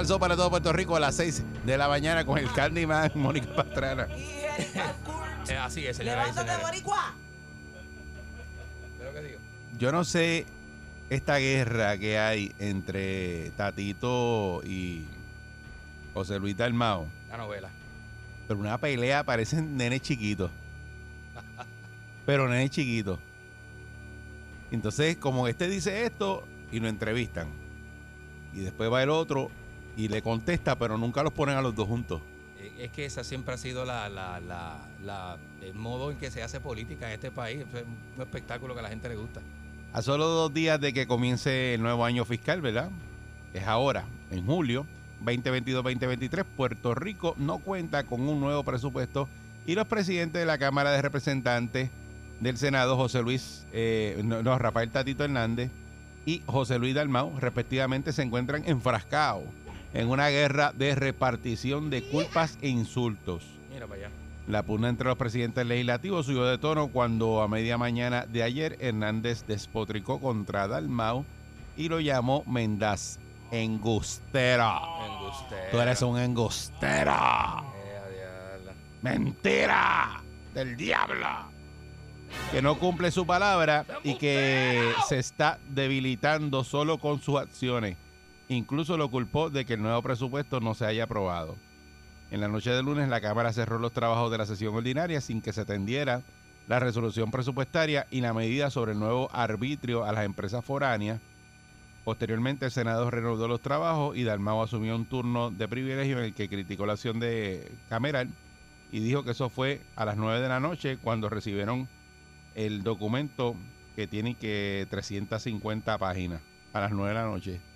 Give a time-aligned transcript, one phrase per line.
[0.00, 3.54] Salsó para todo Puerto Rico a las 6 de la mañana con el Candyman Mónica
[3.54, 4.08] Pastrana.
[4.10, 6.66] Eh, así es, señoras y Levántate, señores.
[6.66, 7.14] boricua.
[9.76, 10.46] Yo no sé
[11.10, 15.04] esta guerra que hay entre Tatito y
[16.14, 17.68] José Luis Dalmao, La novela.
[18.48, 20.50] pero una pelea parecen nenes chiquitos.
[22.24, 23.18] Pero nenes chiquitos.
[24.70, 27.48] Entonces, como este dice esto y lo entrevistan.
[28.54, 29.50] Y después va el otro
[29.96, 32.20] y le contesta, pero nunca los ponen a los dos juntos.
[32.58, 36.30] Eh, Es que esa siempre ha sido la, la, la, la- el modo en que
[36.30, 37.60] se hace política en este país.
[37.60, 37.84] Es
[38.16, 39.40] un espectáculo que a la gente le gusta.
[39.92, 42.90] A solo dos días de que comience el nuevo año fiscal, ¿verdad?
[43.52, 44.86] Es ahora, en julio
[45.24, 49.28] 2022-2023, Puerto Rico no cuenta con un nuevo presupuesto
[49.66, 51.90] y los presidentes de la Cámara de Representantes
[52.40, 55.70] del Senado, José Luis, eh, no, no, Rafael Tatito Hernández
[56.24, 59.44] y José Luis Dalmau, respectivamente, se encuentran enfrascados
[59.94, 63.44] en una guerra de repartición de culpas e insultos.
[63.72, 64.10] Mira para allá.
[64.46, 68.76] La pugna entre los presidentes legislativos subió de tono cuando a media mañana de ayer
[68.80, 71.24] Hernández despotricó contra Dalmau
[71.76, 73.18] y lo llamó Mendaz
[73.50, 74.80] engustera.
[75.06, 75.70] Embustero.
[75.70, 77.62] Tú eres un engustera.
[77.76, 78.70] Eh.
[79.02, 80.22] Mentira
[80.54, 81.26] del diablo.
[82.52, 87.96] Que no cumple su palabra y que se está debilitando solo con sus acciones.
[88.50, 91.54] Incluso lo culpó de que el nuevo presupuesto no se haya aprobado.
[92.32, 95.40] En la noche de lunes la Cámara cerró los trabajos de la sesión ordinaria sin
[95.40, 96.22] que se atendiera
[96.66, 101.20] la resolución presupuestaria y la medida sobre el nuevo arbitrio a las empresas foráneas.
[102.02, 106.34] Posteriormente el Senado reanudó los trabajos y Dalmau asumió un turno de privilegio en el
[106.34, 108.30] que criticó la acción de Cameral
[108.90, 111.88] y dijo que eso fue a las 9 de la noche cuando recibieron
[112.56, 113.54] el documento
[113.94, 116.40] que tiene que 350 páginas
[116.72, 117.69] a las 9 de la noche.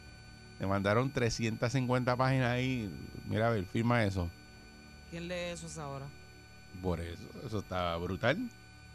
[0.58, 2.90] Le mandaron 350 páginas ahí.
[3.26, 4.30] Mira, a ver, firma eso.
[5.10, 6.06] ¿Quién lee eso ahora?
[6.82, 8.48] Por eso, eso está brutal.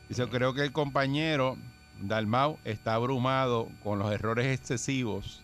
[0.07, 1.57] Dice, creo que el compañero
[2.01, 5.41] Dalmau está abrumado con los errores excesivos,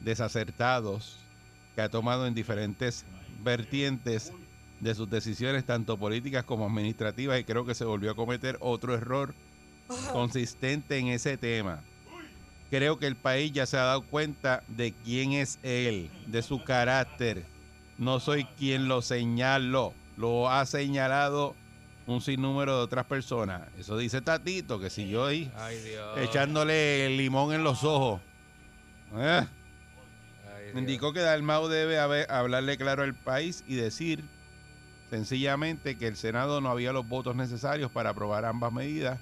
[0.00, 1.18] desacertados,
[1.74, 3.04] que ha tomado en diferentes
[3.42, 4.32] vertientes
[4.80, 8.94] de sus decisiones, tanto políticas como administrativas, y creo que se volvió a cometer otro
[8.94, 9.34] error
[10.12, 11.82] consistente en ese tema.
[12.70, 16.64] Creo que el país ya se ha dado cuenta de quién es él, de su
[16.64, 17.44] carácter.
[17.98, 21.54] No soy quien lo señaló, lo ha señalado
[22.06, 23.62] un sinnúmero de otras personas.
[23.78, 26.18] Eso dice Tatito, que siguió ahí Ay, Dios.
[26.18, 28.20] echándole limón en los ojos.
[29.16, 29.46] Eh,
[30.56, 30.78] Ay.
[30.78, 34.24] Indicó que Dalmau debe haber- hablarle claro al país y decir
[35.10, 39.20] sencillamente que el Senado no había los votos necesarios para aprobar ambas medidas.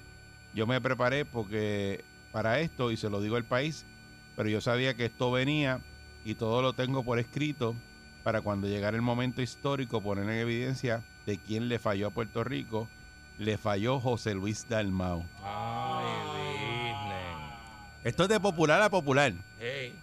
[0.55, 2.03] Yo me preparé porque
[2.33, 3.85] para esto y se lo digo al país,
[4.35, 5.79] pero yo sabía que esto venía
[6.25, 7.75] y todo lo tengo por escrito
[8.23, 12.43] para cuando llegara el momento histórico poner en evidencia de quién le falló a Puerto
[12.43, 12.89] Rico.
[13.37, 15.25] Le falló José Luis Dalmau.
[15.43, 18.03] Ay, business.
[18.03, 19.33] Esto es de popular a popular.
[19.59, 19.95] Hey.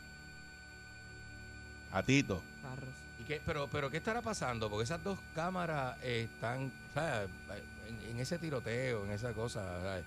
[1.93, 2.43] A Tito.
[3.19, 4.69] ¿Y qué, pero, pero, ¿qué estará pasando?
[4.71, 7.29] Porque esas dos cámaras eh, están ¿sabes?
[7.89, 9.81] En, en ese tiroteo, en esa cosa.
[9.81, 10.05] ¿sabes?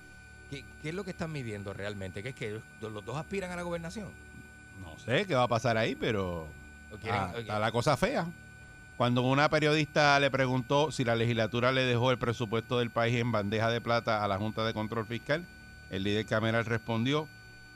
[0.53, 2.21] ¿Qué, qué es lo que están midiendo realmente?
[2.23, 4.09] ¿Qué es que los dos aspiran a la gobernación?
[4.81, 6.47] No sé qué va a pasar ahí, pero
[6.91, 8.25] ¿O quieren- ah, está la cosa fea.
[8.97, 13.31] Cuando una periodista le preguntó si la legislatura le dejó el presupuesto del país en
[13.31, 15.45] bandeja de plata a la Junta de Control Fiscal,
[15.89, 17.27] el líder Cameral respondió,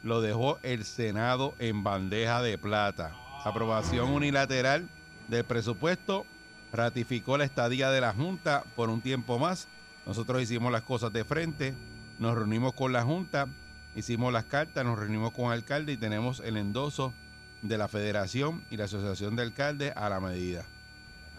[0.04, 3.14] lo dejó el Senado en bandeja de plata.
[3.44, 4.88] Aprobación unilateral
[5.28, 6.26] del presupuesto
[6.72, 9.68] ratificó la estadía de la Junta por un tiempo más.
[10.06, 11.74] Nosotros hicimos las cosas de frente,
[12.20, 13.48] nos reunimos con la Junta,
[13.96, 17.14] hicimos las cartas, nos reunimos con el alcalde y tenemos el endoso
[17.62, 20.66] de la Federación y la Asociación de Alcaldes a la medida.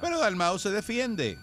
[0.00, 1.38] Pero Dalmau se defiende.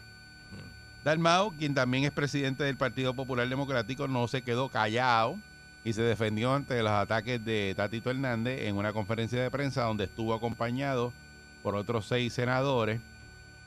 [1.03, 5.37] Dalmau, quien también es presidente del Partido Popular Democrático, no se quedó callado
[5.83, 10.05] y se defendió ante los ataques de Tatito Hernández en una conferencia de prensa donde
[10.05, 11.13] estuvo acompañado
[11.61, 13.01] por otros seis senadores.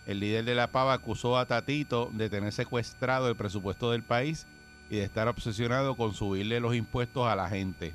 [0.05, 4.47] El líder de la Pava acusó a Tatito de tener secuestrado el presupuesto del país
[4.91, 7.95] y de estar obsesionado con subirle los impuestos a la gente.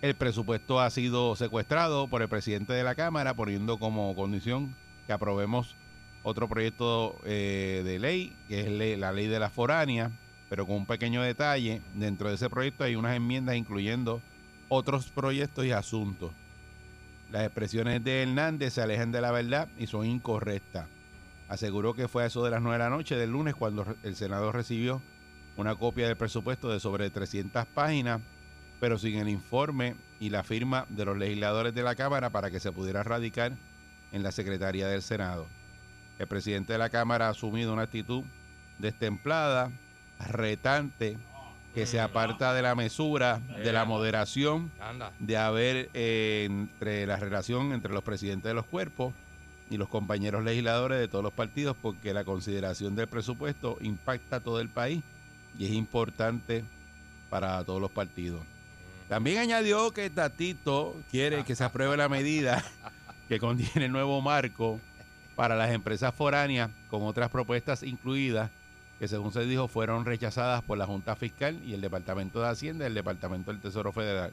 [0.00, 5.12] El presupuesto ha sido secuestrado por el presidente de la Cámara poniendo como condición que
[5.12, 5.74] aprobemos
[6.22, 10.12] otro proyecto eh, de ley, que es la ley de la foránea,
[10.48, 11.82] pero con un pequeño detalle.
[11.94, 14.22] Dentro de ese proyecto hay unas enmiendas incluyendo
[14.68, 16.30] otros proyectos y asuntos.
[17.32, 20.86] Las expresiones de Hernández se alejan de la verdad y son incorrectas.
[21.48, 24.14] Aseguró que fue a eso de las 9 de la noche del lunes cuando el
[24.14, 25.02] senador recibió
[25.58, 28.20] una copia del presupuesto de sobre 300 páginas,
[28.78, 32.60] pero sin el informe y la firma de los legisladores de la Cámara para que
[32.60, 33.52] se pudiera radicar
[34.12, 35.46] en la Secretaría del Senado.
[36.20, 38.22] El presidente de la Cámara ha asumido una actitud
[38.78, 39.72] destemplada,
[40.28, 41.18] retante,
[41.74, 44.70] que se aparta de la mesura, de la moderación,
[45.18, 49.12] de haber eh, entre la relación entre los presidentes de los cuerpos
[49.70, 54.40] y los compañeros legisladores de todos los partidos, porque la consideración del presupuesto impacta a
[54.40, 55.02] todo el país
[55.56, 56.64] y es importante
[57.30, 58.42] para todos los partidos.
[59.08, 62.62] También añadió que Tatito quiere que se apruebe la medida
[63.28, 64.80] que contiene el nuevo marco
[65.36, 68.50] para las empresas foráneas, con otras propuestas incluidas
[68.98, 72.84] que según se dijo fueron rechazadas por la Junta Fiscal y el Departamento de Hacienda
[72.84, 74.32] y el Departamento del Tesoro Federal.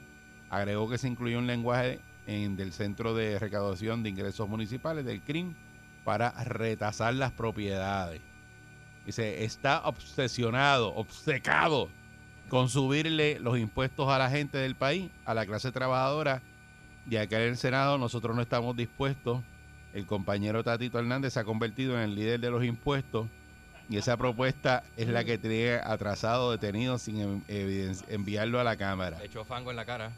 [0.49, 5.21] Agregó que se incluyó un lenguaje en- del Centro de Recaudación de Ingresos Municipales, del
[5.21, 5.53] CRIM,
[6.03, 8.21] para retasar las propiedades.
[9.05, 11.89] Dice, está obsesionado, obcecado
[12.49, 16.41] con subirle los impuestos a la gente del país, a la clase trabajadora,
[17.09, 19.41] y acá en el Senado nosotros no estamos dispuestos.
[19.93, 23.27] El compañero Tatito Hernández se ha convertido en el líder de los impuestos
[23.87, 29.19] y esa propuesta es la que tiene atrasado, detenido sin em- enviarlo a la Cámara.
[29.19, 30.11] Le echó fango en la cara.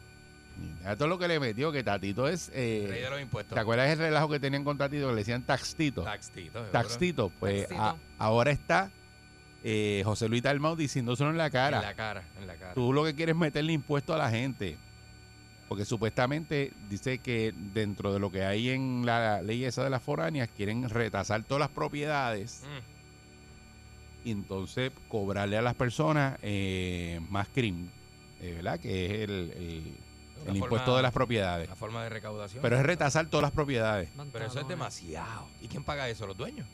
[0.84, 2.50] A todo lo que le metió, que Tatito es...
[2.54, 3.54] eh, Rey de los impuestos.
[3.54, 5.06] ¿Te acuerdas el relajo que tenían con Tatito?
[5.08, 6.02] Que le decían Taxtito.
[6.02, 6.62] Taxtito.
[6.66, 7.32] Taxtito.
[7.38, 7.82] Pues Taxito.
[7.82, 8.90] a- ahora está
[9.64, 11.78] eh, José Luis Dalmau diciéndoselo en la cara.
[11.78, 12.74] En la cara, en la cara.
[12.74, 14.76] Tú lo que quieres es meterle impuesto a la gente.
[15.68, 20.02] Porque supuestamente dice que dentro de lo que hay en la ley esa de las
[20.02, 24.28] foráneas, quieren retasar todas las propiedades Mm.
[24.28, 27.90] y entonces cobrarle a las personas eh, más crimen,
[28.40, 28.80] eh, ¿verdad?
[28.80, 29.96] Que es el, el-
[30.46, 31.66] El impuesto de las propiedades.
[31.66, 32.62] Una forma de recaudación.
[32.62, 34.10] Pero es retasar todas las propiedades.
[34.32, 35.46] Pero eso es demasiado.
[35.60, 36.26] ¿Y quién paga eso?
[36.26, 36.66] ¿Los dueños?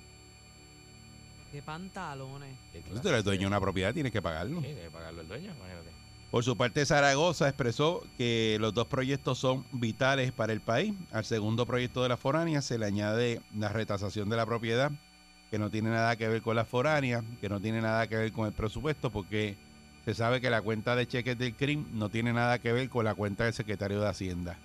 [1.52, 2.56] Qué pantalones.
[2.72, 4.60] ¿Qué Si tú eres de- dueño de una propiedad, tienes que pagarlo.
[4.60, 5.90] Sí, debe pagarlo el dueño, imagínate.
[6.30, 10.92] Por su parte, Zaragoza expresó que los dos proyectos son vitales para el país.
[11.12, 14.90] Al segundo proyecto de la foránea se le añade la retasación de la propiedad,
[15.52, 18.32] que no tiene nada que ver con la foránea, que no tiene nada que ver
[18.32, 19.56] con el presupuesto, porque
[20.04, 23.04] se sabe que la cuenta de cheques del CRIM no tiene nada que ver con
[23.04, 24.56] la cuenta del secretario de Hacienda.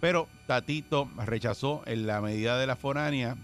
[0.00, 3.36] Pero Tatito rechazó en la medida de la foránea,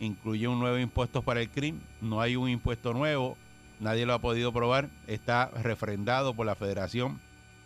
[0.00, 3.36] incluye un nuevo impuesto para el CRIM, no hay un impuesto nuevo,
[3.80, 7.20] nadie lo ha podido probar, está refrendado por la Federación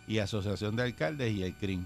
[0.07, 1.85] y Asociación de Alcaldes y el CRIM.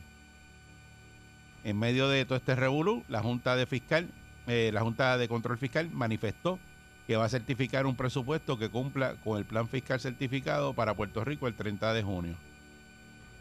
[1.64, 4.10] En medio de todo este revolú, la Junta de Fiscal,
[4.48, 6.60] eh, la Junta de Control Fiscal manifestó
[7.08, 11.24] que va a certificar un presupuesto que cumpla con el plan fiscal certificado para Puerto
[11.24, 12.36] Rico el 30 de junio.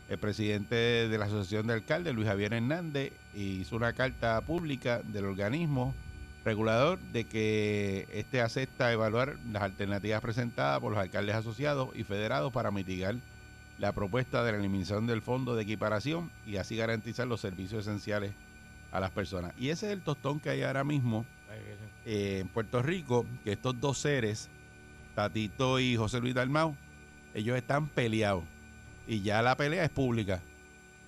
[0.08, 5.24] El presidente de la Asociación de Alcaldes, Luis Javier Hernández, hizo una carta pública del
[5.24, 5.94] organismo
[6.44, 12.52] regulador de que este acepta evaluar las alternativas presentadas por los alcaldes asociados y federados
[12.52, 13.17] para mitigar
[13.79, 18.32] la propuesta de la eliminación del fondo de equiparación y así garantizar los servicios esenciales
[18.93, 19.55] a las personas.
[19.58, 21.26] Y ese es el tostón que hay ahora mismo
[22.05, 24.48] eh, en Puerto Rico, que estos dos seres,
[25.15, 26.76] Tatito y José Luis Dalmau,
[27.34, 28.44] ellos están peleados.
[29.06, 30.43] Y ya la pelea es pública.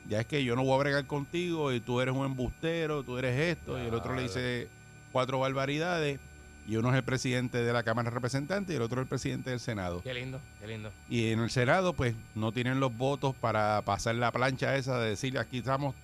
[0.09, 3.18] Ya es que yo no voy a bregar contigo y tú eres un embustero, tú
[3.18, 4.68] eres esto, y el otro le dice
[5.12, 6.18] cuatro barbaridades,
[6.66, 9.50] y uno es el presidente de la Cámara de Representantes y el otro el presidente
[9.50, 10.02] del Senado.
[10.02, 10.92] Qué lindo, qué lindo.
[11.09, 15.11] Y en el Senado, pues, no tienen los votos para pasar la plancha esa de
[15.11, 15.95] decir aquí estamos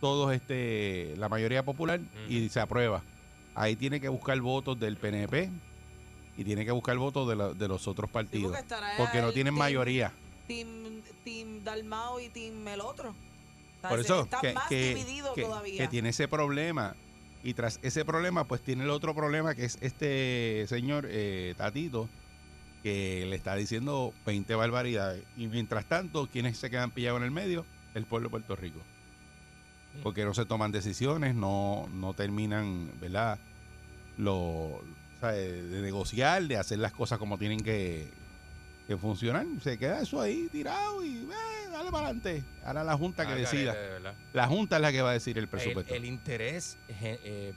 [0.00, 3.02] todos, este, la mayoría popular, y se aprueba.
[3.58, 5.50] Ahí tiene que buscar votos del PNP
[6.36, 8.50] y tiene que buscar votos de, la- de los otros partidos.
[8.52, 10.12] porque estará porque no tienen team- mayoría.
[10.46, 13.10] Team, team Dalmao y Team el otro.
[13.10, 15.82] O sea, Por eso, está que, más que- dividido que- todavía.
[15.82, 16.94] que tiene ese problema.
[17.44, 22.08] Y tras ese problema, pues tiene el otro problema que es este señor eh, Tatito,
[22.82, 25.22] que le está diciendo 20 barbaridades.
[25.36, 27.64] Y mientras tanto, ¿quiénes se quedan pillados en el medio?
[27.94, 28.80] El pueblo de Puerto Rico.
[30.02, 33.38] Porque no se toman decisiones, no, no terminan, ¿verdad?
[34.18, 34.82] Lo,
[35.22, 38.10] de, negociar, de hacer las cosas como tienen que,
[38.86, 39.46] que funcionar.
[39.62, 42.44] Se queda eso ahí tirado y eh, dale para adelante.
[42.64, 43.72] Ahora la Junta que Ah, decida.
[43.74, 44.16] carete.
[44.32, 45.94] La Junta es la que va a decir el presupuesto.
[45.94, 47.52] el interés eh,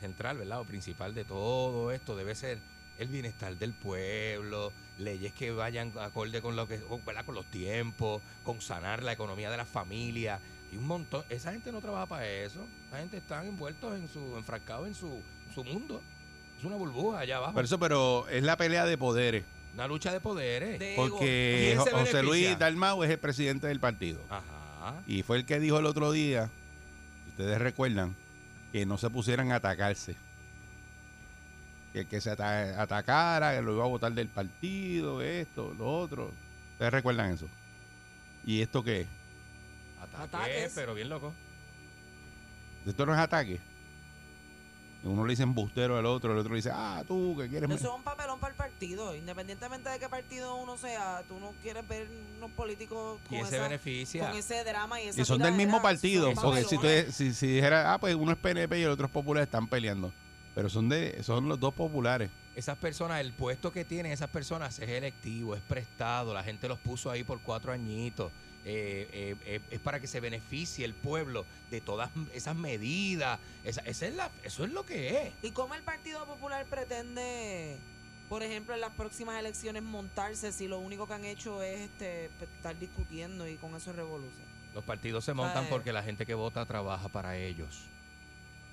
[0.00, 0.60] central, ¿verdad?
[0.60, 2.58] O principal de todo esto debe ser
[2.98, 7.24] el bienestar del pueblo, leyes que vayan acorde con lo que, ¿verdad?
[7.24, 10.40] con los tiempos, con sanar la economía de las familias
[10.72, 11.22] y un montón.
[11.28, 12.66] Esa gente no trabaja para eso.
[12.88, 15.20] Esa gente está envueltos en su, enfrascados en su,
[15.54, 16.02] su mundo.
[16.58, 17.54] Es una burbuja allá abajo.
[17.54, 19.44] Por eso, pero es la pelea de poderes.
[19.74, 20.78] una lucha de poderes.
[20.78, 20.94] De.
[20.96, 22.22] Porque ¿Quién se Jo- José beneficia?
[22.22, 24.20] Luis Dalmau es el presidente del partido.
[24.28, 24.94] Ajá.
[25.06, 26.50] Y fue el que dijo el otro día,
[27.24, 28.16] si ustedes recuerdan,
[28.72, 30.16] que no se pusieran a atacarse.
[31.92, 35.98] Que el que se ata- atacara, que lo iba a votar del partido, esto, lo
[35.98, 36.32] otro.
[36.72, 37.48] ¿Ustedes recuerdan eso?
[38.44, 39.06] ¿Y esto qué es?
[40.00, 40.72] Ataque, Ataques.
[40.74, 41.32] pero bien loco.
[42.86, 43.58] Esto no es ataque.
[45.08, 47.70] Uno le dice embustero al otro, el otro le dice, ah, tú que quieres...
[47.70, 49.14] Eso es un papelón para el partido.
[49.14, 53.56] Independientemente de qué partido uno sea, tú no quieres ver unos políticos con, ¿Quién se
[53.56, 54.28] esa- beneficia?
[54.28, 56.32] con ese drama y esa Y son del mismo partido.
[56.34, 59.12] Porque si, usted, si, si dijera, ah, pues uno es PNP y el otro es
[59.12, 60.12] popular, están peleando.
[60.54, 62.30] Pero son de son los dos populares.
[62.56, 66.78] Esas personas, el puesto que tienen esas personas es electivo, es prestado, la gente los
[66.78, 68.32] puso ahí por cuatro añitos.
[68.70, 73.40] Eh, eh, eh, es para que se beneficie el pueblo de todas esas medidas.
[73.64, 75.32] Esa, esa es la, eso es lo que es.
[75.42, 77.78] ¿Y cómo el Partido Popular pretende,
[78.28, 82.26] por ejemplo, en las próximas elecciones montarse si lo único que han hecho es este
[82.26, 84.46] estar discutiendo y con eso revolución?
[84.74, 87.88] Los partidos se montan porque la gente que vota trabaja para ellos.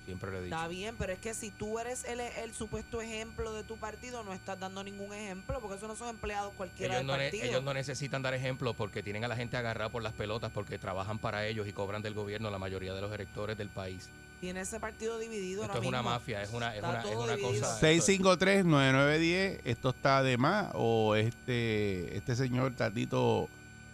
[0.05, 0.55] Siempre lo he dicho.
[0.55, 4.23] Está bien, pero es que si tú eres el, el supuesto ejemplo de tu partido,
[4.23, 7.23] no estás dando ningún ejemplo, porque eso no son empleados cualquiera Ellos del no, ne-
[7.25, 7.43] partido.
[7.45, 10.77] ellos no necesitan dar ejemplo porque tienen a la gente agarrada por las pelotas porque
[10.77, 14.09] trabajan para ellos y cobran del gobierno la mayoría de los electores del país.
[14.41, 16.09] Tiene ese partido dividido Esto ahora es una mismo.
[16.11, 17.79] mafia, es una, es una, es una cosa.
[17.81, 20.67] 653-9910, ¿esto está de más?
[20.73, 23.49] ¿O este, este señor Tatito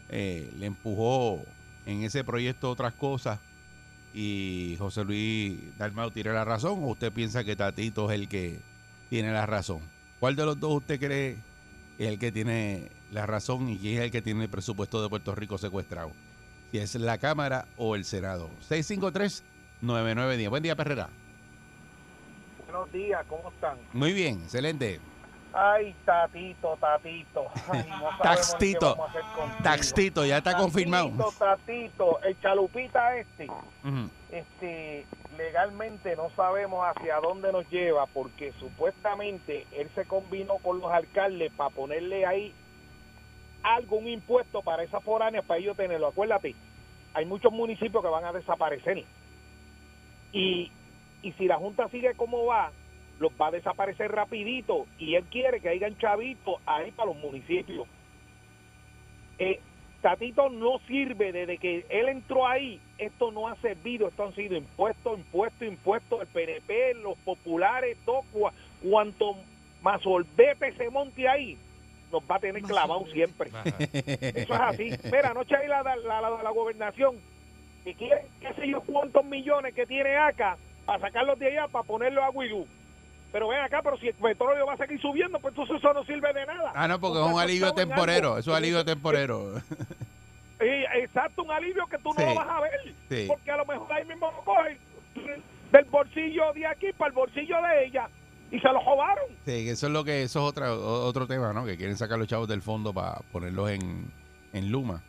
[0.09, 1.43] eh, le empujó
[1.85, 3.39] en ese proyecto otras cosas
[4.13, 6.83] y José Luis Dalmau tiene la razón?
[6.83, 8.59] ¿O usted piensa que Tatito es el que
[9.09, 9.81] tiene la razón?
[10.19, 11.37] ¿Cuál de los dos usted cree
[11.97, 15.01] que es el que tiene la razón y quién es el que tiene el presupuesto
[15.01, 16.11] de Puerto Rico secuestrado?
[16.71, 18.49] Si es la Cámara o el Senado.
[18.69, 20.49] 653-9910.
[20.49, 21.09] Buen día, Perrera.
[22.65, 23.77] Buenos días, ¿cómo están?
[23.91, 25.01] Muy bien, excelente.
[25.53, 27.47] Ay, tatito, tatito.
[27.69, 28.97] Ay, no Taxtito.
[29.63, 31.09] Taxtito, ya está confirmado.
[31.09, 33.47] Tatito, tatito, el chalupita este,
[34.31, 35.05] este,
[35.37, 41.51] legalmente no sabemos hacia dónde nos lleva porque supuestamente él se combinó con los alcaldes
[41.53, 42.53] para ponerle ahí
[43.63, 46.07] algún impuesto para esas foráneas para ellos tenerlo.
[46.07, 46.55] Acuérdate,
[47.13, 49.03] hay muchos municipios que van a desaparecer.
[50.31, 50.71] Y,
[51.21, 52.71] y si la Junta sigue como va,
[53.21, 57.87] los va a desaparecer rapidito y él quiere que hayan chavitos ahí para los municipios.
[59.37, 59.59] Eh,
[60.01, 64.57] Tatito no sirve desde que él entró ahí, esto no ha servido, esto han sido
[64.57, 68.51] impuestos, impuestos, impuestos, el PNP, los populares, todo, cua-
[68.83, 69.35] cuanto
[69.83, 71.55] más olvete se monte ahí,
[72.11, 73.51] nos va a tener clavado siempre.
[73.53, 73.75] Ajá.
[73.79, 74.89] Eso es así.
[75.05, 77.17] Mira, anoche ahí la, la, la, la gobernación,
[77.83, 81.83] que quiere, qué sé yo, cuántos millones que tiene acá para sacarlos de allá, para
[81.85, 82.65] ponerlos a Wigú.
[83.31, 86.03] Pero ven acá, pero si el petróleo va a seguir subiendo, pues entonces eso no
[86.03, 86.71] sirve de nada.
[86.75, 88.37] Ah, no, porque es un alivio temporero.
[88.37, 89.53] Eso es alivio temporero.
[90.59, 92.93] Eh, exacto, un alivio que tú no lo vas a ver.
[93.09, 93.25] Sí.
[93.27, 94.77] Porque a lo mejor ahí mismo lo cogen
[95.71, 98.09] del bolsillo de aquí para el bolsillo de ella
[98.51, 99.25] y se lo robaron.
[99.45, 101.65] Sí, eso es lo que eso es otra, otro tema, ¿no?
[101.65, 104.11] Que quieren sacar los chavos del fondo para ponerlos en,
[104.53, 105.01] en Luma.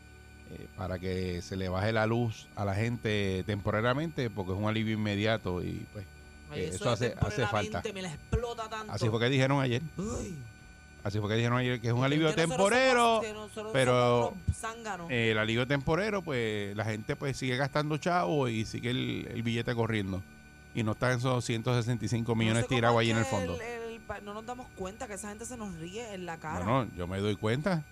[0.52, 4.68] eh, para que se le baje la luz a la gente temporariamente, porque es un
[4.68, 6.06] alivio inmediato y pues
[6.52, 7.82] Ay, eh, eso hace, hace falta.
[7.82, 8.92] temporalmente Me la explota tanto.
[8.92, 9.82] Así fue que dijeron ayer.
[9.98, 10.36] Ay.
[11.04, 13.20] Así fue que dijeron ayer que es un alivio temporero.
[13.52, 14.34] somos- pero-.
[15.10, 19.42] Eh, el alivio temporero, pues la gente pues sigue gastando chavo y sigue el, el
[19.42, 20.22] billete corriendo.
[20.74, 23.58] Y no está en esos 165 millones No sé tirados ahí en el fondo.
[23.60, 23.92] el
[24.24, 26.64] no nos damos cuenta que esa gente se nos ríe en la cara.
[26.64, 27.82] No, no, yo me doy cuenta.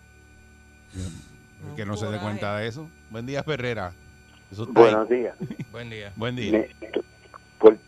[1.76, 2.88] Que no se dé cuenta de eso.
[3.10, 3.92] Buen día, Ferrera.
[4.72, 5.34] Buenos días.
[5.72, 6.12] Buen día.
[6.16, 6.52] Buen día.
[6.52, 6.70] Me-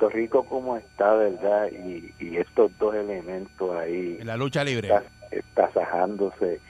[0.02, 1.70] Puerto Rico cómo está, ¿verdad?
[1.70, 4.88] Y, y estos dos elementos ahí En la lucha libre.
[5.30, 6.60] está, tasajándose.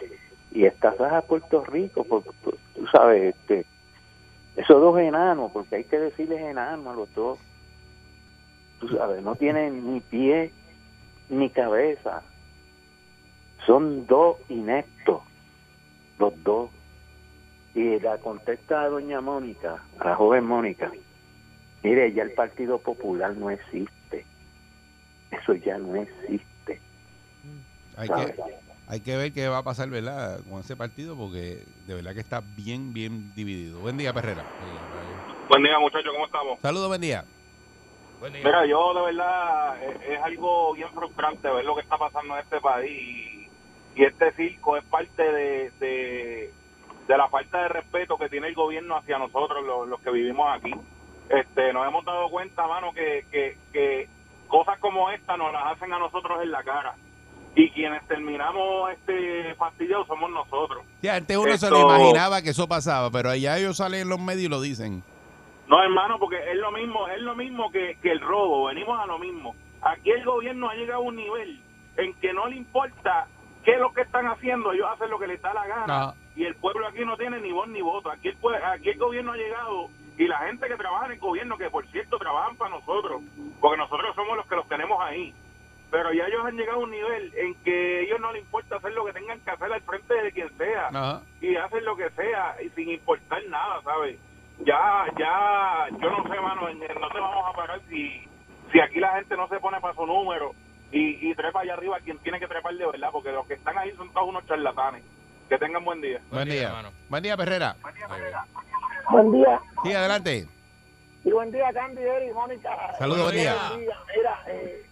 [0.51, 3.65] Y estasaja Puerto Rico, porque tú, tú sabes, este,
[4.57, 7.39] esos dos enanos, porque hay que decirles enanos a los dos.
[8.81, 10.53] Tú sabes, no tienen ni pie
[11.31, 12.23] ni cabeza.
[13.67, 15.23] Son dos ineptos,
[16.19, 16.71] los dos.
[17.75, 20.93] Y la contesta a doña Mónica, a la joven Mónica,
[21.83, 24.27] mire, ya el Partido Popular no existe.
[25.31, 26.81] Eso ya no existe.
[27.97, 28.33] Hay ¿sabes?
[28.33, 28.43] que,
[28.89, 30.41] hay que ver qué va a pasar, ¿verdad?
[30.49, 33.81] Con ese partido, porque de verdad que está bien, bien dividido.
[33.81, 34.45] Buen día, Perrera.
[35.49, 36.61] Buen día, muchachos, ¿cómo estamos?
[36.61, 37.25] Saludos, buen día.
[38.21, 38.43] Buen día.
[38.45, 42.61] Mira, yo de verdad es algo bien frustrante ver lo que está pasando en este
[42.61, 43.49] país y,
[43.97, 46.53] y este circo es parte de, de,
[47.09, 50.47] de la falta de respeto que tiene el gobierno hacia nosotros, los, los que vivimos
[50.57, 50.73] aquí.
[51.29, 54.09] Este, nos hemos dado cuenta, mano, que, que, que
[54.49, 56.95] cosas como esta nos las hacen a nosotros en la cara
[57.55, 60.85] y quienes terminamos este fastidiados somos nosotros.
[61.01, 64.21] Sí, antes uno se lo imaginaba que eso pasaba, pero allá ellos salen en los
[64.21, 65.03] medios y lo dicen.
[65.69, 69.07] No, hermano, porque es lo mismo, es lo mismo que, que el robo, venimos a
[69.07, 69.55] lo mismo.
[69.83, 71.61] Aquí el gobierno ha llegado a un nivel
[71.97, 73.27] en que no le importa
[73.65, 76.15] qué es lo que están haciendo, ellos hacen lo que les da la gana Ajá.
[76.35, 78.11] y el pueblo aquí no tiene ni voz ni voto.
[78.11, 79.89] Aquí el, aquí el gobierno ha llegado
[80.19, 83.23] y la gente que trabaja en el gobierno, que por cierto trabajan para nosotros,
[83.61, 85.35] porque nosotros somos los que los tenemos ahí.
[85.91, 88.77] Pero ya ellos han llegado a un nivel en que a ellos no les importa
[88.77, 91.23] hacer lo que tengan que hacer al frente de quien sea Ajá.
[91.41, 94.19] y hacen lo que sea y sin importar nada, ¿sabes?
[94.61, 98.27] Ya, ya, yo no sé, mano, en- en- no te vamos a parar si,
[98.73, 100.53] si aquí la gente no se pone para su número
[100.93, 103.77] y, y trepa allá arriba quien tiene que trepar de verdad, porque los que están
[103.79, 105.05] ahí son todos unos charlatanes.
[105.53, 106.19] Que tengan buen día.
[106.31, 106.69] Buen día, día.
[106.69, 106.89] hermano.
[107.11, 107.77] Buen día, Perrera.
[109.11, 109.61] Buen día.
[109.85, 110.49] Sí, adelante.
[111.25, 112.71] Y buen día, Candy, Eri, Mónica.
[112.99, 113.55] Saludos, buen día.
[113.69, 113.97] Buen día.
[114.17, 114.87] Mira, eh,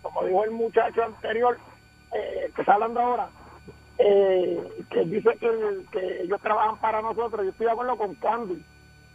[0.00, 1.58] como dijo el muchacho anterior,
[2.14, 3.28] eh, que está hablando ahora,
[3.98, 8.64] eh, que dice que ellos trabajan para nosotros, yo estoy de acuerdo con Candy,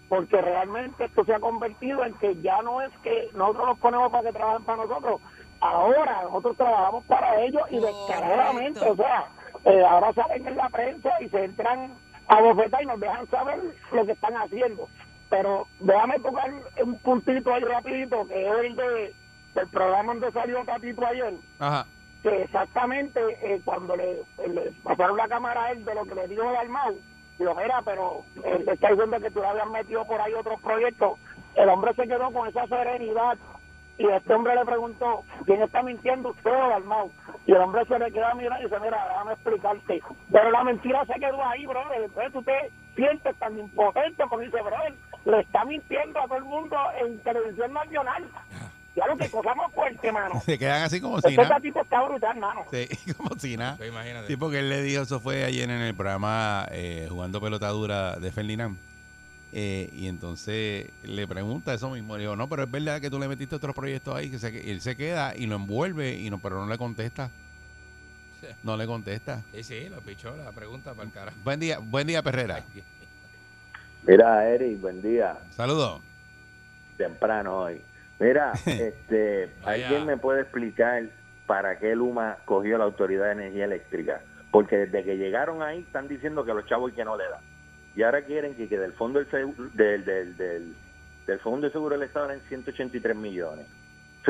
[0.07, 4.11] porque realmente esto se ha convertido en que ya no es que nosotros los ponemos
[4.11, 5.19] para que trabajen para nosotros,
[5.61, 9.29] ahora nosotros trabajamos para ellos y descaradamente, o sea,
[9.65, 11.93] eh, ahora salen en la prensa y se entran
[12.27, 13.59] a bofetar y nos dejan saber
[13.91, 14.87] lo que están haciendo.
[15.29, 16.51] Pero déjame tocar
[16.83, 19.15] un puntito ahí rapidito, que es el de,
[19.55, 21.85] del programa donde salió Tatito ayer, Ajá.
[22.23, 26.27] que exactamente eh, cuando le, le pasaron la cámara a él de lo que le
[26.27, 26.97] dijo Dalmau,
[27.39, 30.59] dijo, mira, pero él te está diciendo que tú le habías metido por ahí otros
[30.61, 31.17] proyectos.
[31.55, 33.37] El hombre se quedó con esa serenidad
[33.97, 37.11] y este hombre le preguntó, ¿quién está mintiendo usted o Dalmau?
[37.45, 40.01] Y el hombre se le queda mirando y dice, mira, déjame explicarte.
[40.31, 42.01] Pero la mentira se quedó ahí, brother.
[42.03, 44.93] Entonces tú te sientes tan impotente porque dice, brother,
[45.25, 48.25] le está mintiendo a todo el mundo en televisión nacional.
[48.93, 50.41] Ya lo que cosa más fuerte, mano.
[50.45, 51.59] Se quedan así como si Este nada.
[51.61, 52.65] tipo está brutal, mano.
[52.71, 53.77] Sí, como si nada.
[53.77, 54.27] Sí, imagínate.
[54.27, 58.17] Sí, porque él le dijo, eso fue ayer en el programa eh, Jugando Pelota Dura
[58.17, 58.77] de Ferdinand.
[59.53, 62.15] Eh, y entonces le pregunta eso mismo.
[62.15, 64.29] Le digo, no, pero es verdad que tú le metiste otros proyectos ahí.
[64.29, 67.29] que se, él se queda y lo envuelve, y no, pero no le contesta.
[68.63, 69.43] No le contesta.
[69.53, 71.33] Sí, sí, lo pichó la pregunta para el cara.
[71.43, 72.63] Buen día, buen día, Perrera.
[74.03, 75.37] Mira, Eric, buen día.
[75.51, 76.01] Saludos.
[76.97, 77.81] Temprano hoy.
[78.19, 79.51] Mira, este.
[79.63, 81.03] ¿alguien me puede explicar
[81.45, 84.21] para qué Luma cogió la Autoridad de Energía Eléctrica?
[84.49, 87.50] Porque desde que llegaron ahí están diciendo que los chavos y que no le dan.
[87.95, 90.73] Y ahora quieren que, que del fondo del, seguro- del, del, del,
[91.27, 93.65] del fondo de seguro del Estado eran 183 millones.
[94.21, 94.23] O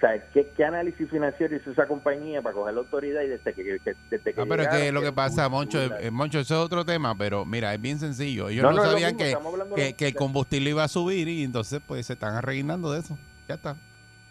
[0.00, 3.62] sea, ¿qué, qué análisis financiero hizo esa compañía para coger la autoridad y desde que,
[3.84, 5.78] que- desde que Ah, pero es que lo que pasa, Moncho,
[6.10, 8.48] Moncho, eso es otro tema, pero mira, es bien sencillo.
[8.48, 12.06] Ellos No, no, es sabían que, que, el combustible iba a subir y entonces pues
[12.06, 13.18] se están arreglando de eso.
[13.46, 13.76] Ya está.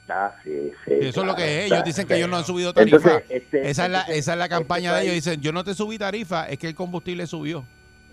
[0.09, 0.93] Ah, sí, sí.
[0.99, 1.71] Eso es lo que es.
[1.71, 3.23] Ellos dicen que ellos no han subido Entonces, tarifa.
[3.33, 5.13] este- esa, es la, esa es la este campaña de ellos.
[5.13, 7.63] Dicen, yo no te subí tarifa, es que el combustible subió.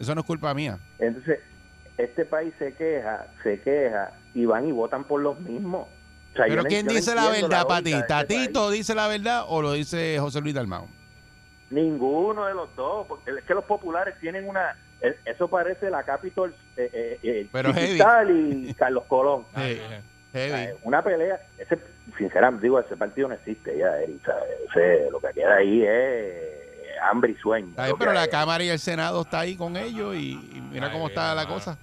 [0.01, 0.79] Eso no es culpa mía.
[0.99, 1.39] Entonces,
[1.99, 5.87] este país se queja, se queja y van y votan por los mismos.
[6.33, 7.91] O sea, yo Pero ¿quién dice la verdad para ti?
[7.93, 10.87] lógica de este ¿Tatito dice la verdad o lo dice José Luis Dalmau?
[11.69, 14.75] Ninguno de los dos, porque es que los populares tienen una...
[15.03, 19.45] eh, Eso parece la Capitol eh, eh, eh, Pero y Carlos Colón.
[19.55, 20.79] Sea, Heavy.
[20.85, 21.77] Una pelea, ese,
[22.17, 24.23] sinceramente digo, ese partido no existe ya, Eric,
[25.11, 26.70] lo que queda ahí es
[27.03, 27.75] hambre y sueño.
[27.99, 28.29] Pero la.
[28.29, 31.47] Cámara y el Senado está ahí con ellos y, y mira Ay, cómo está la
[31.47, 31.79] cosa.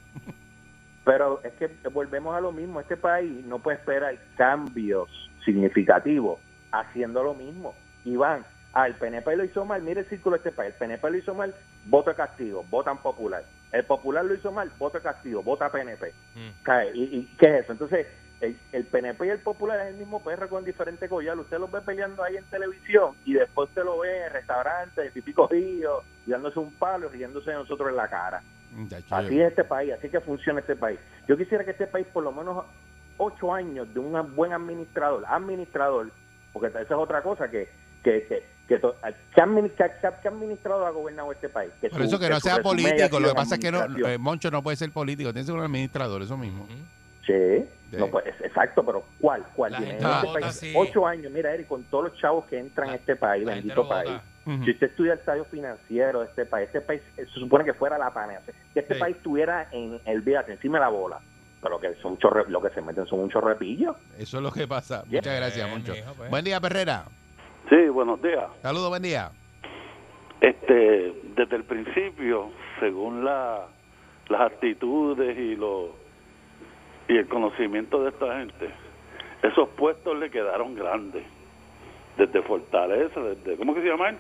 [1.04, 2.80] Pero es que volvemos a lo mismo.
[2.80, 5.10] Este país no puede esperar cambios
[5.46, 6.40] significativos
[6.72, 7.76] haciendo lo mismo.
[8.04, 10.74] Y van, ah, el PNP lo hizo mal, mire el círculo de este país.
[10.74, 13.44] El PNP lo hizo mal, voto castigo, votan popular.
[13.72, 16.14] El popular lo hizo mal, voto castigo, vota PNP.
[16.36, 16.72] Mm.
[16.94, 17.74] ¿Y, y qué es eso?
[17.74, 18.08] Entonces,
[18.42, 21.38] el, el PNP y el popular es el mismo perro con diferente collar.
[21.40, 25.34] Usted los ve peleando ahí en televisión y después usted lo ve en restaurantes, pipí
[25.34, 28.44] cogido, dándose un palo y riéndose de nosotros en la cara.
[29.10, 31.00] Así es este país, así que funciona este país.
[31.28, 32.64] Yo quisiera que este país por lo menos
[33.18, 36.12] ocho años de un buen administrador, administrador,
[36.54, 37.68] porque esa es otra cosa que
[38.04, 38.96] que que que, to-
[39.34, 41.72] ¿qué admini- qué- qué- qué administrador ha gobernado este país.
[41.80, 43.18] Que Por su- eso que no sea político.
[43.20, 45.56] Lo que pasa es que no, eh, Moncho no puede ser político, tiene que ser
[45.56, 46.68] un administrador, eso mismo.
[47.26, 47.96] Sí, Sí.
[47.98, 49.46] no, pues, exacto, pero ¿cuál?
[49.56, 49.72] ¿Cuál?
[49.74, 52.60] La gente en este vota país ocho años, mira, Eric, con todos los chavos que
[52.60, 54.12] entran La- a este país, La bendito país.
[54.64, 57.74] Si usted estudia el estadio financiero de este país, este país eh, se supone que
[57.74, 59.00] fuera la panacea, que este Sí.
[59.00, 61.20] país estuviera en el día encima de la bola,
[61.62, 63.96] pero que son chorre, lo que se meten son un chorrepillo.
[64.18, 65.04] Eso es lo que pasa.
[65.06, 65.70] Muchas gracias,
[66.18, 66.30] pues.
[66.30, 67.06] Buen día, Perrera.
[67.70, 68.46] Sí, buenos días.
[68.62, 69.32] Saludos, buen día.
[70.40, 73.66] Este, desde el principio, según la,
[74.30, 75.90] las actitudes y los
[77.08, 78.70] y el conocimiento de esta gente,
[79.44, 81.24] esos puestos le quedaron grandes.
[82.18, 84.18] Desde Fortaleza, desde ¿cómo que se llama él?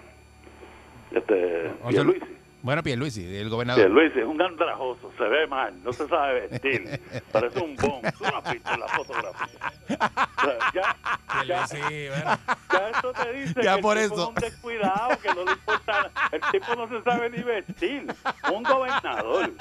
[1.11, 2.36] Este, O sea, Pierluisi.
[2.61, 3.83] Bueno, Pierluisi, el gobernador.
[3.83, 6.99] Pierluisi es un andrajoso, se ve mal, no se sabe vestir,
[7.31, 8.01] parece un bon.
[8.01, 9.59] No has visto la fotografía.
[9.87, 12.39] O sea, ya, ya, bueno.
[12.71, 14.23] ya eso te dice Ya que por el tipo eso.
[14.23, 16.11] es un descuidado, que no le importa.
[16.31, 18.05] El tipo no se sabe ni vestir.
[18.53, 19.51] Un gobernador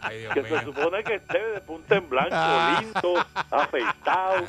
[0.00, 4.44] Ay, que se supone que esté de punta en blanco, lindo, afeitado.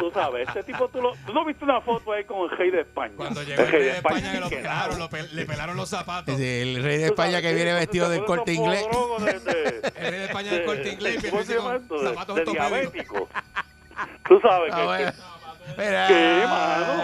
[0.00, 2.70] Tú sabes, este tipo, tú, lo, tú no viste una foto ahí con el rey
[2.70, 3.14] de España.
[3.16, 6.36] Cuando llegó el rey rey de España que lo pelaron, lo le pelaron los zapatos.
[6.36, 8.82] Sí, el rey de Tú España que viene vestido del corte inglés.
[8.90, 11.82] podrogos de- de- El rey de España del corte inglés y ¿Cómo se llama Pierluisi
[11.82, 11.94] esto?
[11.94, 13.28] con De, zapatos de diabético.
[14.28, 15.12] Tú sabes Ah, que...
[15.76, 17.02] ¿Qué, mano?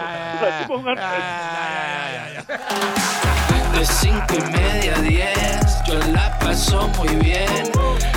[3.54, 7.70] Es De cinco y media a diez, yo la paso muy bien.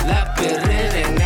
[0.06, 1.17] La perrera en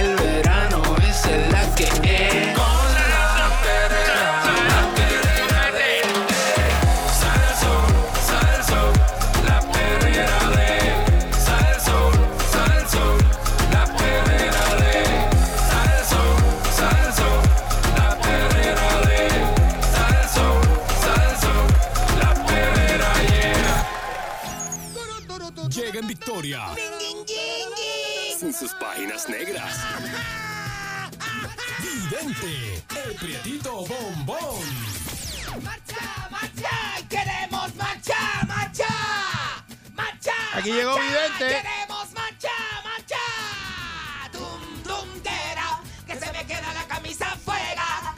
[26.43, 26.75] Llega
[28.41, 29.77] en sus páginas negras.
[31.79, 34.65] Vidente, el prietito bombón.
[35.63, 37.07] ¡Marcha, marcha!
[37.09, 38.89] ¡Queremos marcha, marcha!
[39.95, 40.33] ¡Marcha!
[40.55, 40.97] Aquí llegó!
[40.97, 41.63] Vidente.
[41.63, 42.51] ¡Queremos marcha,
[42.83, 43.19] marcha!
[44.33, 45.81] ¡Dum, dum, dera!
[46.09, 48.17] ¡Que se me queda la camisa afuera!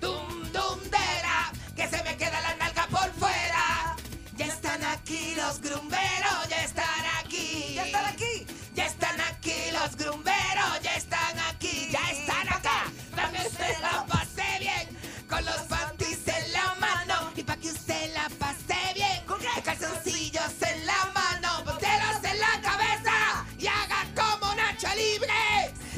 [0.00, 1.50] ¡Dum, dum, dera!
[1.74, 3.96] ¡Que se me queda la nalga por fuera!
[4.36, 5.93] Ya están aquí los grumberos,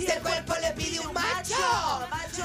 [0.07, 1.57] Si el cuerpo le pide un macho,
[2.09, 2.45] macho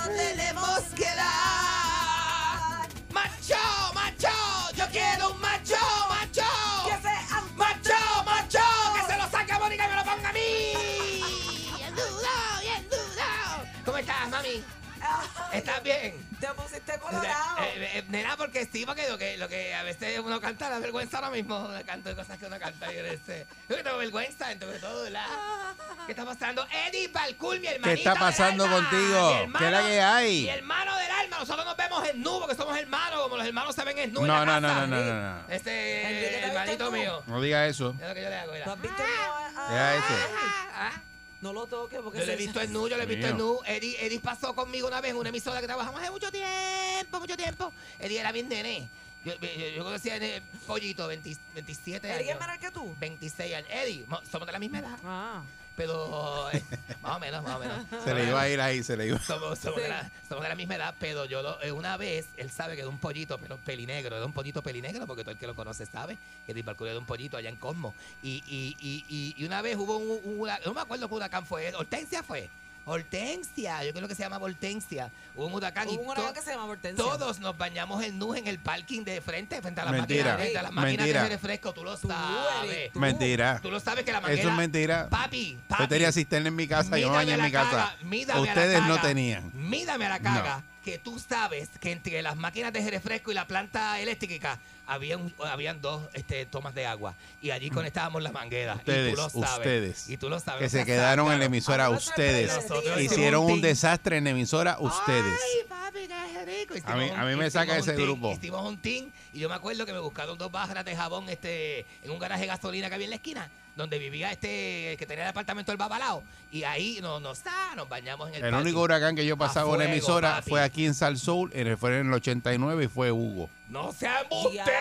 [15.77, 16.27] ¿Estás bien?
[16.39, 17.63] Te pusiste colorado.
[17.63, 20.79] eh, eh, nena, porque sí, porque lo que, lo que a veces uno canta la
[20.79, 23.84] vergüenza ahora mismo, le canto de cosas que uno canta y yo este, yo que
[23.84, 25.25] tengo vergüenza entre todo, ¿verdad?
[26.07, 26.65] ¿Qué está pasando?
[26.88, 28.89] Eddie Balcool, mi hermanito está pasando del alma.
[28.89, 29.31] contigo?
[29.31, 30.41] Hermano- ¿Qué es la que hay?
[30.41, 33.75] Mi hermano del alma, nosotros nos vemos en nu, porque somos hermanos, como los hermanos
[33.75, 34.88] se ven en nu en No, la no, no, casa.
[34.88, 35.49] no, no, no, no.
[35.49, 37.23] Este, Enrique, ¿te hermanito en mío.
[37.27, 37.95] No diga eso.
[38.01, 38.65] Es lo que yo le hago, mira.
[38.65, 41.11] ¿Tú has visto el- Deja eso.
[41.41, 43.36] No lo toques porque Yo le he visto en nu, yo le he visto en
[43.36, 43.45] Mío.
[43.45, 43.60] nu.
[43.65, 47.36] Eddie, Eddie pasó conmigo una vez en una emisora que trabajamos hace mucho tiempo, mucho
[47.36, 47.73] tiempo.
[47.99, 48.88] Eddie era bien nene.
[49.25, 50.19] Yo, yo, yo conocía a
[50.67, 52.39] Pollito, 20 27 ¿Eddie es años.
[52.39, 52.95] menor que tú?
[52.99, 53.69] 26 años.
[53.71, 54.97] Eddie, mo- somos de la misma edad.
[55.04, 55.43] Ah.
[55.81, 56.61] Pero, eh,
[57.01, 57.77] más o menos, más o menos.
[58.03, 59.17] Se le iba a ir ahí, se le iba.
[59.19, 59.81] Somos, somos Sí.
[59.81, 62.75] de la, somos de la misma edad, pero yo lo- eh, una vez, él sabe
[62.75, 65.55] que era un pollito, pero pelinegro, era un pollito pelinegro, porque todo el que lo
[65.55, 67.95] conoce sabe que Eddie Balcour era un pollito allá en Cosmo.
[68.21, 71.73] Y, y, y, y, y una vez hubo un, no me acuerdo qué huracán fue,
[71.73, 72.47] Hortensia fue.
[72.85, 75.11] Hortensia, yo creo que se llama Hortensia.
[75.35, 77.03] Hubo un huracán Hubo y un huracán que se llama Hortensia.
[77.03, 80.23] todos nos bañamos en nu en el parking de frente, frente a las Mentira.
[80.23, 81.23] máquinas, frente a las máquinas Mentira.
[81.23, 82.91] de refresco, tú lo sabes.
[82.91, 82.99] tú.
[82.99, 83.59] Mentira.
[83.61, 84.49] Tú lo sabes que la Eso manguera...
[84.51, 85.09] es mentira.
[85.09, 85.83] Papi, papi.
[85.83, 87.87] Yo tenía cisterna en mi casa, yo me bañé en mi la casa.
[87.91, 89.51] a la Ustedes no tenían.
[89.53, 93.45] Mídame a la caga que tú sabes que entre las máquinas de refresco y la
[93.45, 94.57] planta eléctrica
[94.91, 98.77] habían, habían dos este, tomas de agua y allí conectábamos las mangueras.
[98.77, 99.58] Ustedes, y tú lo sabes.
[99.58, 100.10] ustedes.
[100.10, 100.62] Y tú lo sabes.
[100.62, 102.51] Que se quedaron en la emisora Ahora ustedes.
[102.99, 105.23] Hicieron un desastre en la emisora ustedes.
[105.41, 106.75] Ay, papi, qué rico.
[106.91, 108.34] A mí- a mí me saca ese team, grupo.
[108.34, 111.86] Hicimos un team y yo me acuerdo que me buscaron dos barras de jabón este,
[112.04, 115.23] en un garaje de gasolina que había en la esquina, donde vivía este, que tenía
[115.23, 116.23] el apartamento del babalao.
[116.51, 119.67] Y ahí nos, nos, ah, nos bañamos en el El único huracán que yo pasaba
[119.67, 120.49] en la fuego, emisora papi.
[120.49, 123.49] fue aquí en Sal Soul, en- fue en el 89 y fue Hugo.
[123.69, 124.73] ¡No sea Diablo.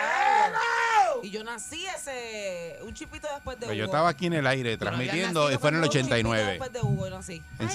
[1.23, 3.91] Y yo nací ese, un chipito después de Pues yo Hugo.
[3.93, 6.73] estaba aquí en el aire transmitiendo y fue en el cuando- Un chipito 89 después
[6.73, 7.43] de Hugo, yo nací.
[7.59, 7.69] en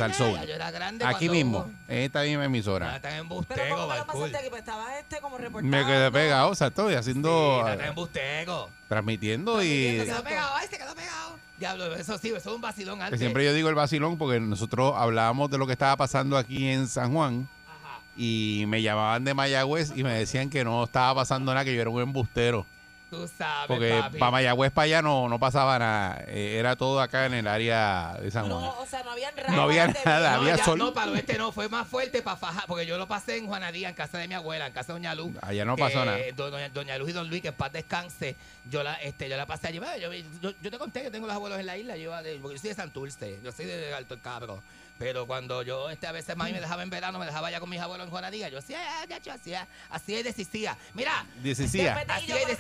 [0.47, 2.97] yo era grande Aquí cuando mismo, en esta misma emisora.
[2.97, 4.07] Está en Pero ¿cómo Balcool.
[4.07, 4.47] pasaste aquí?
[4.51, 5.77] Pues estabas este como reportando.
[5.77, 8.71] Me quedé pegado, o sea, estoy haciendo, está en embustego.
[8.89, 11.37] transmitiendo Se y quedó pegado, ay, se quedó pegado.
[11.59, 13.19] Diablo, eso sí, eso es un vacilón que antes.
[13.21, 16.87] siempre yo digo el vacilón porque nosotros hablábamos de lo que estaba pasando aquí en
[16.87, 18.01] San Juan Ajá.
[18.17, 21.81] y me llamaban de Mayagüez y me decían que no estaba pasando nada, que yo
[21.81, 22.67] era un embustero.
[23.09, 24.19] Tú sabes, Porque papi.
[24.19, 28.17] para Mayagüez para allá no, no pasaba nada, eh, era todo acá en el área
[28.21, 28.61] de San Juan.
[28.61, 30.77] No, o sea, no había No había nada, No, había ya, sol.
[30.77, 33.47] No, para el oeste no, fue más fuerte para fajar, porque yo lo pasé en
[33.47, 35.33] Juanadía, en casa de mi abuela, en casa de Doña Luz.
[35.41, 36.19] Allá no que pasó nada.
[36.35, 38.35] Doña, Doña Luz y Don Luis, que en paz descanse,
[38.69, 39.79] yo la, este, yo la pasé allí.
[40.01, 42.11] Yo, yo, yo te conté que tengo los abuelos en la isla, yo,
[42.43, 44.63] porque yo soy de Santurce, yo soy de Alto el Cabro.
[44.99, 47.69] Pero cuando yo este, a veces mami me dejaba en verano, me dejaba allá con
[47.69, 50.77] mis abuelos en Juanadía, yo hacía, ah, ya, yo hacía, así es desistía.
[50.95, 52.59] Mira, Decía, Después de, Así y después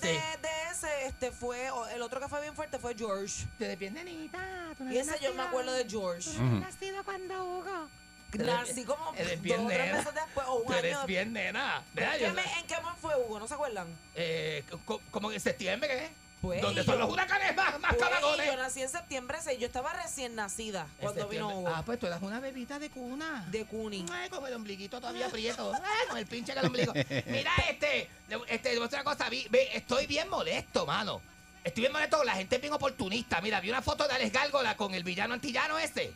[0.00, 0.18] de, sí.
[0.42, 3.44] de ese, este fue, o- el otro que fue bien fuerte fue George.
[3.58, 4.38] te defiende, nenita.
[4.76, 6.28] tú no Y ese yo me acuerdo de George.
[6.28, 7.88] Tú no eres nacido cuando Hugo.
[8.32, 9.96] Nací como dos o tres nena.
[9.96, 11.82] meses después, o un año eres bien nena.
[11.94, 13.38] ¿En yo- qué, ¿En qué mes fue Hugo?
[13.38, 13.86] ¿No se acuerdan?
[14.16, 16.10] eh, co- como en septiembre, ¿qué?
[16.46, 18.46] Pues, ¿Dónde son yo- los huracanes más, más Pues, cabagones?
[18.46, 19.58] yo nací en septiembre 6.
[19.58, 21.48] Yo estaba recién nacida cuando vino.
[21.48, 21.68] Hugo.
[21.74, 23.46] Ah, pues tú eras una bebita de cuna.
[23.50, 24.04] de Cuni.
[24.12, 25.72] Ay, con el ombliguito todavía prieto.
[25.74, 26.92] Ay, con el pinche que el ombligo.
[27.26, 28.52] Mira, este, este, te voy a
[28.88, 29.28] decir una cosa.
[29.28, 31.20] vi- estoy bien molesto, mano.
[31.64, 32.22] Estoy bien molesto.
[32.24, 33.40] La gente es bien oportunista.
[33.40, 36.12] Mira, vi una foto de Alex Gárgola con el villano antillano ese.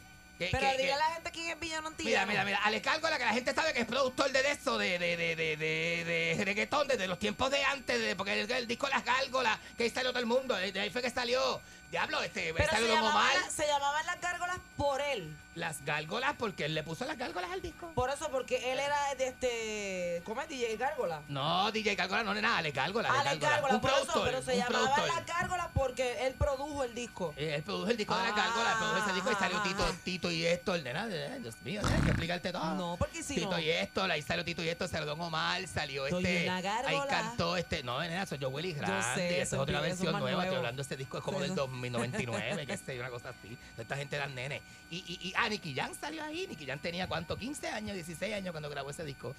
[0.51, 3.25] Pero que- que- a la gente quién es Villano Mira, mira, mira, Alex Gárgola, que
[3.25, 6.89] la gente sabe que es productor de eso, de, de, de, de, de, de reggaetón,
[6.89, 10.11] desde los tiempos de antes, de, porque el, el disco Las Gárgolas, que ahí salió
[10.11, 13.41] todo el mundo, de ahí fue que salió, Diablo, este, Pero se, llamaban mal.
[13.43, 15.37] La, se llamaban las gárgolas por él.
[15.57, 17.91] Las gárgolas, porque él le puso las gárgolas al disco.
[17.97, 20.23] Por eso, porque él era de este.
[20.25, 21.21] ¿Cómo es DJ Gárgola?
[21.29, 23.11] No, DJ Gárgola no era Alex Gárgola.
[23.11, 26.95] Alex Gárgola, un por productor, eso, pero se llamaban las gárgolas porque él produjo el
[26.95, 27.35] disco.
[27.37, 29.69] Eh, él produjo el disco de las gárgolas, produjo ese disco y salió ajá.
[29.69, 32.75] Tito, Tito y esto, nena, Dios mío, hay que explicarte todo.
[32.77, 33.59] No, porque si Tito no.
[33.59, 36.49] y esto, ahí salió Tito y esto, salió Omar, salió este.
[36.49, 37.83] Ahí cantó este.
[37.83, 38.97] No, nena, soy yo Willy Grande.
[38.97, 40.45] Yo sé, y esa es otra versión nueva.
[40.45, 41.80] Estoy hablando de este disco, es como del 2000.
[41.81, 43.57] 1999, qué sé una cosa así.
[43.77, 44.63] Esta gente eran nenes.
[44.91, 46.47] Y, y, y ah, Nicky Jan salió ahí.
[46.49, 47.37] Nicky Jan tenía, ¿cuánto?
[47.37, 49.35] 15 años, 16 años cuando grabó ese disco.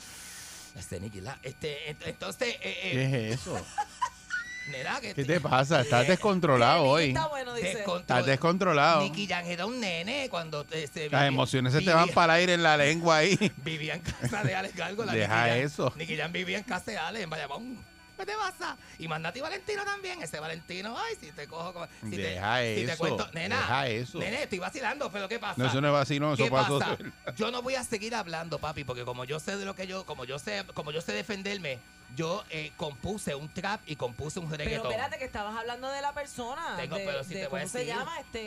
[0.76, 1.40] Este Nicky Jan.
[1.44, 2.56] Este, entonces...
[2.56, 2.92] Eh, eh.
[2.92, 3.66] ¿Qué es eso?
[4.70, 5.82] Nena, que ¿Qué te pasa?
[5.82, 7.10] Estás descontrolado hoy.
[7.10, 9.02] Está Estás descontrolado.
[9.02, 12.42] Nicky Jan era un nene cuando te, se Las emociones se te van para el
[12.42, 13.38] aire en la lengua ahí.
[13.64, 15.04] Vivía en casa de Alex Gargo.
[15.04, 15.94] La Deja Jan, eso.
[15.98, 17.91] Nicky Jan vivía en casa de Alex en Bayamón.
[18.22, 18.78] ¿Qué te pasa?
[19.00, 20.22] Y mandate Valentino también.
[20.22, 21.74] Ese Valentino, ay, si te cojo.
[21.74, 23.56] como- Si te- Deja si te eso, cuento, nena.
[23.58, 24.20] deja eso.
[24.20, 25.56] Nene, estoy vacilando, pero ¿qué pasa?
[25.58, 26.78] No, eso no es vacilón, eso ¿Qué pasó.
[26.78, 26.98] pasa?
[27.36, 30.06] Yo no voy a seguir hablando, papi, porque como yo sé de lo que yo,
[30.06, 31.80] como yo sé, como yo sé defenderme,
[32.16, 34.88] yo eh, compuse un trap y compuse un Pero reggaetón.
[34.92, 36.76] espérate, que estabas hablando de la persona.
[36.78, 38.20] Tengo- de, pero sí de te voy a ¿Cómo se llama?
[38.20, 38.38] Este.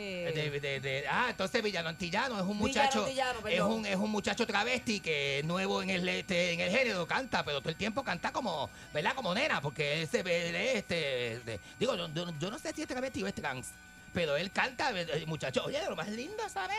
[0.81, 3.07] De- ah, entonces Villano Antillano es un Villano muchacho,
[3.47, 7.07] es un es un muchacho travesti que es nuevo en el este, en el género,
[7.07, 9.13] canta, pero todo el tiempo canta como, ¿verdad?
[9.15, 12.71] Como nena, porque él se ve, él es, este, digo, yo, yo- yo no sé
[12.73, 13.67] si es travesti o es trans,
[14.13, 16.77] pero él canta, el muchacho, oye, de lo más lindo, ¿sabes?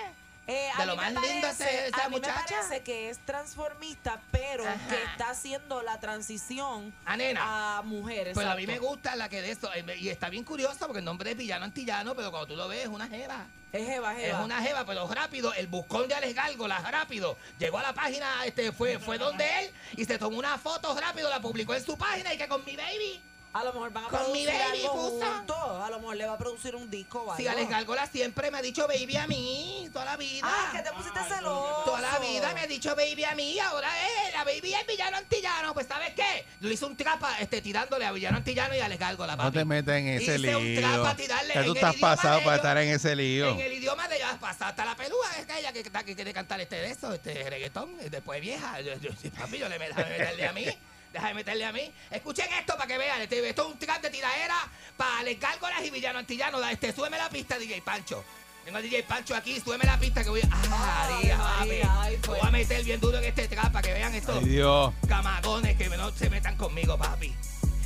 [0.48, 2.44] Eh, a de mí lo me más lindo parece- esa a mí me muchacha.
[2.60, 4.78] parece que es transformista, pero Ajá.
[4.88, 7.78] que está haciendo la transición A nena.
[7.78, 8.36] a mujeres.
[8.36, 11.00] Pero a mí me gusta la que de eso, eh, y está bien curioso porque
[11.00, 13.46] el nombre es Villano Antillano, pero cuando tú lo ves es una jeva.
[13.72, 14.38] Es Jeva, Jeva.
[14.38, 17.36] Es una jeva, pero rápido, el buscón de Alex Gárgola, rápido.
[17.58, 21.28] Llegó a la página, este, fue, fue donde él y se tomó una foto rápido,
[21.28, 23.20] la publicó en su página y que con mi baby.
[23.58, 25.26] A lo mejor van a Con mi producir baby algo puso.
[25.32, 25.82] juntos.
[25.82, 27.36] A lo mejor le va a producir un disco o algo.
[27.36, 30.42] Sí, Alex Gárgola siempre me ha dicho baby a mí, toda la vida.
[30.46, 31.82] Ah, que te pusiste celoso.
[31.86, 33.88] Toda la vida me ha dicho baby a mí, ahora
[34.26, 35.72] es la baby es villano antillano.
[35.72, 36.44] Pues, ¿sabes qué?
[36.60, 39.58] Le hice un trapa este, tirándole a villano antillano y a Alex Gárgola, No papi.
[39.58, 40.80] te metas en ese Hice un lío.
[40.80, 42.64] trap para tirarle Ya en tú el estás idioma pasado de para ellos.
[42.66, 43.48] estar en ese lío.
[43.52, 46.14] En el idioma de ellas pasa hasta la pelúa, es que ella que, que, que
[46.14, 48.80] quiere cantar este de eso, este reggaetón, y después vieja.
[48.82, 50.66] Yo, yo, papi, yo le me, déjame meterle a mí.
[51.12, 51.90] Déjame meterle a mí.
[52.10, 53.20] Escuchen esto para que vean.
[53.22, 54.56] Este, esto es un trap de tiradera
[54.96, 56.62] para Alex Gárgolas y Villano Antillano.
[56.68, 58.22] Este, súbeme la pista, DJ Pancho.
[58.64, 60.48] Tengo a DJ Pancho aquí, súbeme la pista que voy a.
[60.50, 61.98] ¡Ah, Ay, María, María, papi!
[62.00, 62.40] ay, pues.
[62.40, 64.92] Voy a meter bien duro en este trap para que vean estos Ay, Dios.
[65.08, 67.32] camagones que no se metan conmigo, papi.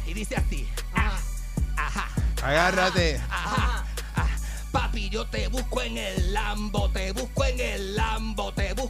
[0.06, 0.66] Y dice así.
[0.94, 1.18] Ah,
[1.76, 2.08] ajá.
[2.42, 3.20] Agárrate.
[3.30, 3.84] Ajá.
[4.16, 4.26] Ah,
[4.72, 8.89] Papi, yo te busco en el Lambo, te busco en el Lambo, te busco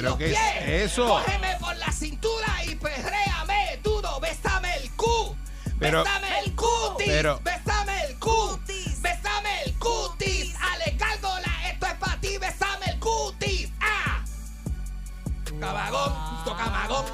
[0.00, 0.40] ¿Pero qué pies.
[0.60, 1.08] es eso?
[1.08, 4.18] Cógeme por la cintura y perréame duro.
[4.18, 5.36] Bésame el cu.
[5.78, 7.06] Pero, bésame el cutis.
[7.06, 9.02] Pero, bésame el cutis.
[9.02, 10.54] Bésame el cutis.
[10.58, 12.38] Ale Cárdola, esto es para ti.
[12.38, 13.70] Bésame el cutis.
[13.80, 14.24] ¡Ah!
[15.60, 16.56] Camagón, wow.
[16.56, 17.04] camagón.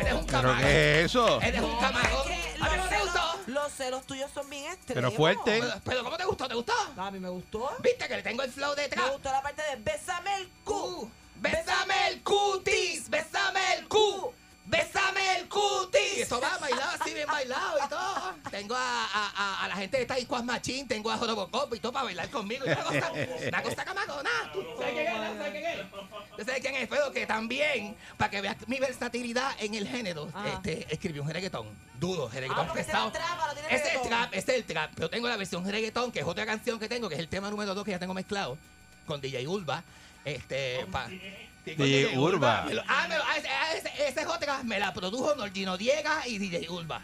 [0.00, 0.58] Eres un camagón.
[0.60, 1.42] Qué es eso?
[1.42, 2.32] Eres un camagón.
[2.60, 3.20] A mí no te gustó.
[3.46, 4.94] Los celos tuyos son bien extremos.
[4.94, 5.62] Pero fuerte.
[5.84, 6.48] Pero, ¿cómo te gustó?
[6.48, 6.72] ¿Te gustó?
[6.96, 7.70] A mí me gustó.
[7.82, 9.04] ¿Viste que le tengo el flow detrás?
[9.04, 10.74] Me gustó la parte de bésame el cu.
[10.74, 11.10] Uh.
[11.40, 14.32] Bésame el cutis, bésame el cu,
[14.64, 16.18] bésame el cutis.
[16.22, 18.34] Eso va bailado así, bien bailado y todo.
[18.50, 21.92] Tengo a, a, a, a la gente de Taekwondo Machín, tengo a Jorobocop y todo
[21.92, 22.64] para bailar conmigo.
[22.66, 23.12] Y Una cosa,
[23.48, 24.30] una cosa camagona.
[24.52, 25.12] ¿Tú ¿Sabes quién es?
[25.36, 25.90] ¿Sabes quién es?
[26.36, 26.88] ¿Tú sabes quién es?
[26.88, 30.48] Pero que también, para que veas mi versatilidad en el género, Ajá.
[30.54, 31.68] este, escribí un reggaetón
[32.32, 33.12] reggaetón Ah, porque ese pesado.
[33.12, 34.08] es el reggaetón.
[34.08, 34.90] trap, ese es el trap.
[34.96, 37.50] Pero tengo la versión reggaetón, que es otra canción que tengo, que es el tema
[37.50, 38.56] número 2 que ya tengo mezclado
[39.06, 39.82] con DJ Urba.
[40.26, 41.08] Este, pa-
[41.64, 42.64] DJ Urba.
[42.66, 44.62] Me lo- ah, me lo- ah, ese- ah, ese- esa es otra.
[44.64, 47.00] Me la produjo Norgino Diega y DJ Urba.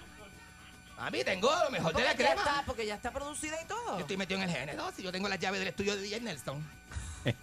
[0.98, 2.34] A mí tengo lo mejor de Porque la ya crema.
[2.42, 3.94] está, porque ya está producida y todo.
[3.94, 4.92] Yo estoy metido en el género.
[4.96, 6.64] Si yo tengo las llaves del estudio de DJ Nelson.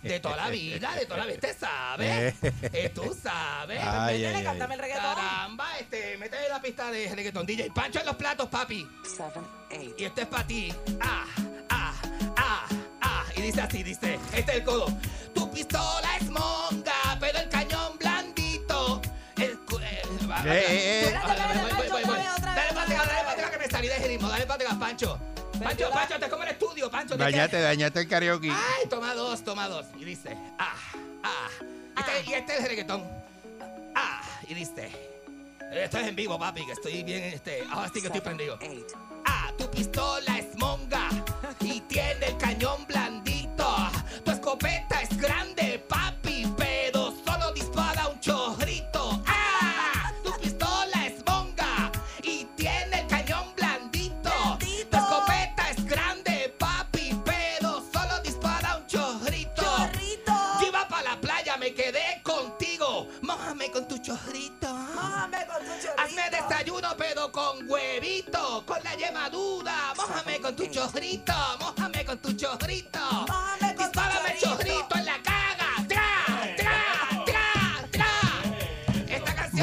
[0.04, 1.36] De toda la vida, de toda la vida.
[1.36, 2.36] Usted sabe.
[2.74, 3.80] Eh, tú sabes.
[3.82, 4.44] Ay, Métele, ay, ay.
[4.44, 5.16] cántame el reggaetón.
[5.16, 7.46] Caramba, este, métele la pista de reggaetón.
[7.46, 8.86] DJ Pancho en los platos, papi.
[9.98, 10.74] Y esto es para ti.
[11.00, 11.26] Ah,
[11.70, 11.94] ah,
[12.38, 12.66] ah,
[13.02, 13.24] ah.
[13.38, 14.20] Y dice así, dice.
[14.34, 14.88] Este es el codo.
[15.50, 19.02] Tu pistola es monga, pero el cañón blandito.
[19.36, 20.02] El, cu- eh.
[20.32, 20.44] Ah.
[20.44, 21.12] Dale
[22.74, 24.30] para dale para que me salí de ritmo.
[24.30, 25.18] Dale para Pancho.
[25.64, 27.18] Pancho, Pancho, te como el estudio, Pancho.
[27.18, 28.52] Dañate, dañate el karaoke.
[28.52, 29.88] Ay, toma dos, toma dos.
[29.98, 30.76] Y dice, ah,
[31.24, 31.48] ah.
[31.98, 33.04] Este- Y este es el reggaetón.
[33.96, 34.92] Ah, y dice,
[35.74, 38.58] esto es en vivo, papi, que estoy bien, este, ahora sí que estoy prendido.
[39.26, 41.10] Ah, tu pistola es monga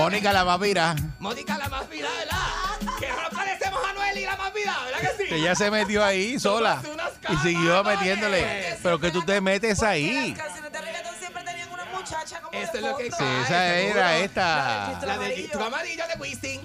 [0.06, 0.94] Mónica la papira.
[1.18, 2.96] Mónica la más vida, ¿verdad?
[3.00, 5.28] Que ahora parecemos a Noel y la más vida, ¿verdad que sí?
[5.30, 6.80] Que ya se metió ahí sola.
[7.28, 8.78] Y siguió metiéndole.
[8.84, 10.30] Pero que tú te metes ahí.
[10.30, 13.04] Las canciones de reggaetón siempre tenían una muchacha como Eso de es lo que.
[13.10, 15.00] Sí, esa era esta.
[15.04, 16.60] La del distro amarillo de Wisin.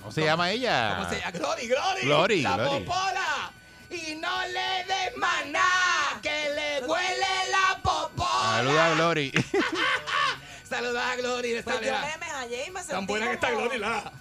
[0.00, 0.96] ¿Cómo se llama ella?
[0.96, 1.30] ¿Cómo se llama?
[1.30, 2.00] Glory, Glory.
[2.02, 2.84] Glory, La Glory.
[2.84, 3.52] popola.
[3.90, 5.62] Y no le des maná,
[6.22, 8.56] que le huele la popola.
[8.56, 9.32] Saluda a Glory.
[10.68, 12.16] Saluda a Glory de Pues esta yo manera.
[12.18, 12.29] me,
[12.88, 14.12] Tan buena que está Glory, la.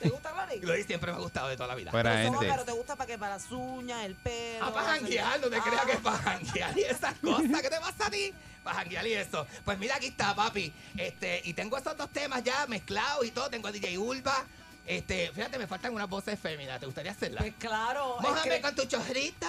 [0.00, 0.58] ¿Te gusta Glory?
[0.60, 1.90] Glory siempre me ha gustado de toda la vida.
[1.92, 2.46] Pero, gente.
[2.46, 3.18] pero te gusta para qué?
[3.18, 4.64] Para las uñas, el pelo.
[4.64, 5.62] Ah, para janguear, no te Ah.
[5.64, 7.60] creas que es para janguear y esas cosas.
[7.62, 8.32] ¿Qué te pasa a ti?
[8.62, 9.46] Para janguear y eso.
[9.64, 10.72] Pues mira, aquí está, papi.
[10.96, 13.48] Este, y tengo esos dos temas ya mezclados y todo.
[13.50, 14.44] Tengo a DJ Urba.
[14.86, 16.78] Este, fíjate, me faltan unas voces féminas.
[16.78, 17.42] ¿Te gustaría hacerlas?
[17.42, 18.16] Pues claro.
[18.20, 19.46] Mójame es que- con tu chorrito.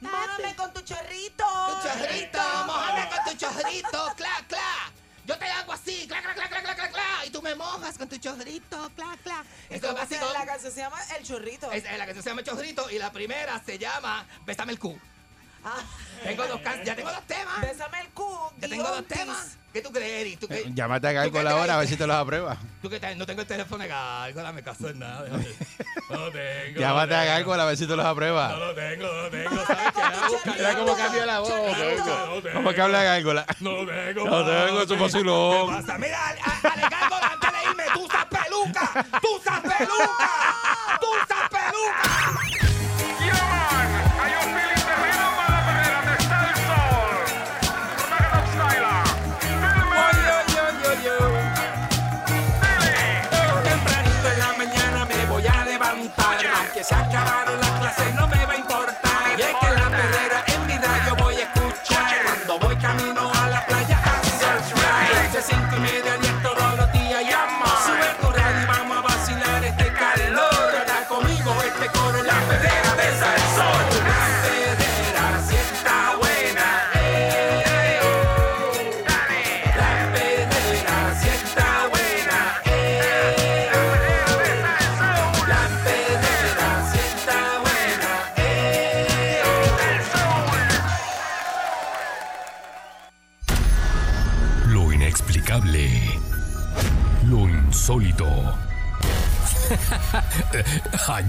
[0.00, 1.44] Mójame con tu chorrito.
[1.44, 4.92] Tu chorrito, mójame con tu chorrito, cla, cla.
[5.26, 7.26] Yo te hago así, cla, cla, cla, cla, cla, cla, cla.
[7.26, 9.44] Y tú me mojas con tu chorrito, cla, cla.
[9.68, 10.24] ¿Y Esto es básico.
[10.32, 11.72] La canción se llama El Chorrito.
[11.72, 14.78] Es, la canción se llama Chorrito y la primera se llama Bésame el
[16.24, 17.60] Tengo dos can- ya tengo dos temas.
[17.60, 18.26] Bésame el cu.
[18.58, 19.58] Ya tengo dos temas.
[19.72, 20.36] ¿Qué tú crees, Eri?
[20.36, 22.56] ¿Tú, qué- Llámate a Gárgola ahora a ver si te los aprueba.
[22.82, 25.28] Tú que no tengo el teléfono de Gárgola, me caso en nada.
[26.08, 26.80] No tengo.
[26.80, 27.32] Llámate no a tengo.
[27.34, 28.56] Gárgola a ver si te los No aprueba.
[28.56, 29.50] lo tengo, no lo tengo.
[30.56, 31.52] Mira cómo cambia la voz.
[32.54, 33.46] ¿Cómo que habla Gárgola?
[33.60, 34.24] No lo tengo.
[34.24, 35.66] No tengo, es un vacilón.
[35.68, 35.98] ¿Qué pasa?
[35.98, 39.06] Mira, Ale- a- Ale Gárgola, antes de irme, tú usas peluca.
[39.20, 40.30] Tú usas peluca.
[41.00, 42.75] Tú usas peluca.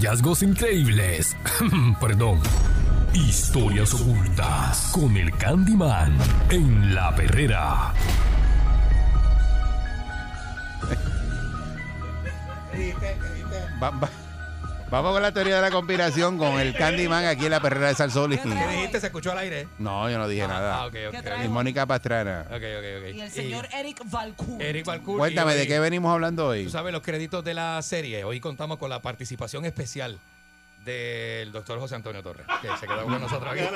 [0.08, 1.36] Hallazgos increíbles.
[2.00, 2.40] Perdón.
[3.12, 6.16] Historias ocultas con el Candyman
[6.48, 7.92] en la perrera.
[15.00, 17.94] Vamos con la teoría de la conspiración con el Candyman aquí en la perrera de
[17.94, 18.32] Salsol.
[18.34, 19.00] Y, ¿Qué dijiste?
[19.00, 19.68] ¿Se escuchó al aire?
[19.78, 20.76] no, yo no dije Ah, nada.
[20.82, 21.44] ah, ok, ok.
[21.44, 22.42] Y Mónica Pastrana.
[22.48, 23.14] Ok, ok, ok.
[23.14, 24.60] Y el señor Eric Valcourt.
[24.60, 25.18] Eric Balcour.
[25.18, 26.64] Cuéntame, y ¿de qué venimos hablando hoy?
[26.64, 28.24] Tú sabes los créditos de la serie.
[28.24, 30.18] Hoy contamos con la participación especial
[30.88, 33.60] del doctor José Antonio Torres, que se quedó con nosotros aquí.
[33.62, 33.68] Me,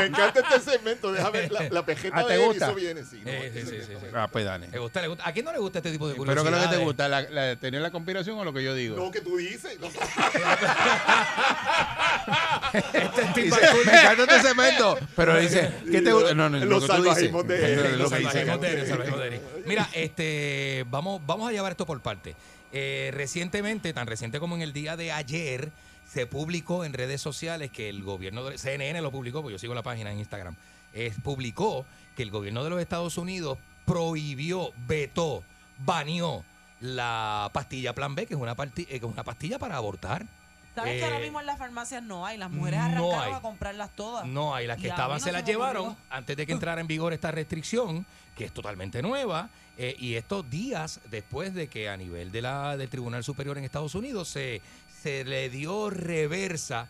[0.00, 1.10] me encanta este segmento.
[1.12, 2.66] Déjame la, la pejeta Ah, ¿te de él, gusta?
[2.66, 3.04] eso viene.
[3.04, 4.68] Sí, no, Sí, este sí, sí, segmento sí, me- Ah, pues dale.
[4.68, 5.28] ¿Le gusta, le gusta?
[5.28, 6.50] ¿A quién no le gusta este tipo de ¿Pero curiosidades?
[6.50, 7.08] qué es lo que te gusta?
[7.08, 7.22] ¿La,
[7.80, 8.96] la conspiración o lo que yo digo?
[8.96, 9.78] No, que tú dices.
[9.80, 9.86] No.
[9.88, 9.98] Este
[13.22, 14.98] es Steve Dice, me encanta este segmento.
[15.16, 16.34] Pero dice, ¿qué te gusta?
[16.34, 19.40] No, no, Los lo salvajismos de Eric, lo Los salvajismos de Eric, salvajismos de Eric.
[19.66, 22.34] Mira, este, vamos, vamos a llevar esto por parte.
[22.72, 25.70] Eh, recientemente, tan reciente como en el día de ayer,
[26.10, 29.74] se publicó en redes sociales que el gobierno de CNN lo publicó, porque yo sigo
[29.74, 30.54] la página en Instagram,
[30.94, 31.84] eh, publicó
[32.16, 35.42] que el gobierno de los Estados Unidos prohibió, vetó,
[35.84, 36.44] baneó
[36.80, 40.24] la pastilla Plan B, que es una, parti- eh, que es una pastilla para abortar.
[40.74, 42.38] ¿Sabes que Eh, ahora mismo en las farmacias no hay?
[42.38, 43.32] Las mujeres no arrancaron hay.
[43.32, 44.26] a comprarlas todas.
[44.26, 45.58] No hay, las que estaban no se las ocurrió.
[45.58, 48.06] llevaron antes de que entrara en vigor esta restricción,
[48.36, 52.76] que es totalmente nueva, eh, y estos días después de que a nivel de la,
[52.76, 54.60] del Tribunal Superior en Estados Unidos se,
[55.02, 56.88] se le dio reversa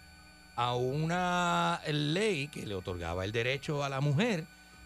[0.56, 4.44] a una ley que le otorgaba el derecho a la mujer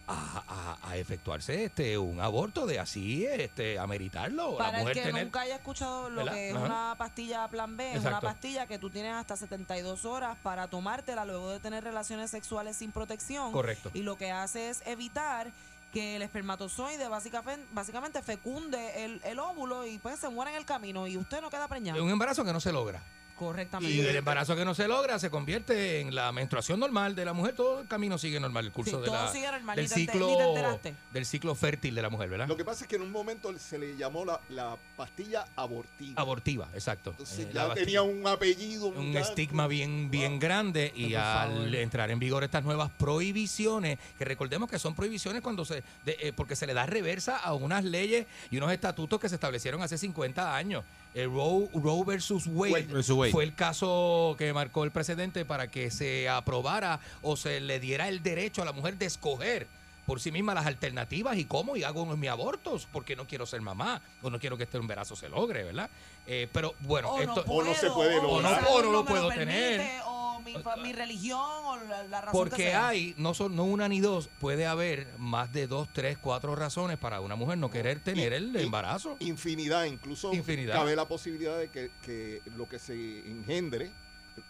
[0.09, 0.43] a,
[0.83, 5.25] a- a efectuarse este un aborto de así este ameritarlo la Para el que tener
[5.25, 6.33] nunca haya escuchado lo ¿Verdad?
[6.35, 6.65] que es Ajá.
[6.67, 11.25] una pastilla plan B, es una pastilla que tú tienes hasta 72 horas para tomártela
[11.25, 13.53] luego de tener relaciones sexuales sin protección.
[13.53, 13.91] Correcto.
[13.95, 15.53] Y lo que hace es evitar
[15.93, 20.65] que el espermatozoide básicamente, básicamente fecunde el, el óvulo y pues se muera en el
[20.65, 22.03] camino y usted no queda preñado.
[22.03, 23.03] un embarazo que no se logra
[23.47, 23.95] Correctamente.
[23.95, 27.33] Y el embarazo que no se logra se convierte en la menstruación normal de la
[27.33, 27.55] mujer.
[27.55, 30.81] Todo el camino sigue normal, el curso Sí, de todo la, sigue normal, del, ciclo,
[31.13, 32.49] del ciclo fértil de la mujer, ¿verdad?
[32.49, 36.21] Lo que pasa es que en un momento se le llamó la, la pastilla abortiva.
[36.21, 37.11] Abortiva, exacto.
[37.11, 38.87] Entonces Eh, ya tenía un apellido.
[38.89, 41.75] un estigma bien, bien grande y al favor.
[41.75, 46.33] entrar en vigor estas nuevas prohibiciones, que recordemos que son prohibiciones cuando se, de- eh,
[46.35, 49.99] porque se le da reversa a unas leyes y unos estatutos que se establecieron hace
[49.99, 50.85] 50 años.
[51.15, 53.33] El Roe, Roe versus Wade, Wade versus Wade.
[53.33, 58.09] fue el caso que marcó el presidente para que se aprobara o se le diera
[58.09, 59.67] el derecho a la mujer de escoger
[60.07, 63.61] por sí misma las alternativas y cómo y hago mi abortos porque no quiero ser
[63.61, 65.91] mamá o no quiero que este embarazo se logre, ¿verdad?
[66.27, 68.65] Eh, pero bueno, o, esto no o no se puede o mi lograr.
[68.65, 70.03] salud O no lo puedo permite, tener.
[70.45, 72.89] Mi, fa- mi religión, o la, la razón que Porque sea.
[72.89, 76.99] hay, no son no una ni dos, puede haber más de dos, tres, cuatro razones
[76.99, 79.17] para una mujer no querer tener el embarazo.
[79.21, 80.75] Infinidad, incluso Infinidad.
[80.75, 82.95] cabe la posibilidad de que, que lo que se
[83.31, 83.91] engendre,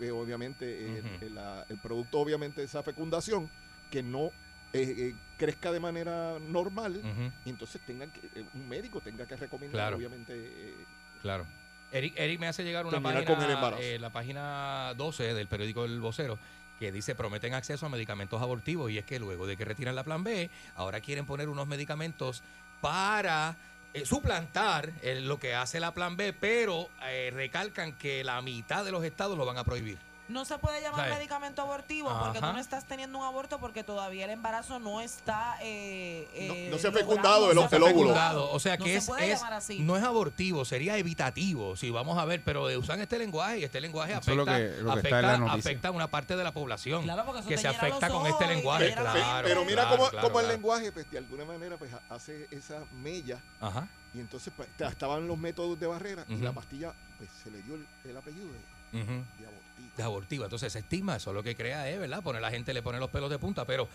[0.00, 3.50] eh, obviamente, el, la- el producto obviamente de esa fecundación,
[3.90, 4.26] que no
[4.72, 7.02] eh, eh, crezca de manera normal,
[7.44, 9.96] y entonces tengan que, eh, un médico tenga que recomendar, Claro.
[9.98, 10.74] obviamente, eh,
[11.20, 11.46] claro.
[11.92, 13.82] Eric, Eric me hace llegar una Terminar página, con el embarazo.
[13.82, 16.38] eh, la página 12 del periódico El Vocero,
[16.78, 20.02] que dice prometen acceso a medicamentos abortivos y es que luego de que retiran la
[20.02, 22.42] plan B, ahora quieren poner unos medicamentos
[22.80, 23.56] para
[23.94, 28.84] eh, suplantar eh, lo que hace la plan B, pero eh, recalcan que la mitad
[28.84, 29.98] de los estados lo van a prohibir.
[30.32, 31.14] No se puede llamar ¿Sabes?
[31.16, 35.56] medicamento abortivo porque tú no estás teniendo un aborto porque todavía el embarazo no está.
[35.60, 37.98] Eh, eh, no se ha fecundado el- no se ha el óvulo.
[38.10, 38.50] fecundado.
[38.50, 39.80] O sea No que se es, puede es- llamar así.
[39.80, 43.80] no es abortivo, sería evitativo, si vamos a ver, pero usan este lenguaje y este
[43.80, 44.52] lenguaje afecta, lo que-
[44.82, 47.68] lo que está afecta, a una parte de la población Claro, porque eso que se
[47.68, 48.92] afecta con este lenguaje.
[48.94, 52.14] Claro, pero mira claro, cómo, claro, cómo el lenguaje, pues de alguna manera, pues ha-
[52.14, 53.86] hace esa mella, Ajá.
[54.14, 57.62] y entonces pues, ta- estaban los métodos de barrera, y la pastilla, pues se le
[57.62, 58.46] dio el, el apellido
[58.92, 59.46] de, de
[59.82, 60.06] abortiva.
[60.06, 60.44] abortiva.
[60.46, 62.22] Entonces ese estigma, eso lo que crea es, ¿verdad?
[62.22, 63.64] Poner la gente le pone los pelos de punta.
[63.64, 63.88] Pero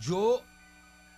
[0.00, 0.42] yo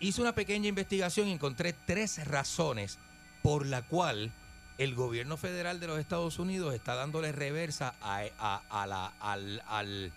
[0.00, 2.98] hice una pequeña investigación y encontré tres razones
[3.42, 4.30] por la cual
[4.78, 9.62] el gobierno federal de los Estados Unidos está dándole reversa a, a- a la, al,
[9.66, 10.12] al,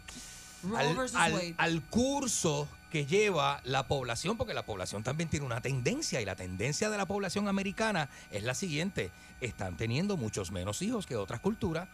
[1.15, 6.25] al- al curso que lleva la población, porque la población también tiene una tendencia y
[6.25, 11.15] la tendencia de la población americana es la siguiente, están teniendo muchos menos hijos que
[11.15, 11.87] otras culturas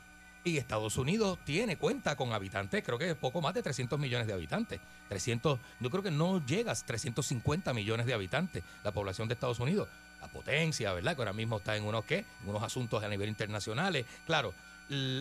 [0.48, 4.28] y Estados Unidos tiene cuenta con habitantes, creo que es poco más de 300 millones
[4.28, 4.80] de habitantes.
[5.10, 9.88] 300, yo creo que no llegas 350 millones de habitantes la población de Estados Unidos.
[10.22, 11.16] La potencia, ¿verdad?
[11.16, 12.26] Que ahora mismo está en unos qué?
[12.44, 14.06] En unos asuntos a nivel internacionales.
[14.26, 14.54] Claro,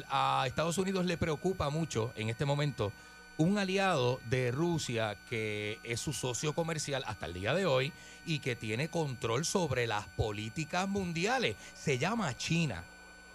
[0.08, 2.92] a Estados Unidos le preocupa mucho en este momento
[3.38, 7.92] un aliado de Rusia que es su socio comercial hasta el día de hoy
[8.24, 11.56] y que tiene control sobre las políticas mundiales.
[11.74, 12.82] Se llama China.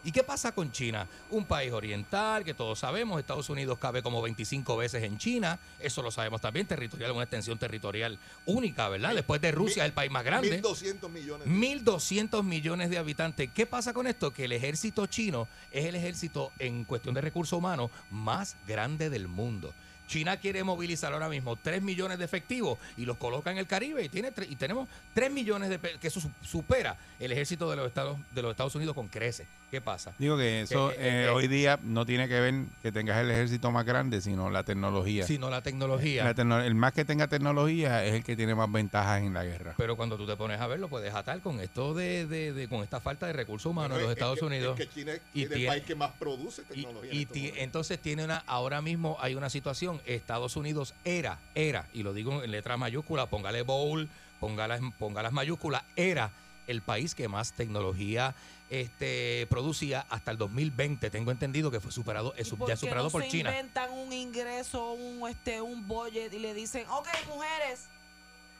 [0.03, 1.07] ¿Y qué pasa con China?
[1.29, 6.01] Un país oriental que todos sabemos, Estados Unidos cabe como 25 veces en China, eso
[6.01, 9.13] lo sabemos también, territorial, una extensión territorial única, ¿verdad?
[9.13, 10.61] Después de Rusia, el país más grande.
[10.61, 11.47] 1.200 millones.
[11.47, 13.49] 1.200 millones de habitantes.
[13.53, 14.31] ¿Qué pasa con esto?
[14.33, 19.27] Que el ejército chino es el ejército en cuestión de recursos humanos más grande del
[19.27, 19.73] mundo.
[20.07, 24.03] China quiere movilizar ahora mismo 3 millones de efectivos y los coloca en el Caribe
[24.03, 27.87] y, tiene y tenemos 3 millones de que eso su- supera el ejército de los
[27.87, 29.47] Estados de los Estados Unidos con creces.
[29.71, 30.13] ¿Qué pasa?
[30.19, 32.53] Digo que eso Eh, eh, eh, hoy día no tiene que ver
[32.83, 35.25] que tengas el ejército más grande, sino la tecnología.
[35.25, 36.25] Sino la tecnología.
[36.25, 39.45] La tecno- el más que tenga tecnología es el que tiene más ventajas en la
[39.45, 39.73] guerra.
[39.77, 42.67] Pero cuando tú te pones a ver, lo puedes atar con esto de, de- de-
[42.67, 44.77] con esta falta de recursos humanos en los Es- es Estados que- Unidos.
[44.77, 47.13] Es que China es Y el tiene- país que más produce tecnología.
[47.13, 47.57] Y momentos.
[47.59, 52.43] entonces tiene una, ahora mismo hay una situación, Estados Unidos era, era, y lo digo
[52.43, 54.09] en letra mayúscula, póngale bowl,
[54.41, 56.29] póngale, ponga las mayúsculas, era
[56.67, 58.35] el país que más tecnología
[58.71, 61.09] este, producía hasta el 2020.
[61.09, 63.49] Tengo entendido que fue superado, es ¿Y ya superado no por se China.
[63.51, 67.87] inventan un ingreso, un, este, un budget y le dicen, ok, mujeres,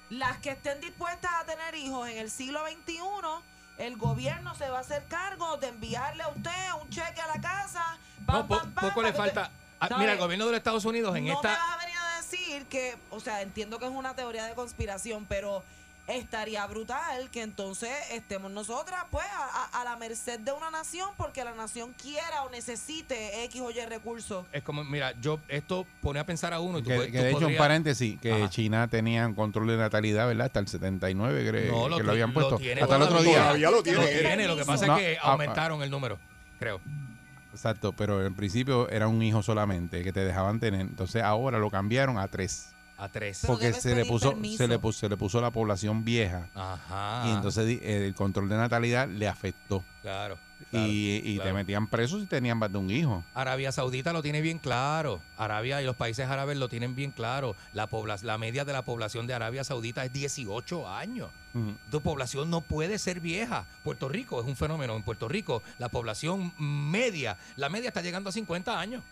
[0.09, 2.97] las que estén dispuestas a tener hijos en el siglo XXI,
[3.77, 6.51] el gobierno se va a hacer cargo de enviarle a usted
[6.83, 7.97] un cheque a la casa.
[8.25, 9.43] pam, No, po- pam, pam, poco le falta.
[9.43, 11.47] usted- Ah, mira, el gobierno de los Estados Unidos en no esta...
[11.49, 14.53] me vas a venir a decir que, o sea, entiendo que es una teoría de
[14.53, 15.63] conspiración, pero
[16.07, 19.25] estaría brutal que entonces estemos nosotras, pues,
[19.73, 23.85] a, la merced de una nación porque la nación quiera o necesite X o Y
[23.85, 24.45] recursos.
[24.51, 27.47] Es como, mira, yo esto pone a pensar a uno y tú, Que, de hecho,
[27.47, 28.49] un paréntesis, que Ajá.
[28.49, 30.47] China tenía un control de natalidad, ¿verdad?
[30.47, 32.57] Hasta el 79, creo No, lo que lo habían lo puesto.
[32.57, 33.37] tiene Hasta el otro día.
[33.39, 34.07] Todavía lo Lo tiene.
[34.07, 36.17] tiene, lo que pasa No, es que ah, aumentaron el número,
[36.59, 36.81] creo.
[37.53, 40.81] Exacto, pero en principio era un hijo solamente que te dejaban tener.
[40.81, 42.69] Entonces ahora lo cambiaron a tres.
[43.01, 43.39] A tres.
[43.41, 44.57] Pero Porque se le puso, permiso.
[44.57, 46.47] se le puso, se le puso la población vieja.
[46.53, 47.23] Ajá.
[47.27, 49.83] Y entonces el control de natalidad le afectó.
[50.03, 50.37] Claro.
[50.69, 53.23] claro, y y te metían presos si tenían más de un hijo.
[53.33, 55.19] Arabia Saudita lo tiene bien claro.
[55.37, 57.55] Arabia y los países árabes lo tienen bien claro.
[57.73, 61.29] La, pobla- la media de la población de Arabia Saudita es 18 años.
[61.89, 63.65] Tu población no puede ser vieja.
[63.83, 64.95] Puerto Rico es un fenómeno.
[64.95, 69.03] En Puerto Rico, la población media, la media está llegando a 50 años,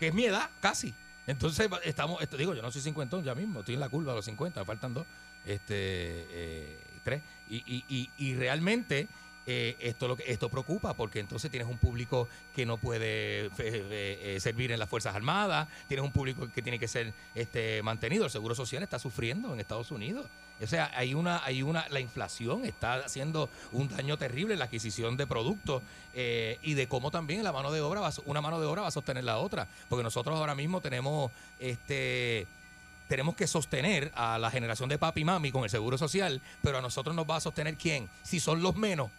[0.00, 0.94] que es mi edad, casi.
[1.26, 4.16] Entonces, estamos, esto, digo, yo no soy cincuentón ya mismo, estoy en la curva de
[4.16, 5.06] los 50, me faltan dos,
[5.46, 7.22] este, eh, tres.
[7.48, 9.08] Y, y, y, y realmente
[9.46, 13.50] eh, esto, lo que, esto preocupa porque entonces tienes un público que no puede eh,
[13.58, 18.24] eh, servir en las Fuerzas Armadas, tienes un público que tiene que ser este, mantenido.
[18.24, 20.26] El Seguro Social está sufriendo en Estados Unidos.
[20.62, 24.66] O sea, hay una, hay una, la inflación está haciendo un daño terrible en la
[24.66, 25.82] adquisición de productos
[26.14, 28.92] y de cómo también la mano de obra va, una mano de obra va a
[28.92, 29.66] sostener la otra.
[29.88, 32.46] Porque nosotros ahora mismo tenemos este
[33.08, 36.78] tenemos que sostener a la generación de papi y mami con el seguro social, pero
[36.78, 38.08] a nosotros nos va a sostener quién?
[38.22, 39.10] Si son los menos.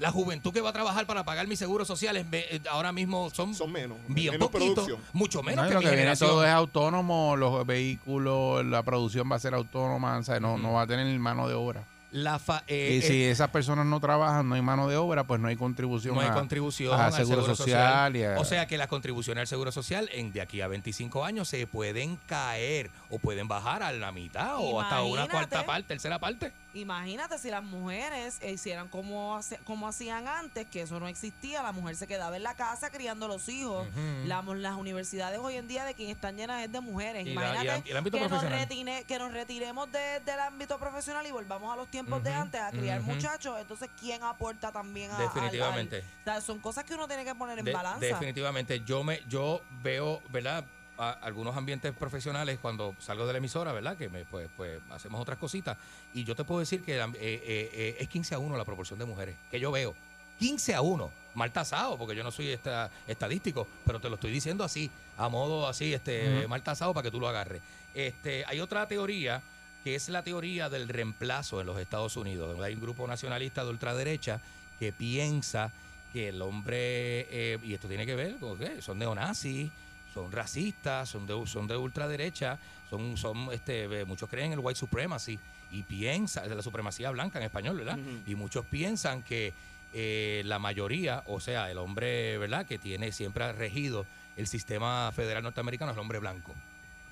[0.00, 2.90] La juventud que va a trabajar para pagar mi seguro social en ve- eh, ahora
[2.90, 3.98] mismo son, Son menos.
[4.08, 5.00] bien menos poquito, producción.
[5.12, 6.30] mucho menos No, que lo mi que viene generación.
[6.30, 10.72] todo es autónomo, los vehículos, la producción va a ser autónoma, o sea, no, no
[10.72, 11.84] va a tener mano de obra.
[12.12, 15.22] La fa- eh, y si eh, esas personas no trabajan, no hay mano de obra,
[15.24, 16.16] pues no hay contribución.
[16.16, 18.16] no hay a- contribución a al seguro, social.
[18.16, 21.24] y a- O sea que las contribuciones al seguro social en de aquí a 25
[21.24, 25.86] años se pueden caer o pueden bajar a la mitad o hasta una cuarta parte,
[25.86, 26.52] tercera parte.
[26.72, 31.96] Imagínate si las mujeres hicieran como, como hacían antes, que eso no existía, la mujer
[31.96, 33.88] se quedaba en la casa criando los hijos.
[34.26, 37.26] La- las universidades hoy en día de quien están llenas es de mujeres.
[37.26, 40.38] Y la- y Imagínate el- el ámbito que, nos retine- que nos retiremos de- del
[40.40, 43.58] ámbito profesional y volvamos a los tiempos de antes a criar muchachos.
[43.60, 45.98] Entonces, ¿quién aporta también a, al- al- Definitivamente.
[46.20, 47.98] o sea, son cosas que uno tiene que poner en De- balanza.
[48.06, 48.80] definitivamente.
[48.84, 50.64] Yo me, yo veo, ¿verdad?
[51.00, 53.96] A- algunos ambientes profesionales cuando salgo de la emisora, ¿verdad?
[53.96, 55.78] Que me, pues, pues hacemos otras cositas.
[56.12, 58.98] Y yo te puedo decir que eh, eh, eh, es 15 a 1 la proporción
[58.98, 59.94] de mujeres que yo veo.
[60.38, 61.10] 15 a 1.
[61.34, 65.28] Mal tasado, porque yo no soy esta, estadístico, pero te lo estoy diciendo así, a
[65.28, 67.62] modo así, este, mal tasado para que tú lo agarres.
[67.94, 69.40] Este, hay otra teoría
[69.84, 72.48] que es la teoría del reemplazo en los Estados Unidos.
[72.50, 74.40] donde Hay un grupo nacionalista de ultraderecha
[74.78, 75.70] que piensa
[76.12, 79.70] que el hombre, eh, y esto tiene que ver con que son neonazis,
[80.14, 82.58] son racistas, son de, son de ultraderecha,
[82.88, 85.38] son, son este, muchos creen en el white supremacy
[85.70, 87.98] y piensan, la supremacía blanca en español, ¿verdad?
[88.26, 89.52] Y muchos piensan que
[89.94, 92.66] eh, la mayoría, o sea, el hombre, ¿verdad?
[92.66, 94.04] Que tiene, siempre ha regido
[94.36, 96.54] el sistema federal norteamericano es el hombre blanco.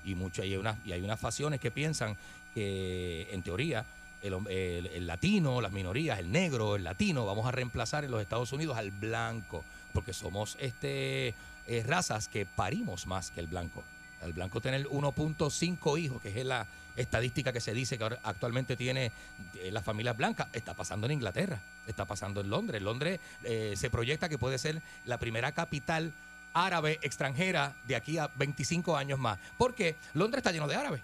[0.03, 2.15] Y, mucho, y, hay unas, y hay unas facciones que piensan
[2.53, 3.85] que, en teoría,
[4.21, 8.21] el, el- el latino, las minorías, el negro, el latino, vamos a reemplazar en los
[8.21, 11.33] Estados Unidos al blanco, porque somos este
[11.69, 13.83] eh, razas que parimos más que el blanco.
[14.23, 16.65] Al blanco tener 1.5 hijos, que es la
[16.95, 19.11] estadística que se dice que actualmente tiene
[19.53, 22.81] eh, las familias blancas, está pasando en Inglaterra, está pasando en Londres.
[22.81, 26.11] Londres eh, se proyecta que puede ser la primera capital
[26.53, 29.37] árabe extranjera de aquí a 25 años más.
[29.59, 31.01] Porque Londres está lleno de árabes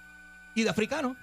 [0.56, 1.16] y de africanos.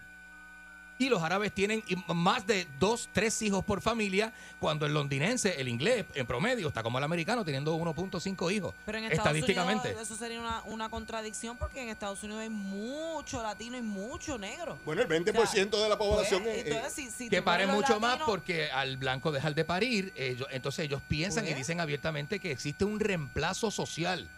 [0.98, 5.66] Y los árabes tienen más de dos, tres hijos por familia, cuando el londinense, el
[5.66, 8.72] inglés, en promedio, está como el americano, teniendo 1.5 hijos.
[8.86, 9.88] Pero en Estados estadísticamente.
[9.88, 14.38] Unidos eso sería una, una contradicción porque en Estados Unidos hay mucho latino y mucho
[14.38, 14.78] negro.
[14.84, 18.18] Bueno, el 20% de la población Pues, es- entonces, si- si que los mucho más
[18.24, 21.56] porque al blanco dejar de parir, ellos, entonces ellos piensan y Pues.
[21.58, 24.28] dicen abiertamente que existe un reemplazo social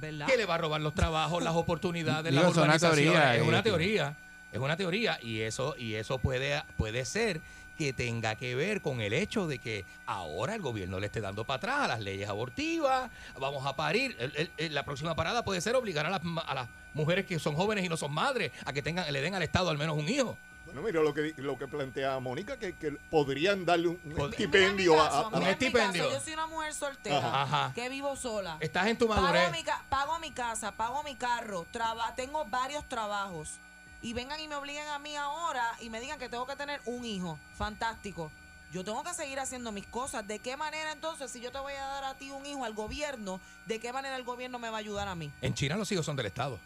[0.00, 0.26] ¿verdad?
[0.26, 3.42] que le va a robar los trabajos, las oportunidades, Digo, las es una teoría, es
[3.42, 4.16] una teoría,
[4.52, 7.40] es una teoría y eso y eso puede puede ser
[7.76, 11.44] que tenga que ver con el hecho de que ahora el gobierno le esté dando
[11.44, 14.16] para atrás a las leyes abortivas, vamos a parir.
[14.18, 17.38] El- el- el- la próxima parada puede ser obligar a las, a las mujeres que
[17.38, 19.96] son jóvenes y no son madres a que tengan le den al Estado al menos
[19.96, 20.36] un hijo.
[20.64, 24.92] Bueno, mira lo que, lo que plantea Mónica, que, que podrían darle un, un estipendio
[24.92, 26.02] Mira a, a- a- mi estipendio.
[26.04, 27.42] caso, yo soy una mujer soltera Ajá.
[27.42, 27.72] Ajá.
[27.74, 28.56] que vivo sola.
[28.60, 29.40] Estás en tu madurez.
[29.44, 33.52] Pago mi, ca- pago mi casa, pago mi carro, traba, tengo varios trabajos.
[34.00, 36.80] Y vengan y me obliguen a mí ahora y me digan que tengo que tener
[36.84, 37.38] un hijo.
[37.56, 38.30] Fantástico.
[38.72, 40.26] Yo tengo que seguir haciendo mis cosas.
[40.26, 42.74] ¿De qué manera entonces, si yo te voy a dar a ti un hijo al
[42.74, 45.32] gobierno, de qué manera el gobierno me va a ayudar a mí?
[45.40, 46.60] En China los hijos son del Estado.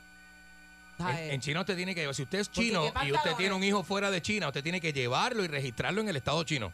[0.98, 4.10] En, China usted tiene que, si usted es chino y usted tiene un hijo fuera
[4.10, 6.72] de China, usted tiene que llevarlo y registrarlo en el Estado chino.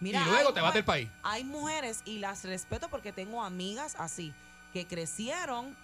[0.00, 1.08] Mira, y luego te vas del país.
[1.22, 4.34] Hay mujeres, y las respeto porque tengo amigas así,
[4.72, 5.74] que crecieron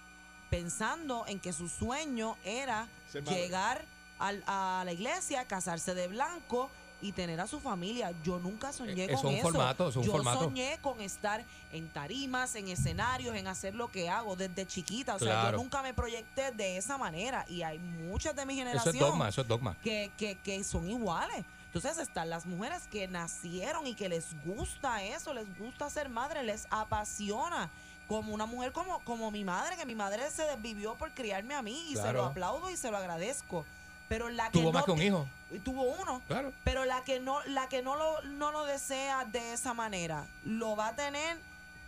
[0.51, 2.87] pensando en que su sueño era
[3.25, 3.83] llegar
[4.19, 6.69] al- a la iglesia, casarse de blanco
[7.01, 8.11] y tener a su familia.
[8.23, 9.41] Yo nunca soñé Eh, con es un eso.
[9.43, 10.41] formato, es un Yo formato.
[10.41, 15.15] soñé con estar en tarimas, en escenarios, en hacer lo que hago desde chiquita.
[15.15, 17.43] O sea, yo nunca me proyecté de esa manera.
[17.49, 19.75] Y hay muchas de mi Eso generación es dogma, eso es dogma.
[19.81, 21.43] que, que, que son iguales.
[21.73, 26.43] Entonces están las mujeres que nacieron y que les gusta eso, les gusta ser madre,
[26.43, 27.71] les apasiona.
[28.11, 31.61] Como una mujer como, como mi madre, que mi madre se desvivió por criarme a
[31.61, 33.65] mí y se lo aplaudo y se lo agradezco.
[34.09, 35.27] Pero la que Tuvo no más que un hijo.
[35.63, 36.21] Tuvo uno.
[36.27, 36.51] Claro.
[36.65, 40.75] Pero la que no, la que no lo, no lo desea de esa manera, lo
[40.75, 41.37] va a tener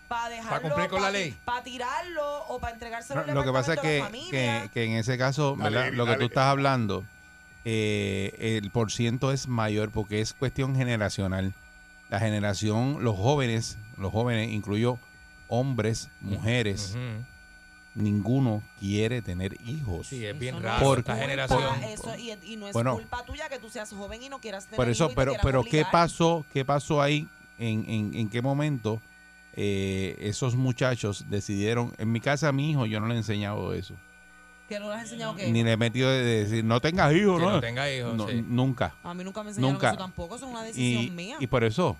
[0.07, 0.69] para dejarlo.
[0.69, 1.37] cumplir con la ley.
[1.43, 4.61] Para tirarlo o para entregárselo al Lo que pasa es que, de la familia.
[4.63, 5.93] que, que en ese caso, Dale, ¿verdad?
[5.93, 6.19] Lo que dale.
[6.21, 7.03] tú estás hablando,
[7.65, 11.53] eh, el por ciento es mayor porque es cuestión generacional.
[12.09, 14.97] La generación, los jóvenes, los jóvenes, incluyo
[15.53, 17.23] hombres, mujeres, Ujú.
[17.95, 20.07] ninguno quiere tener hijos.
[20.07, 21.83] Sí, es Eso bien no raro Por- esta generación.
[21.83, 22.95] eso- y, y no es Bueno.
[22.95, 25.39] culpa tuya que tú seas joven y no quieras tener Por eso, hijos y te
[25.43, 25.91] pero, ¿qué obligar.
[25.91, 26.45] pasó?
[26.53, 27.27] ¿Qué pasó ahí?
[27.59, 28.99] ¿En, en, en qué momento
[29.55, 31.93] eh, esos muchachos decidieron?
[31.99, 33.93] En mi casa, a mi hijo, yo no le he enseñado eso.
[34.67, 35.51] ¿Que no le has enseñado qué?
[35.51, 37.51] Ni le he metido de decir, no tengas hijos, Que ¿no?
[37.51, 38.43] no tenga hijos, No, sí.
[38.47, 38.95] Nunca.
[39.03, 39.89] A mí nunca me enseñaron Nunca.
[39.89, 41.37] eso tampoco, eso es una decisión Y, mía.
[41.39, 41.95] y por eso,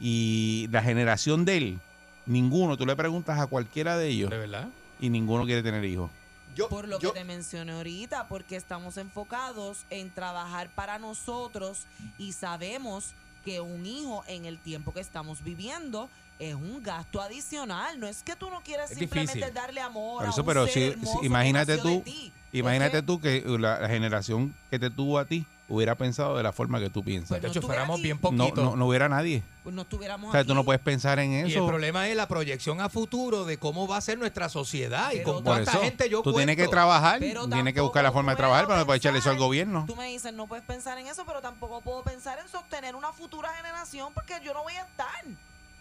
[0.00, 1.78] y la generación de él,
[2.26, 4.68] ninguno, tú le preguntas a cualquiera de ellos ¿De verdad?
[5.00, 6.10] y ninguno quiere tener hijos.
[6.54, 11.82] yo, Por lo yo- que te mencioné ahorita, porque estamos enfocados en trabajar para nosotros
[12.18, 13.12] y sabemos
[13.44, 16.08] que un hijo en el tiempo que estamos viviendo
[16.38, 17.98] es un gasto adicional.
[18.00, 19.54] No es que tú no quieras Es simplemente difícil.
[19.54, 22.32] darle amor Por a eso, un pero ser si, imagínate tú, ti.
[22.52, 26.36] imagínate Es que- tú que la, la generación que te tuvo a ti hubiera pensado
[26.36, 27.28] de la forma que tú piensas.
[27.30, 28.02] Pues no Chacho, estuviera fuéramos aquí.
[28.04, 28.64] bien no, poquitos.
[28.64, 29.42] no, no hubiera nadie.
[29.64, 30.66] pues no estuviéramos O sea, tú no aquí.
[30.66, 31.66] puedes pensar en Y el eso.
[31.66, 35.24] problema es la proyección a futuro de cómo va a ser nuestra sociedad y Pero
[35.34, 36.38] con Por cuánta eso, gente yo tú cuento.
[36.38, 39.00] tienes que trabajar, Pero tienes que buscar la forma de puedo trabajar, pero no puedes
[39.00, 39.84] echarle eso al gobierno.
[39.86, 43.12] Tú me dices, no puedes pensar en eso, pero tampoco puedo pensar en sostener una
[43.12, 45.24] futura generación porque yo no voy a estar.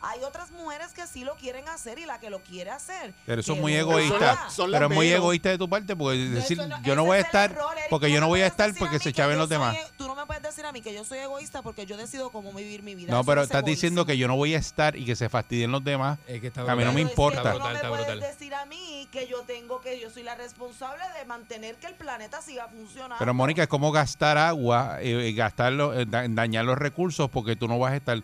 [0.08, 3.14] Hay otras mujeres que sí lo quieren hacer y la que lo quiere hacer.
[3.26, 4.50] Pero eso es muy egoísta.
[4.50, 7.18] son Pero es muy egoísta de tu parte porque No, decir, no- yo no voy
[7.18, 7.90] a estar error, Eric.
[7.90, 9.76] porque yo no voy a estar porque se chaven los demás.
[9.76, 12.30] soy- tú no me puedes decir a mí que yo soy egoísta porque yo decido
[12.30, 13.12] cómo vivir mi vida.
[13.12, 15.28] No, Eso pero es estás diciendo que yo no voy a estar y que se
[15.30, 16.20] fastidien los demás.
[16.28, 17.42] Es que está A mí no me importa.
[17.42, 20.36] tú Está no me puedes decir a mí que yo tengo que yo soy la
[20.36, 23.16] responsable de mantener que el planeta siga funcionando.
[23.18, 27.56] Pero Mónica, es como gastar agua, eh, eh, gastarlo, eh, da- dañar los recursos porque
[27.56, 28.22] tú no vas a estar.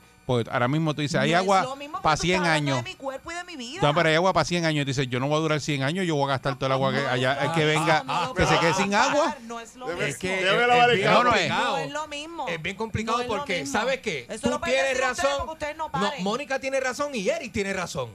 [0.51, 2.83] Ahora mismo tú dices, hay No agua mismo para tú 100 estás hablando años.
[2.85, 3.79] De mi cuerpo y de mi vida.
[3.81, 4.81] No, pero hay agua para 100 años.
[4.81, 6.65] Y tú dices, yo no voy a durar 100 años, yo voy a gastar todo
[6.67, 8.03] el agua que allá, que venga,
[8.35, 9.35] que se quede sin agua.
[9.43, 10.19] No es lo Debe- Es mismo.
[10.21, 10.45] que es-
[10.91, 11.11] es bien.
[11.11, 11.41] No, no es.
[11.41, 11.71] complicado.
[11.71, 12.47] No es lo mismo.
[12.47, 13.79] Es bien complicado No es lo porque, mismo.
[13.79, 14.25] ¿sabes qué?
[14.29, 15.29] Eso Tú tienes razón.
[15.39, 16.23] porque ustedes no No, paren.
[16.23, 18.09] Mónica tiene razón y Eric tiene razón.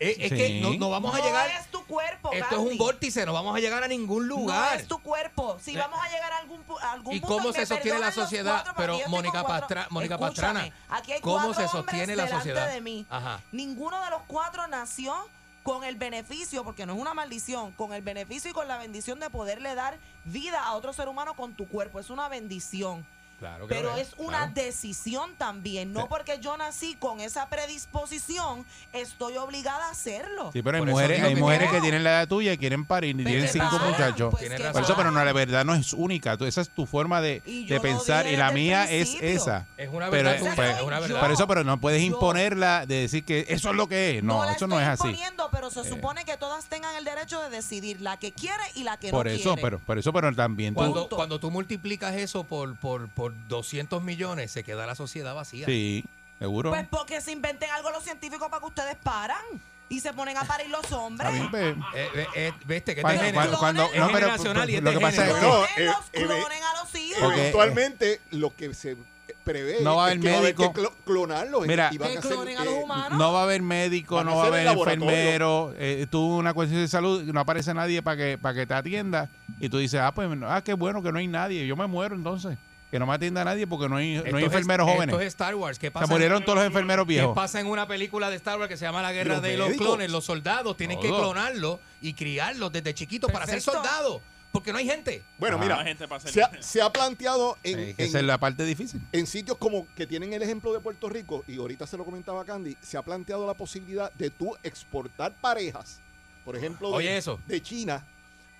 [0.00, 0.36] Es, es Sí.
[0.36, 1.48] que no, no vamos a No llegar.
[1.50, 4.80] es tu cuerpo, Esto es un vórtice, no vamos a llegar a ningún No lugar.
[4.80, 5.56] es tu cuerpo.
[5.62, 7.98] Si Eh, vamos a llegar a algún, pu- a algún ¿Y punto cómo se sostiene
[8.00, 8.64] la sociedad?
[8.76, 12.68] Pero Mónica Pastra- Mónica Pastrana, aquí hay ¿cómo cuatro se sostiene la delante sociedad?
[12.72, 13.06] de mí.
[13.08, 13.40] Ajá.
[13.52, 15.14] Ninguno de los cuatro nació
[15.62, 19.20] con el beneficio, porque no es una maldición, con el beneficio y con la bendición
[19.20, 22.00] de poderle dar vida a otro ser humano con tu cuerpo.
[22.00, 23.06] Es una bendición.
[23.44, 28.64] Claro que Pero lo es una decisión también, no porque yo nací con esa predisposición,
[28.94, 30.50] estoy obligada a hacerlo.
[30.52, 32.58] Sí, pero hay Por eso mujeres, hay que mujeres que tienen la edad tuya y
[32.58, 34.30] quieren parir y tienen cinco muchachos.
[34.30, 34.72] pues razón.
[34.72, 36.38] Por eso, pero no, la verdad no es única.
[36.38, 39.66] Tú- Esa es tu forma de, de pensar y la mía es esa.
[39.76, 41.20] Es una Pero, verdad tuya, pues, es una yo- verdad.
[41.20, 44.24] Por eso, pero no puedes Yo- imponerla de decir que eso es lo que es.
[44.24, 45.14] No, eso no es así.
[45.52, 45.84] pero se Eh.
[45.84, 49.26] supone que todas tengan el derecho de decidir la que quiere y la que Por
[49.26, 49.62] no eso, quiere.
[49.62, 50.74] pero por eso, pero también.
[50.74, 55.66] Cuando, cuando tú multiplicas eso por, por, por 200 millones, se queda la sociedad vacía.
[55.66, 56.04] Sí,
[56.38, 56.70] seguro.
[56.70, 59.42] Pues porque se inventen algo los científicos para que ustedes paran
[59.88, 61.32] y se ponen a parir los hombres.
[61.34, 61.80] Está bien.
[61.94, 62.94] Eh, eh, eh, ¿Viste?
[62.94, 65.40] Que Cuando- este cuando- es no, pero- generacional y lo este que pasa es que-
[65.40, 67.18] No, Clonen eh, los eh, clonen a los hijos.
[67.22, 68.96] Porque- Eventualmente, lo que se
[69.44, 70.72] prevé No va a es haber que va a haber médico.
[70.72, 71.66] que clo- clonarlos.
[71.66, 73.18] Mira, y van Que a hacer, clonen a los eh, humanos.
[73.18, 75.74] No va a haber médico, no va a haber enfermero.
[75.76, 79.28] Eh, tú una cuestión de salud, no aparece nadie para que para que te atienda
[79.60, 81.66] y tú dices, ah, pues, ah, qué bueno que no hay nadie.
[81.66, 82.56] Yo me muero entonces.
[82.94, 85.16] Que no me atienda nadie porque no hay, no Esto hay es- enfermeros Esto jóvenes.
[85.20, 85.80] es Star Wars.
[85.80, 86.06] ¿Qué Se pasa?
[86.06, 87.34] murieron todos los enfermeros ¿Qué viejos.
[87.34, 89.72] pasa en una película de Star Wars que se llama La Guerra Los de los.
[89.72, 90.12] Clones?
[90.12, 94.22] Los soldados tienen que clonarlos y criarlos desde chiquitos para ser soldados.
[94.52, 95.24] Porque no hay gente.
[95.38, 95.60] Bueno, Ah.
[95.60, 98.24] mira, No gente para hacer- se ha, se ha planteado en, que en- esa es
[98.24, 99.00] la parte difícil.
[99.10, 102.44] en sitios como que tienen el ejemplo de Puerto Rico, y ahorita se lo comentaba
[102.44, 105.98] Candy, se ha planteado la posibilidad de tú exportar parejas,
[106.44, 107.40] por ejemplo, de, Oye, eso.
[107.48, 108.06] de China,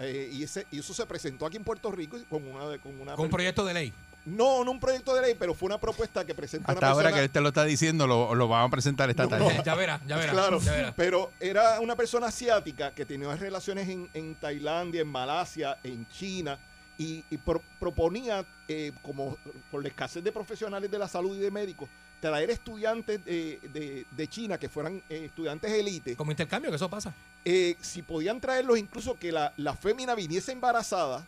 [0.00, 2.76] eh, y, ese, y eso se presentó aquí en Puerto Rico con una...
[2.78, 3.92] Con una Con un proyecto de ley.
[4.26, 7.02] No, no un proyecto de ley, pero fue una propuesta que presentó Hasta una ahora
[7.04, 7.18] persona...
[7.20, 9.54] que él te lo está diciendo, lo, lo vamos a presentar esta No, tarde.
[9.58, 9.64] no.
[9.64, 10.32] Ya verá, ya verá.
[10.32, 10.94] Claro, ya verá.
[10.96, 16.58] pero era una persona asiática que tenía relaciones en, en Tailandia, en Malasia, en China,
[16.96, 19.36] y, y pro- proponía, eh, como
[19.70, 21.88] por la escasez de profesionales de la salud y de médicos,
[22.20, 26.16] traer estudiantes de, de- de China que fueran eh, estudiantes élite.
[26.16, 27.12] Como intercambio, que eso pasa.
[27.44, 31.26] Eh, si podían traerlos, incluso que la, la fémina viniese embarazada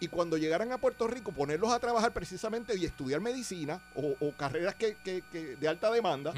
[0.00, 4.32] y cuando llegaran a Puerto Rico ponerlos a trabajar precisamente y estudiar medicina o, o
[4.32, 6.32] carreras que, que- que de alta demanda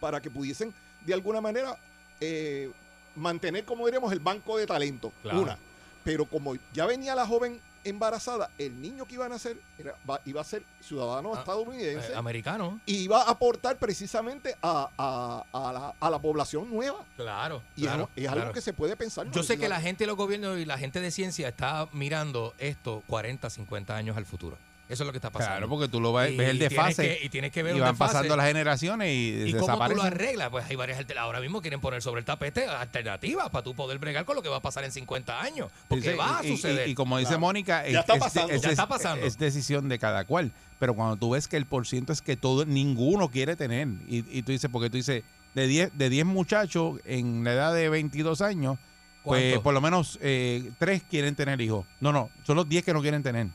[0.00, 0.72] para que pudiesen
[1.04, 1.76] de alguna manera
[2.20, 2.70] eh,
[3.14, 5.12] mantener, como diríamos, el banco de talento.
[5.22, 5.40] Claro.
[5.42, 5.58] Una.
[6.04, 7.60] Pero como ya venía la joven
[7.90, 12.16] embarazada, el niño que iba a nacer era- iba a ser ciudadano Ah, estadounidense Eh,
[12.16, 12.80] americano.
[12.86, 17.04] y iba a aportar precisamente a, a- a la, a la población nueva.
[17.16, 17.62] Claro.
[17.76, 19.26] Y claro, es, es algo que se puede pensar.
[19.26, 19.32] ¿no?
[19.32, 22.54] Yo sé que la gente de los gobiernos y la gente de ciencia está mirando
[22.58, 24.56] esto 40, 50 años al futuro.
[24.88, 25.52] Eso es lo que está pasando.
[25.56, 27.02] Claro, porque tú lo ves, Y ves el tienes desfase.
[27.18, 28.12] que- y tienes que ver y van desfase.
[28.14, 30.48] pasando las generaciones y, ¿Y cómo tú lo arreglas?
[30.48, 33.98] Pues hay varias alter- Ahora mismo quieren poner sobre el tapete alternativas para tú poder
[33.98, 35.70] bregar con lo que va a pasar en 50 años.
[35.88, 36.88] Porque Sí, va a y- y- suceder.
[36.88, 37.40] Y, como dice Claro.
[37.40, 38.52] Mónica, Ya es, está es- pasando.
[38.54, 39.26] es- Ya está es- pasando.
[39.26, 40.52] es decisión de cada cual.
[40.78, 44.42] Pero cuando tú ves que el porciento es que todo, ninguno quiere tener, y, y
[44.42, 45.22] tú dices, porque tú dices,
[45.54, 48.78] de 10 de 10 muchachos en la edad de 22 años,
[49.24, 51.84] pues por lo menos eh, 3 quieren tener hijos.
[52.00, 53.48] No, no, son los 10 que no quieren tener.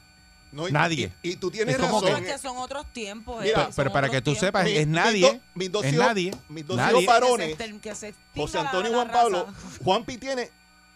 [0.53, 1.11] No, y- Nadie.
[1.23, 2.23] Y, y tú tienes Es como razón.
[2.23, 3.43] Es que son otros tiempos.
[3.43, 4.39] Mira, eh, pero para que tú tiempos.
[4.41, 5.41] sepas, Mi- es nadie.
[5.55, 6.31] mis dos es hijos- nadie.
[6.49, 7.57] mis dos hijos varones,
[8.35, 9.47] José Antonio y Juan Pablo.
[9.83, 10.49] Juanpi tiene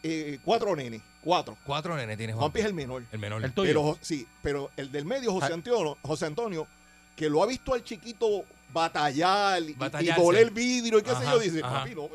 [0.04, 1.58] eh, cuatro nenes, cuatro.
[1.66, 3.04] Cuatro nenes tienes Juanpi es el menor.
[3.12, 3.44] El menor.
[3.44, 3.68] El tuyo.
[3.70, 5.56] Pero sí, pero el del medio, José Ah.
[5.56, 6.68] Antonio, José Antonio,
[7.16, 11.40] que lo ha visto al chiquito batallar y, y doler vidrio y qué sé yo,
[11.40, 11.80] dice, ajá.
[11.80, 12.10] papi, no,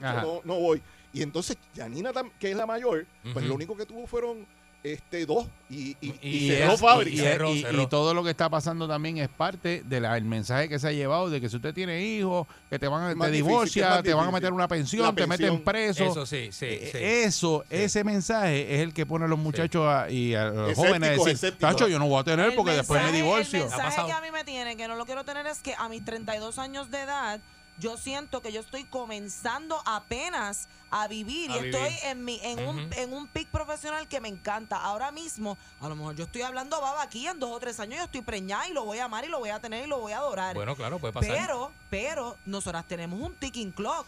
[0.00, 0.22] Ajá.
[0.22, 0.82] no, no voy.
[1.12, 4.46] Y entonces Janina, que es la mayor, pues lo único que tuvo fueron
[4.82, 7.16] este dos y, y, y Y cerró es- fábrica.
[7.16, 7.82] Y, Cerró, y- cerró.
[7.82, 11.28] y todo lo que está pasando también es parte del mensaje que se ha llevado
[11.28, 13.94] de que si usted tiene hijos, que te van a, te difícil, divorcia, que es
[13.96, 16.04] más te van a meter una pensión, te meten preso.
[16.04, 16.98] Eso sí, sí, Eh, sí.
[17.00, 17.76] Eso, Sí.
[17.76, 21.20] ese mensaje es el que pone a los muchachos a- y a los Escépticos, jóvenes
[21.20, 21.58] a decir.
[21.58, 23.64] Tacho, yo no voy a tener El porque después me divorcio.
[23.64, 25.88] El mensaje que a mí me tiene, que no lo quiero tener, es que a
[25.88, 27.40] mis 32 años de edad,
[27.78, 32.66] yo siento que yo estoy comenzando apenas a vivir A y estoy en mi en
[32.66, 34.76] un en un pic profesional que me encanta.
[34.76, 37.98] Ahora mismo, a lo mejor yo estoy hablando baba aquí en dos o tres años
[37.98, 39.98] yo estoy preñada y lo voy a amar y lo voy a tener y lo
[39.98, 40.54] voy a adorar.
[40.54, 41.36] Bueno, claro, puede pasar.
[41.36, 44.06] Pero, pero, nosotras tenemos un ticking clock.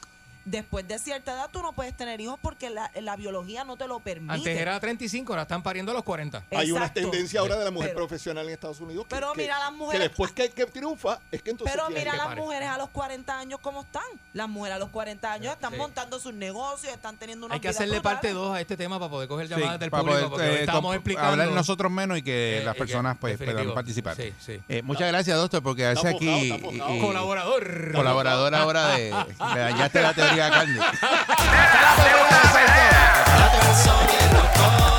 [0.50, 3.86] Después de cierta edad tú no puedes tener hijos porque la, la biología no te
[3.86, 4.32] lo permite.
[4.32, 6.42] Antes era 35, ahora están pariendo a los 40.
[6.56, 9.42] Hay una tendencia ahora de la mujer Pero- profesional en Estados Unidos que, Pero que-
[9.42, 12.26] mira las que mujeres- después que, que triunfa es que entonces Pero mira que las
[12.28, 12.40] pare.
[12.40, 14.02] mujeres a los 40 años cómo están.
[14.32, 15.76] Las mujeres a los 40 años están Sí.
[15.78, 19.10] montando sus negocios, están teniendo una Hay que hacerle parte 2 a este tema para
[19.10, 20.18] poder coger Sí, llamadas del para público.
[20.18, 21.30] poder, porque hoy eh, estamos explicando.
[21.32, 24.16] hablar nosotros menos y que Eh, las eh, personas que- pues puedan participar.
[24.16, 24.60] Sí, sí.
[24.68, 26.58] Eh, muchas gracias, doctor, porque Está aquí
[27.00, 27.92] Colaborador.
[27.92, 29.10] colaborador ahora de
[29.54, 30.78] le dañaste la teoría a Candy.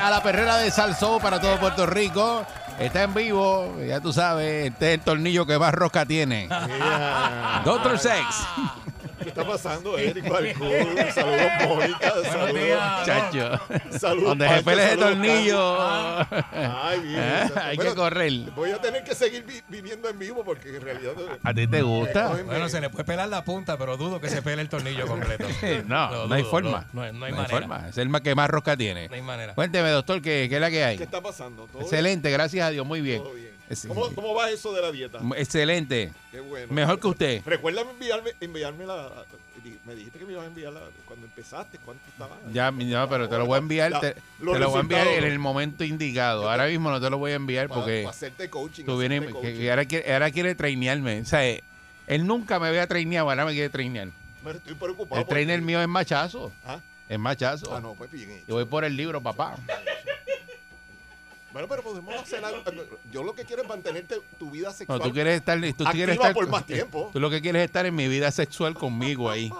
[0.00, 2.46] a la perrera de Salsó para todo Puerto Rico.
[2.78, 6.48] Está en vivo, ya tú sabes, este es el tornillo que más rosca tiene.
[7.64, 8.24] Doctor Sex.
[9.34, 10.68] ¿Qué está pasando, Eric Balcón?
[11.14, 12.12] Saludos, Mónica.
[12.24, 12.78] Saludos.
[13.06, 13.60] Chacho.
[13.98, 15.76] Saludos, Donde se pele ese tornillo.
[15.78, 16.44] Carlos.
[16.82, 17.18] Ay, bien.
[17.20, 17.60] Ah, exacto.
[17.60, 18.32] Hay Bueno, que correr.
[18.56, 21.12] Voy a tener que seguir vi- viviendo en vivo porque en realidad.
[21.42, 22.28] ¿A ti te gusta?
[22.44, 25.46] Bueno, se le puede pelar la punta, pero dudo que se pele el tornillo completo.
[25.86, 26.86] No, no hay forma.
[26.92, 27.48] No, no hay- no hay manera.
[27.48, 27.88] forma.
[27.88, 29.08] Es el más que más rosca tiene.
[29.08, 29.54] No hay manera.
[29.54, 30.96] Cuénteme, doctor, ¿qué, qué es la que hay?
[30.96, 31.66] ¿Qué está pasando?
[31.66, 33.22] ¿Todo Excelente, gracias a Dios, muy bien.
[33.22, 33.47] Todo bien.
[33.86, 35.18] ¿Cómo, ¿Cómo va eso de la dieta?
[35.36, 36.12] Excelente.
[36.30, 36.72] Qué bueno.
[36.72, 37.42] Mejor que usted.
[37.44, 39.24] Recuérdame enviarme, enviarme la.
[39.84, 41.78] Me dijiste que me ibas a enviar la, cuando empezaste.
[41.78, 42.36] ¿Cuánto estaba?
[42.52, 45.24] Ya, no, pero te lo voy a enviar, La- te, lo voy a enviar en
[45.24, 46.50] el momento indicado.
[46.50, 49.08] Ahora mismo no te lo voy a enviar Para- porque para hacerte coaching, tú hacerte
[49.18, 49.56] vienes, coaching.
[49.58, 51.20] que ahora, quiere, ahora quiere trainearme.
[51.20, 51.62] O sea, eh,
[52.06, 54.08] él nunca me había traineado, ahora me quiere trainear.
[54.44, 55.20] Pero estoy preocupado.
[55.20, 56.52] El trainer mío es machazo.
[56.64, 56.80] ¿Ah?
[57.08, 57.74] Es machazo.
[57.74, 58.44] Ah, no, pues bien hecho.
[58.48, 59.56] Yo voy por el libro, papá.
[61.52, 62.62] Bueno, pero podemos hacer algo.
[63.10, 65.00] Yo lo que quiero es mantenerte tu vida No, sexual.
[65.00, 67.10] tú quieres estar, tú quieres estar por más tiempo.
[67.12, 69.50] Tú lo que quieres es estar en mi vida sexual conmigo ahí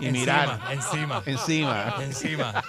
[0.00, 1.22] y encima, mirar encima.
[1.24, 1.94] encima.
[2.00, 2.64] Encima.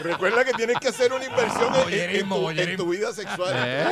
[0.00, 2.84] Recuerda que tienes que hacer una inversión en- en, en Voyerismo, tu, en voyerismo.
[2.84, 3.52] tu vida sexual.
[3.56, 3.86] Eh.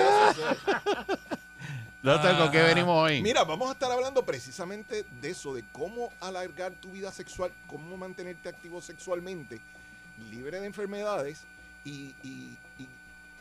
[2.39, 3.23] ¿con qué venimos hoy?
[3.23, 7.97] Mira, vamos a estar hablando precisamente de eso, de cómo alargar tu vida sexual, cómo
[7.97, 9.61] mantenerte activo sexualmente,
[10.31, 11.43] libre de enfermedades.
[11.85, 12.57] Y- y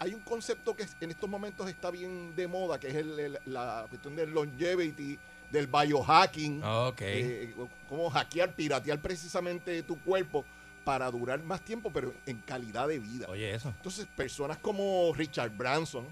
[0.03, 3.39] hay un concepto que en estos momentos está bien de moda, que es el- el-
[3.45, 5.19] la cuestión del longevity,
[5.51, 6.63] del biohacking.
[6.63, 7.01] Ok.
[7.01, 7.53] eh,
[7.87, 10.43] cómo hackear, piratear precisamente tu cuerpo
[10.83, 13.27] para durar más tiempo, pero en calidad de vida.
[13.29, 13.69] Oye, eso.
[13.77, 16.05] Entonces, personas como Richard Branson,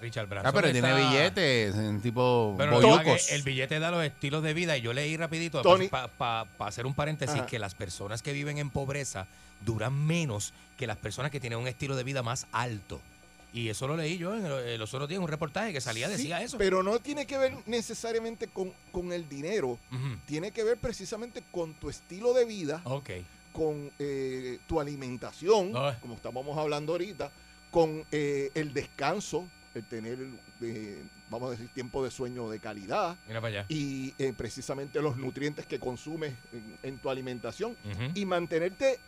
[0.00, 0.48] Richard Branson.
[0.48, 3.30] Ah, pero tiene está- billetes, en tipo Pero boyucos.
[3.32, 5.88] el billete da los estilos de vida y yo leí rapidito Tony.
[5.88, 7.46] para hacer un paréntesis Ajá.
[7.46, 9.26] que las personas que viven en pobreza
[9.64, 13.00] duran menos que las personas que tienen un estilo de vida más alto.
[13.52, 16.12] Y eso lo leí yo en eh, los otros días un reportaje que salía, Sí,
[16.12, 16.56] decía eso.
[16.56, 19.76] Pero no tiene que ver necesariamente con, con el dinero.
[20.26, 23.10] Tiene que ver precisamente con tu estilo de vida, Ok.
[23.52, 25.96] con eh, tu alimentación, Ay.
[26.00, 27.32] como estábamos hablando ahorita,
[27.72, 29.44] con eh, el descanso,
[29.74, 30.18] el tener,
[30.60, 33.66] eh, vamos a decir, tiempo de sueño de calidad Mira para allá.
[33.68, 37.76] y eh, precisamente los nutrientes que consumes en, en tu alimentación
[38.14, 38.98] y mantenerte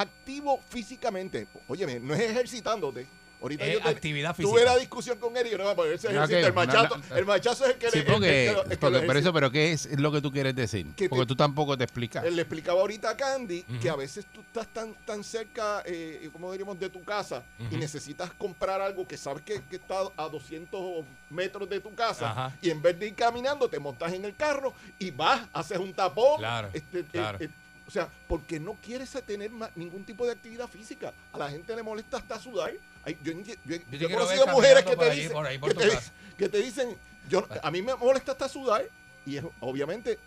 [0.00, 1.46] activo físicamente.
[1.68, 3.06] Óyeme, no es ejercitándote.
[3.38, 4.72] Ahorita Es yo te- actividad tuve física.
[4.72, 7.16] la discusión con él y yo no voy a No, que- el, machazo, no, no.
[7.16, 9.72] el machazo es el que Sí, le- el- el porque, el pero eso, pero ¿qué
[9.72, 10.86] es lo que tú quieres decir?
[10.96, 12.24] Que Porque te- tú tampoco te explicas.
[12.24, 16.30] Él le explicaba ahorita a Candy que a veces tú estás tan, tan cerca, eh,
[16.32, 20.28] como diríamos, de tu casa y necesitas comprar algo que sabes que, que está a
[20.30, 22.56] 200 metros de tu casa Ajá.
[22.62, 25.92] y en vez de ir caminando te montas en el carro y vas, haces un
[25.92, 26.38] tapón.
[26.38, 27.38] Claro, este, eh, claro.
[27.38, 27.50] eh,
[27.86, 31.12] o sea, porque no quieres tener ma- ningún tipo de actividad física.
[31.32, 32.72] A la gente le molesta hasta sudar.
[33.04, 35.88] Ay, yo, he conocido mujeres que te, ahí, dicen, ahí, que, te,
[36.36, 36.96] que te dicen,
[37.28, 38.84] yo, a mí me molesta hasta sudar.
[39.24, 40.18] Y es, obviamente,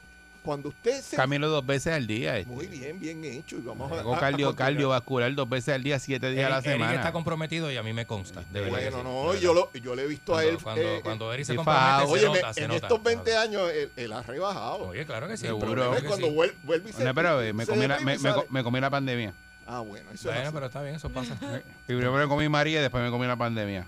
[0.42, 2.38] cuando usted se Camino dos veces al día.
[2.38, 2.52] este.
[2.52, 3.58] muy bien, bien hecho.
[3.58, 4.56] Y vamos a, Hago a- a cardio, continuar.
[4.74, 6.96] cardiovascular dos veces al día, siete días a la Eric- Eric semana.
[6.96, 8.44] está comprometido y a mí me consta.
[8.52, 9.70] De verdad Bueno, sí, no, de yo, verdad.
[9.74, 10.64] lo, yo le he visto a Cuando, él.
[10.64, 13.04] cuando, eh, cuando Eric se sí, compromete, se óyeme, nota, se en nota, estos se
[13.04, 13.42] 20 nota.
[13.42, 14.88] años él, él ha rebajado.
[14.88, 15.46] Oye, claro que sí.
[15.46, 15.94] Seguro.
[15.96, 16.34] Es que cuando sí.
[16.34, 18.80] vuel- vuelve y se, No, pero eh, me se comí, la, me, me me comí
[18.80, 19.34] la pandemia.
[19.72, 20.52] Ah, bueno, eso es Bueno, así.
[20.52, 21.38] pero está bien, eso pasa.
[21.86, 23.86] Primero me comí María y después me comí la pandemia.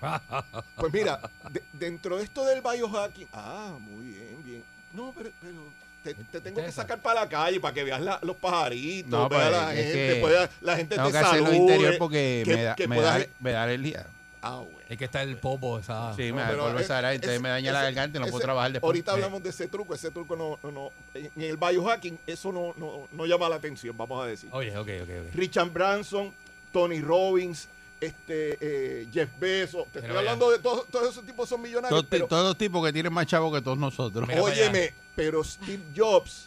[0.76, 1.18] Pues mira,
[1.50, 4.64] de- dentro de esto del biohacking, ah, muy bien, bien.
[4.92, 5.54] No, pero, pero
[6.02, 9.28] te, te tengo que sacar para la calle para que veas la- los pajaritos, No,
[9.28, 11.56] veas pues, la gente, que pueda- la gente Tengo te que hacerlo salude.
[11.56, 14.06] interior porque que- me da, que me, puedas- da, me da alergia.
[14.44, 14.78] Ah, bueno.
[14.88, 16.12] Es que está el popo, esa.
[16.16, 18.32] Sí, No, me polvo es- esa entonces ese- me daña la garganta y no ese-
[18.32, 18.88] puedo trabajar después.
[18.88, 19.14] Ahorita Sí.
[19.14, 23.06] hablamos de ese truco, ese truco no, no, no en el biohacking eso no, no,
[23.12, 24.48] no llama la atención, vamos a decir.
[24.52, 25.34] Oye, ok, ok, ok.
[25.34, 26.32] Richard Branson,
[26.72, 27.68] Tony Robbins,
[28.00, 32.06] este eh, Jeff Bezos, te estoy hablando de todos, todos esos tipos son millonarios, Todos,
[32.10, 34.28] pero todos tipos que tienen más chavos que todos nosotros.
[34.40, 36.46] Óyeme, pero Steve Jobs,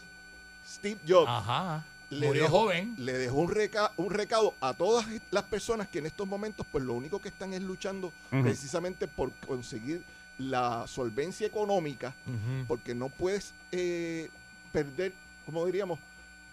[0.68, 1.86] Steve Jobs Ajá.
[2.09, 2.95] le Murió dejó, joven.
[2.97, 6.84] le dejó un, reca- un recado a todas las personas que en estos momentos, pues
[6.84, 10.03] lo único que están es luchando precisamente por conseguir
[10.38, 12.13] la solvencia económica,
[12.68, 14.30] porque no puedes eh,
[14.74, 15.13] perder,
[15.45, 15.99] como diríamos,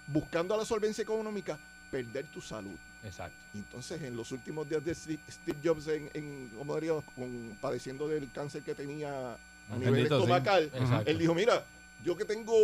[0.06, 1.58] buscando la solvencia económica,
[1.90, 2.76] perder tu salud.
[3.04, 3.36] Exacto.
[3.54, 8.30] Entonces, en los últimos días de Steve Jobs, en, en como diríamos, con- padeciendo del
[8.30, 9.32] cáncer que tenía
[9.70, 10.14] a nivel sí.
[10.14, 10.70] estomacal,
[11.04, 11.64] él dijo, mira,
[12.02, 12.54] yo que tengo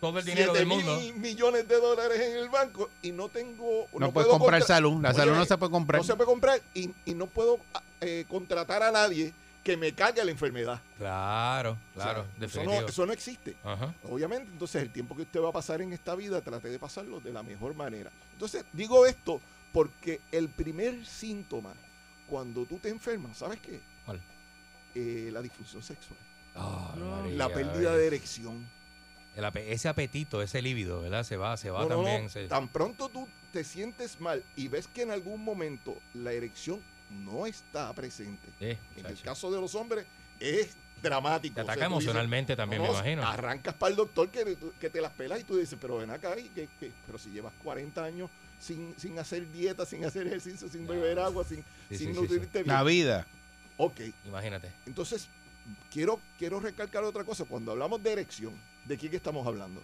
[0.00, 1.18] Todo el dinero 7 del mil mundo.
[1.18, 3.86] millones de dólares en el banco y no tengo...
[3.92, 5.00] No, puedes puedo comprar salud.
[5.02, 6.00] La Oye, salud no se puede comprar.
[6.00, 7.58] No se puede comprar y, y no puedo
[8.00, 9.32] eh, contratar a nadie
[9.62, 10.80] que me cargue la enfermedad.
[10.98, 12.26] Claro, claro.
[12.36, 13.54] O sea, eso, no, eso no existe.
[13.62, 13.94] Ajá.
[14.10, 17.20] Obviamente, entonces el tiempo que usted va a pasar en esta vida, trate de pasarlo
[17.20, 18.10] de la mejor manera.
[18.32, 19.40] Entonces, digo esto
[19.72, 21.72] Porque el primer síntoma
[22.28, 23.80] cuando tú te enfermas, ¿sabes qué?
[24.04, 24.20] ¿Cuál?
[24.94, 26.18] Eh, la disfunción sexual.
[26.54, 28.66] María, la pérdida de erección.
[29.36, 31.24] El ape- ese apetito, ese líbido, ¿verdad?
[31.24, 32.02] Se va, se va No, no, no.
[32.04, 32.28] también.
[32.30, 36.80] se- Tan pronto tú te sientes mal y ves que en algún momento la erección
[37.10, 38.46] no está presente.
[38.60, 40.06] Eh, en el caso de los hombres
[40.40, 41.54] es dramático.
[41.54, 43.22] Te O sea, ataca dices, emocionalmente también, me no, imagino.
[43.26, 46.38] Arrancas para el doctor que, que te las pelas y tú dices, pero ven acá,
[46.38, 48.30] y que, que- pero si llevas 40 años
[48.60, 52.20] sin, sin hacer dieta, sin hacer ejercicio, sin beber agua, sin, Sí, sin sí, sí,
[52.20, 52.96] nutrirte La bien.
[52.98, 53.26] vida.
[53.78, 54.70] Ok, Imagínate.
[54.86, 55.26] entonces
[55.90, 57.44] quiero, quiero recalcar otra cosa.
[57.44, 58.54] Cuando hablamos de erección,
[58.84, 59.80] ¿de quién que estamos hablando?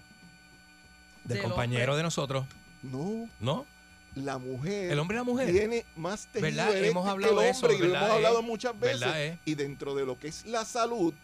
[1.24, 1.96] Del Del compañero hombre.
[1.98, 2.46] de nosotros,
[2.82, 3.66] No, ¿no?
[4.14, 4.90] la mujer.
[4.90, 5.50] El hombre y la mujer.
[5.52, 6.76] Tiene más tejido ¿Verdad?
[6.84, 8.42] Hemos que hablado el de hombre eso, y lo ¿verdad, hemos hablado eh?
[8.42, 9.00] muchas veces.
[9.00, 9.38] ¿Verdad, eh?
[9.44, 11.14] Y dentro de lo que es la salud,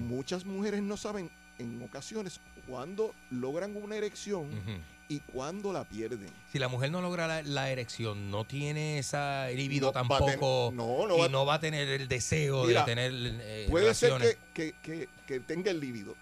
[0.00, 4.70] muchas mujeres no saben en ocasiones cuándo logran una erección ujú.
[5.08, 6.28] Y cuándo la pierden.
[6.52, 11.06] Si la mujer no logra la, la erección, no tiene esa libido No tampoco no,
[11.06, 14.12] no y va- no va a tener el deseo Mira, de tener eh, Puede ser
[14.20, 16.14] que, que- que- que tenga el líbido.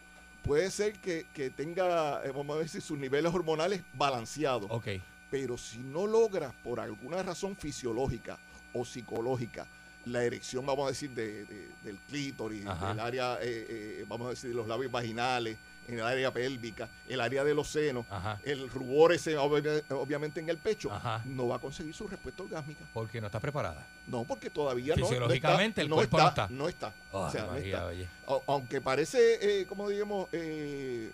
[0.43, 4.66] Puede ser que, que tenga, eh, vamos a decir, sus niveles hormonales balanceados.
[4.70, 4.89] Ok.
[5.31, 8.39] Pero si no logras, por alguna razón fisiológica
[8.72, 9.66] o psicológica,
[10.07, 12.89] la erección, vamos a decir, de- de- del clítoris, Ajá.
[12.89, 13.66] del área, eh,
[14.01, 15.59] eh, vamos a decir, de los labios vaginales,
[15.91, 18.41] en el área pélvica, el área de los senos, Ajá.
[18.45, 21.22] el rubor ese, obvi- obviamente, en el pecho, Ajá.
[21.26, 22.84] no va a conseguir su respuesta orgásmica.
[22.95, 23.86] Porque no está preparada.
[24.07, 25.07] No, porque todavía no- no.
[25.07, 26.88] Fisiológicamente, está, el no cuerpo está, no está.
[26.88, 27.18] No está.
[27.28, 27.86] O sea, no María, está.
[27.86, 28.09] oye.
[28.47, 31.11] Aunque parece, eh, como digamos, eh,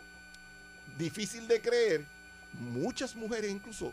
[0.98, 2.04] difícil de creer,
[2.60, 3.92] muchas mujeres incluso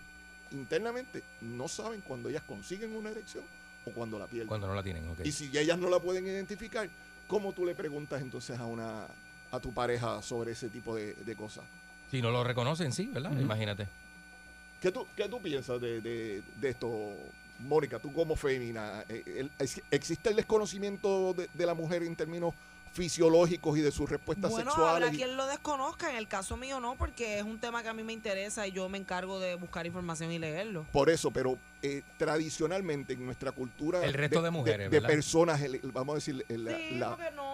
[0.52, 3.44] internamente no saben cuando ellas consiguen una erección
[3.86, 4.48] o cuando la pierden.
[4.48, 5.22] Cuando no la tienen, ok.
[5.24, 6.88] Y si ellas no la pueden identificar,
[7.28, 9.08] ¿cómo tú le preguntas entonces a una
[9.54, 11.64] a tu pareja sobre ese tipo de, de cosas?
[12.10, 13.32] Si no lo reconocen, sí, ¿verdad?
[13.40, 13.88] Imagínate.
[14.82, 17.12] ¿Qué tú, qué tú piensas de, de- de esto,
[17.60, 19.06] Mónica, tú como fémina?
[19.08, 19.48] eh,
[19.92, 22.54] ¿Existe el desconocimiento de, de la mujer en términos
[22.94, 25.04] fisiológicos y de sus respuestas Bueno, sexuales?
[25.04, 26.10] habrá y- quien lo desconozca.
[26.12, 28.72] En el caso mío no, porque es un tema que a mí me interesa y
[28.72, 30.86] yo me encargo de buscar información y leerlo.
[30.92, 35.80] Por eso, pero eh, tradicionalmente en nuestra cultura El resto de mujeres, de, personas, el-
[35.92, 37.53] vamos a decir, el- Sí, la- porque no,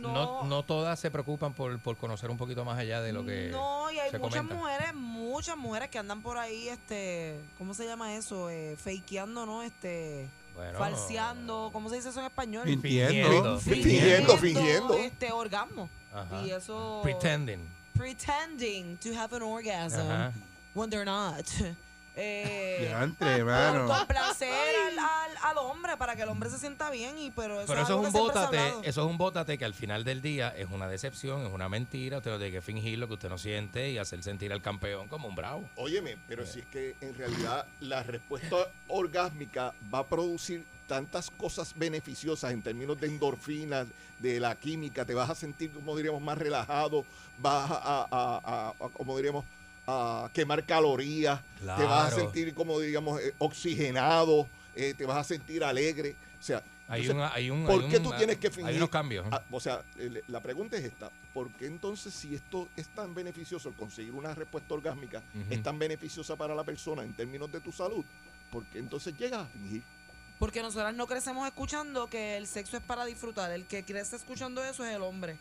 [0.00, 3.24] no, No, no todas se preocupan por, por conocer un poquito más allá de lo
[3.24, 4.54] que no, y hay se muchas comenta.
[4.62, 8.48] mujeres, muchas mujeres que andan por ahí, este, ¿cómo se llama eso?
[8.50, 9.62] Eh, fakeando, ¿no?
[9.62, 10.78] Este, Bueno.
[10.78, 12.66] falseando, ¿cómo se dice eso en español?
[12.66, 13.58] Mintiendo.
[13.60, 14.94] Fingiendo, fingiendo.
[14.94, 15.88] Este orgasmo.
[16.12, 16.42] Ajá.
[16.46, 17.60] Y eso Pretending.
[17.94, 20.32] pretending to have an orgasm Ajá.
[20.74, 21.44] when they're not.
[22.18, 22.92] Eh,
[23.44, 23.86] mano.
[23.88, 24.48] complacer
[24.88, 27.80] al, al, al hombre para que el hombre se sienta bien y pero eso Pero
[27.82, 30.88] es eso un bótate, eso es un bótate que al final del día es una
[30.88, 33.98] decepción, es una mentira, usted no tiene que fingir lo que usted no siente y
[33.98, 35.68] hacer sentir al campeón como un bravo.
[35.76, 38.56] Óyeme, pero si es que en realidad la respuesta
[38.88, 43.88] orgásmica va a producir tantas cosas beneficiosas en términos de endorfinas,
[44.20, 47.04] de la química, te vas a sentir, como diríamos, más relajado,
[47.38, 49.44] vas a, a- a- a- como diríamos,
[49.86, 55.24] a quemar calorías, te vas a sentir, como diríamos, eh, oxigenado, eh, te vas a
[55.24, 56.16] sentir alegre.
[56.38, 58.52] O sea, Hay entonces, un- hay un- ¿por hay qué un- tú tienes que hay
[58.52, 58.76] fingir?
[58.76, 59.26] unos cambios.
[59.30, 59.82] Ah, o sea,
[60.28, 61.10] la pregunta es esta.
[61.32, 65.78] ¿Por qué entonces si esto es tan beneficioso, el conseguir una respuesta orgásmica es tan
[65.78, 68.04] beneficiosa para la persona en términos de tu salud?
[68.50, 69.82] ¿Por qué entonces llegas a fingir?
[70.38, 73.50] Porque nosotras no crecemos escuchando que el sexo es para disfrutar.
[73.52, 75.38] El que crece escuchando eso es el hombre.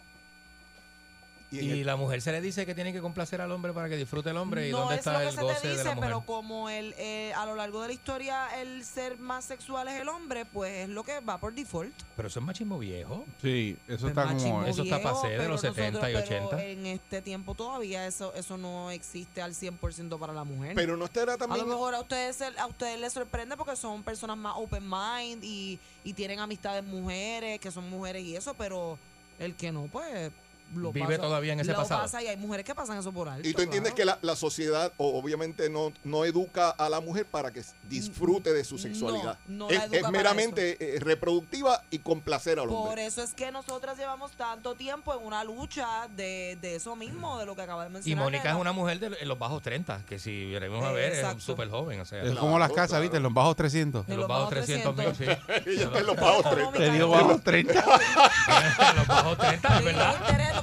[1.51, 3.87] Y, Y el- la mujer se le dice que tiene que complacer al hombre para
[3.87, 4.67] que disfrute el hombre.
[4.67, 6.09] ¿Y no dónde es lo está que el se goce te de dice, la mujer?
[6.09, 10.01] pero como el, eh, a lo largo de la historia el ser más sexual es
[10.01, 11.93] el hombre, pues es lo que va por default.
[12.15, 13.25] Pero eso es machismo viejo.
[13.41, 14.65] Sí, eso Pues está machismo como...
[14.65, 16.63] Eso está viejo, pasé de los 70 y nosotros- pero 80.
[16.65, 20.73] En este tiempo todavía eso eso no existe al 100% para la mujer.
[20.75, 21.61] pero no estará a también...
[21.61, 25.79] lo mejor a ustedes a ustedes les sorprende porque son personas más open mind y,
[26.03, 28.97] y tienen amistades mujeres que son mujeres y eso, pero
[29.37, 30.31] el que no pues
[30.75, 32.01] lo Vive pasa- todavía en ese lo pasado.
[32.01, 33.47] pasa y hay mujeres que pasan eso por alto.
[33.47, 34.19] y tú entiendes claro.
[34.19, 38.53] que la, la sociedad o, obviamente no, no educa a la mujer para que disfrute
[38.53, 39.37] de su No, sexualidad.
[39.47, 43.05] no es, la educa es para meramente eh, reproductiva y complacer al Por hombre.
[43.05, 47.45] eso es que nosotras llevamos tanto tiempo en una lucha de, de eso mismo, de
[47.45, 48.23] lo que acaba de Y mencionar.
[48.25, 51.19] Mónica de es una mujer de los bajos 30, que si veremos a ver, es
[51.19, 51.41] Exacto.
[51.41, 51.99] súper joven.
[52.01, 53.17] O sea, Es como las casas, ¿viste?
[53.17, 54.07] En los bajos 300.
[54.09, 55.23] en los bajos 300 mil, sí.
[55.65, 56.71] Ella está en los bajos 30.
[56.73, 57.73] Te digo bajos 30.
[58.89, 60.15] en los bajos 30, es Sí, verdad.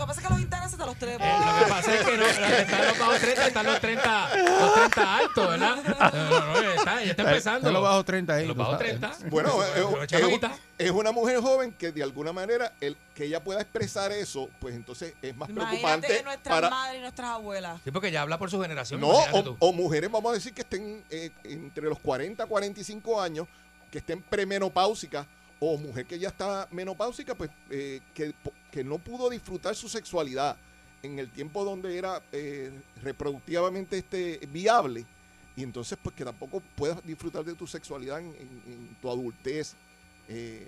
[0.02, 1.16] Que pasa es que los intereses te los tres.
[1.20, 4.74] Eh, lo que pasa es que no, están los bajos 30, están los 30, los
[4.74, 5.76] 30 altos, ¿verdad?
[5.84, 7.58] No, no, no, está, ya está empezando.
[7.58, 8.46] Están los bajos 30 ahí.
[8.46, 8.98] Los bajos sabes.
[9.00, 9.28] 30.
[9.30, 9.70] Bueno, es,
[10.10, 10.40] pero es-
[10.78, 14.74] es una mujer joven que de alguna manera el que ella pueda expresar eso, pues
[14.74, 17.80] entonces es más Imagínate preocupante nuestras para madres y nuestras abuelas.
[17.84, 19.00] Sí, porque ya habla por su generación.
[19.00, 23.46] no o, o mujeres vamos a decir que estén eh, entre los 40 45 años
[23.92, 25.26] que estén premenopáusicas
[25.64, 28.34] o mujer que ya está menopáusica pues eh, que,
[28.72, 30.56] que no pudo disfrutar su sexualidad
[31.04, 35.06] en el tiempo donde era eh, reproductivamente este viable
[35.56, 39.74] y entonces pues que tampoco puedas disfrutar de tu sexualidad en, en- en tu adultez
[40.28, 40.66] eh,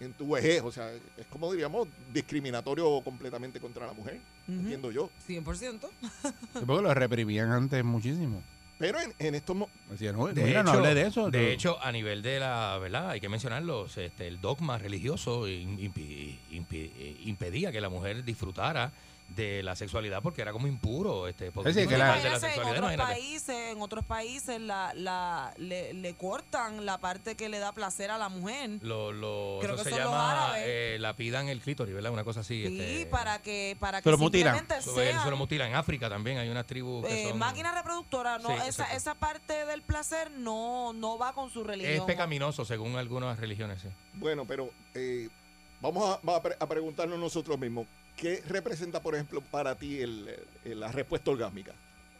[0.00, 4.60] en, en tu vejez o sea es como diríamos discriminatorio completamente contra la mujer Ujú.
[4.60, 5.80] entiendo yo 100%.
[5.82, 6.28] Sí,
[6.64, 8.42] porque lo reprimían antes muchísimo.
[8.78, 11.30] Pero en, en estos mo- Decían, no, De mira, no hecho- hable de eso.
[11.30, 11.44] De tú".
[11.46, 13.10] hecho, a nivel de la, ¿verdad?
[13.10, 18.24] Hay que mencionarlo, este, el dogma religioso in- impi- impi- eh, impedía que la mujer
[18.24, 18.92] disfrutara
[19.28, 22.40] de la sexualidad porque era como impuro, este, porque Sí, la- de la Imagínense, en
[22.40, 23.12] sexualidad, otros imagínate.
[23.12, 28.10] países, en otros países la, la, le, le cortan la parte que le da placer
[28.10, 28.70] a la mujer.
[28.82, 30.62] Lo, lo, Creo eso que se llama árabes.
[30.66, 32.12] eh, la pidan el clítoris, ¿verdad?
[32.12, 32.66] Una cosa así.
[32.66, 34.54] Sí, este, para que para Se que lo mutilan.
[34.56, 35.66] lo.
[35.66, 37.38] En África también hay unas tribus que eh, son...
[37.38, 41.94] máquina reproductora, no, Sí, esa, esa parte del placer no, no va con su religión.
[41.94, 43.88] Es pecaminoso según algunas religiones, sí.
[44.14, 45.28] Bueno, pero eh,
[45.80, 47.86] vamos a, va a pre- a preguntarnos nosotros mismos,
[48.16, 51.72] ¿qué representa, por ejemplo, para ti el, el- la respuesta orgásmica?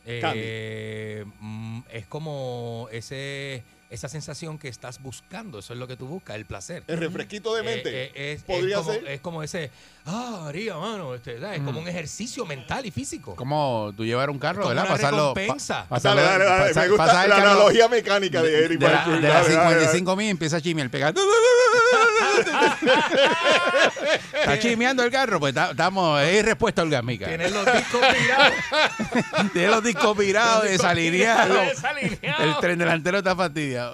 [0.04, 6.06] Eh, mm, es como ese esa sensación que estás buscando, eso es lo que tú
[6.06, 6.82] buscas, el placer.
[6.88, 7.88] El refresquito de mente.
[8.06, 9.08] Eh, eh, es, Podría es como, ser.
[9.08, 9.70] es como ese,
[10.06, 11.58] ah, María, mano, este, ¿sabes?
[11.58, 11.82] es como Mm.
[11.84, 13.36] un ejercicio mental y físico.
[13.36, 14.88] Como tú llevar un carro, ¿verdad?
[14.88, 15.34] Pasarlo.
[15.34, 15.86] recompensa.
[15.88, 18.86] pasarlo- Dale, dale, dale, pasar- me gusta pasar la carro analogía mecánica de Eric De,
[18.88, 19.14] la, Balcour.
[19.20, 19.80] de las Dale, dale, dale.
[19.80, 21.12] 55 mil empieza a chimear, pega.
[24.34, 27.26] Está chimeando el carro, pues ta- estamos, es respuesta orgánica.
[27.26, 28.52] Tienes los discos virados.
[29.52, 31.58] Tiene los discos virados, desalineados.
[32.22, 33.85] El tren delantero está fastidiado.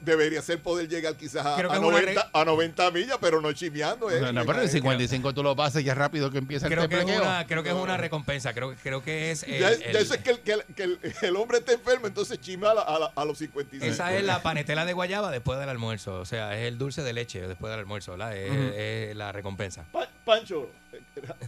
[0.00, 3.40] Debería ser poder llegar quizás a, que a es una 90, a 90 millas, pero
[3.40, 4.10] no chimeando.
[4.10, 4.22] Eric.
[4.22, 6.94] No, no, pero el 55 tú lo pasas ya rápido que empieza el Creo que,
[6.96, 7.22] es teplequeo.
[7.22, 9.42] una, creo que es una recompensa, creo, creo que es...
[9.44, 11.72] el- Ya, el- ya eso es que, el, que, el, que el- el hombre está
[11.72, 13.84] enfermo, entonces chima a, la- a la- a los 55.
[13.84, 16.20] Esa es la panetela de guayaba después del almuerzo.
[16.20, 18.36] O sea, es el dulce de leche después del almuerzo, ¿verdad?
[18.36, 19.84] Es, la recompensa.
[19.92, 21.00] Pa- Pancho, eh,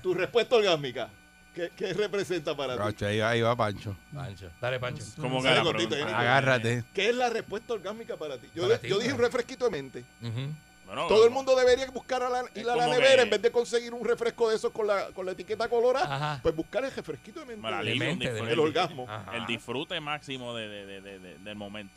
[0.03, 1.09] tu respuesta orgásmica,
[1.55, 3.05] ¿qué, qué representa para ti?
[3.05, 3.97] Ahí, va- ahí va Pancho.
[4.15, 4.51] Pancho.
[4.61, 5.05] Dale, Pancho.
[5.21, 5.45] ¿Cómo?
[5.47, 5.93] Eric.
[6.15, 6.85] Agárrate.
[6.95, 8.49] ¿Qué es la respuesta orgásmica para ti?
[8.55, 10.05] Yo, Para de- ti, yo dije un refresquito de mente.
[10.87, 13.43] Bueno, Todo el mundo debería buscar a la, ir a la nevera que- en vez
[13.43, 16.41] de conseguir un refresco de esos con la, con la etiqueta colorada, Ajá.
[16.43, 17.63] pues buscar el refresquito de mente.
[17.63, 19.07] Para De Lili, un mente, de disfrute- el orgasmo.
[19.09, 19.37] Ajá.
[19.37, 21.95] El disfrute máximo de, de- de- de- de- del momento.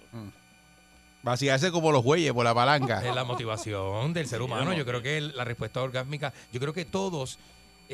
[1.24, 3.04] Vaciarse como los bueyes por la palanca.
[3.08, 4.66] Es la motivación del ser humano.
[4.66, 7.40] no, Yo creo que la respuesta orgásmica, yo creo que todos.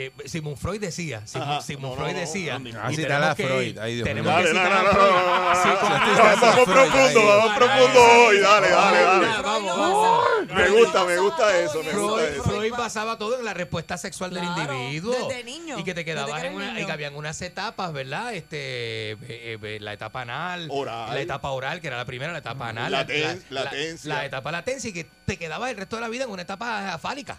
[0.06, 1.62] Eh, Sigmund Freud decía, Sigmund.
[1.62, 2.60] Sigmund Freud no, decía.
[2.60, 3.78] no, y Así está tenemos la que- Freud.
[3.80, 4.43] Ay, Dios tenemos mío.
[4.45, 5.10] que Dale, citar no, a no, Freud.
[5.10, 6.66] no, no, no, Sí, no, con- no, Freud, Vamos ahí.
[7.14, 8.39] profundo, vamos profundo hoy.
[8.39, 9.41] Dale, dale, dale.
[9.41, 12.43] Vamos, Me gusta, me gusta eso, me gusta Freud, eso.
[12.43, 15.28] Freud basaba todo en la respuesta sexual Claro, del individuo.
[15.28, 16.68] desde niño, Y que te desde quedabas que en eres una.
[16.74, 16.80] niño.
[16.82, 18.34] Y que habían unas etapas, ¿verdad?
[18.34, 19.18] Este, eh,
[19.62, 20.68] eh, la etapa anal.
[20.72, 21.14] Oral.
[21.14, 22.91] La etapa oral, que era la primera, la etapa anal.
[22.91, 24.14] Laten- la- latencia.
[24.14, 26.97] La, etapa latencia y que te quedabas el resto de la vida en una etapa
[27.00, 27.38] fálica.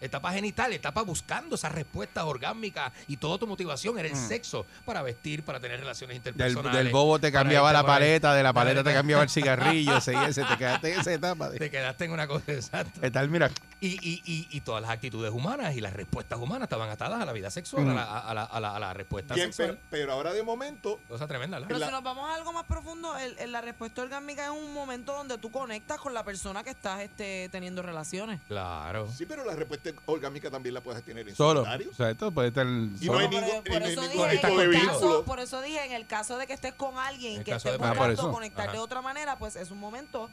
[0.00, 5.02] Etapa genital, etapa buscando esas respuestas orgánicas y toda tu motivación era el sexo para
[5.02, 6.84] vestir, para tener relaciones interpersonales.
[6.84, 10.56] del bobo te cambiaba la paleta, de la paleta te cambiaba el cigarrillo, se te
[10.56, 11.50] quedaste en esa etapa.
[11.50, 13.10] De, Te quedaste en una cosa exacta.
[13.10, 16.88] tal, mira, Y, y, y, y todas las actitudes humanas y las respuestas humanas estaban
[16.90, 17.90] atadas a la vida sexual, Mm.
[17.90, 19.86] a, la, a, la, a, la, a la respuesta Bien, pero, sexual.
[19.90, 21.58] pero ahora de momento, Cosa tremenda.
[21.66, 24.50] Pero La- si nos vamos a algo más profundo, el, el- la respuesta orgánica es
[24.50, 28.40] un momento donde tú conectas con la persona que estás este, teniendo relaciones.
[28.48, 29.08] Claro.
[29.16, 31.60] sí, pero la respuesta orgámica también la puedes tener en solo.
[31.60, 31.90] solitario.
[31.90, 33.18] O sea, esto puede estar Y no solo.
[33.18, 35.24] hay Por- ningún, por y no hay eso ningún dije, tipo en de el caso,
[35.24, 37.84] por eso dije, en el caso de que estés con alguien En que estés de-
[37.84, 38.72] Ah, buscando conectar Ajá.
[38.72, 40.30] de otra manera, pues es un momento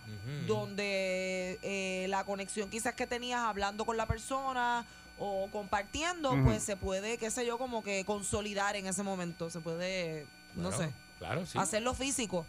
[0.48, 4.86] donde eh, la conexión quizás que tenías hablando con la persona
[5.20, 9.50] o compartiendo, pues se puede, qué sé yo, como que consolidar en ese momento.
[9.50, 11.58] Se puede, no sé, Claro, sí.
[11.58, 12.46] hacerlo físico.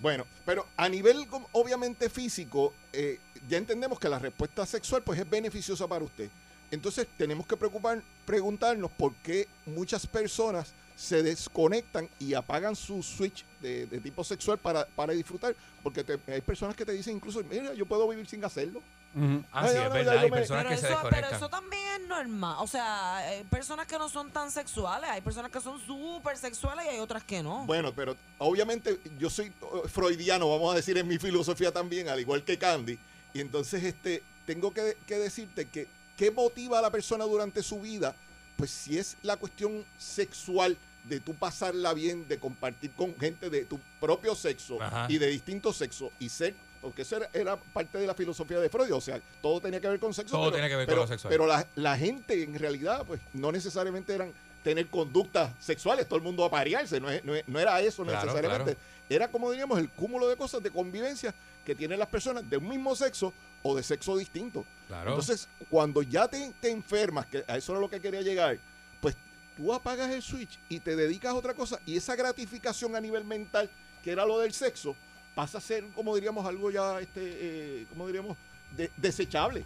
[0.00, 3.18] Bueno, pero a nivel obviamente físico, eh,
[3.48, 6.28] ya entendemos que la respuesta sexual pues es beneficiosa para usted.
[6.70, 13.44] Entonces tenemos que preocupar, preguntarnos por qué muchas personas se desconectan y apagan su switch
[13.62, 15.54] de, de tipo sexual para, para disfrutar.
[15.82, 18.82] Porque te- hay personas que te dicen incluso, mira, yo puedo vivir sin hacerlo.
[19.52, 20.18] Ah, Ay, sí, no, es no, verdad.
[20.18, 21.36] Hay me- personas Pero que se eso, pero desconectan.
[21.36, 22.56] eso también es normal.
[22.58, 26.84] O sea, hay personas que no son tan sexuales, hay personas que son súper sexuales
[26.84, 27.64] y hay otras que no.
[27.64, 32.20] Bueno, pero obviamente yo soy eh, freudiano, vamos a decir, en mi filosofía también, al
[32.20, 32.98] igual que Candy.
[33.32, 35.86] Y entonces este tengo que, que decirte que
[36.18, 38.14] qué motiva a la persona durante su vida
[38.58, 43.64] pues si es la cuestión sexual de tú pasarla bien, de compartir con gente de
[43.64, 45.06] tu propio sexo Ajá.
[45.08, 48.68] y de distinto sexo y ser, porque eso era, era parte de la filosofía de
[48.68, 50.32] Freud, o sea, todo tenía que ver con sexo.
[50.32, 51.30] Todo pero, tenía que ver con lo sexual.
[51.30, 54.32] Pero la, la gente en realidad, pues no necesariamente eran
[54.64, 58.02] tener conductas sexuales, todo el mundo a parearse, no, es- no, es- no era eso
[58.02, 58.74] Claro, necesariamente.
[58.74, 58.80] claro.
[59.08, 61.32] Era como diríamos el cúmulo de cosas de convivencia
[61.64, 63.32] que tienen las personas de un mismo sexo
[63.62, 64.64] o de sexo distinto.
[64.86, 65.10] Claro.
[65.10, 68.58] Entonces, cuando ya te, te enfermas, que a eso era lo que quería llegar,
[69.00, 69.16] pues
[69.56, 73.24] tú apagas el switch y te dedicas a otra cosa y esa gratificación a nivel
[73.24, 73.68] mental,
[74.02, 74.94] que era lo del sexo,
[75.34, 78.36] pasa a ser, como diríamos, algo ya, este, eh, como diríamos,
[78.76, 79.64] de- desechable.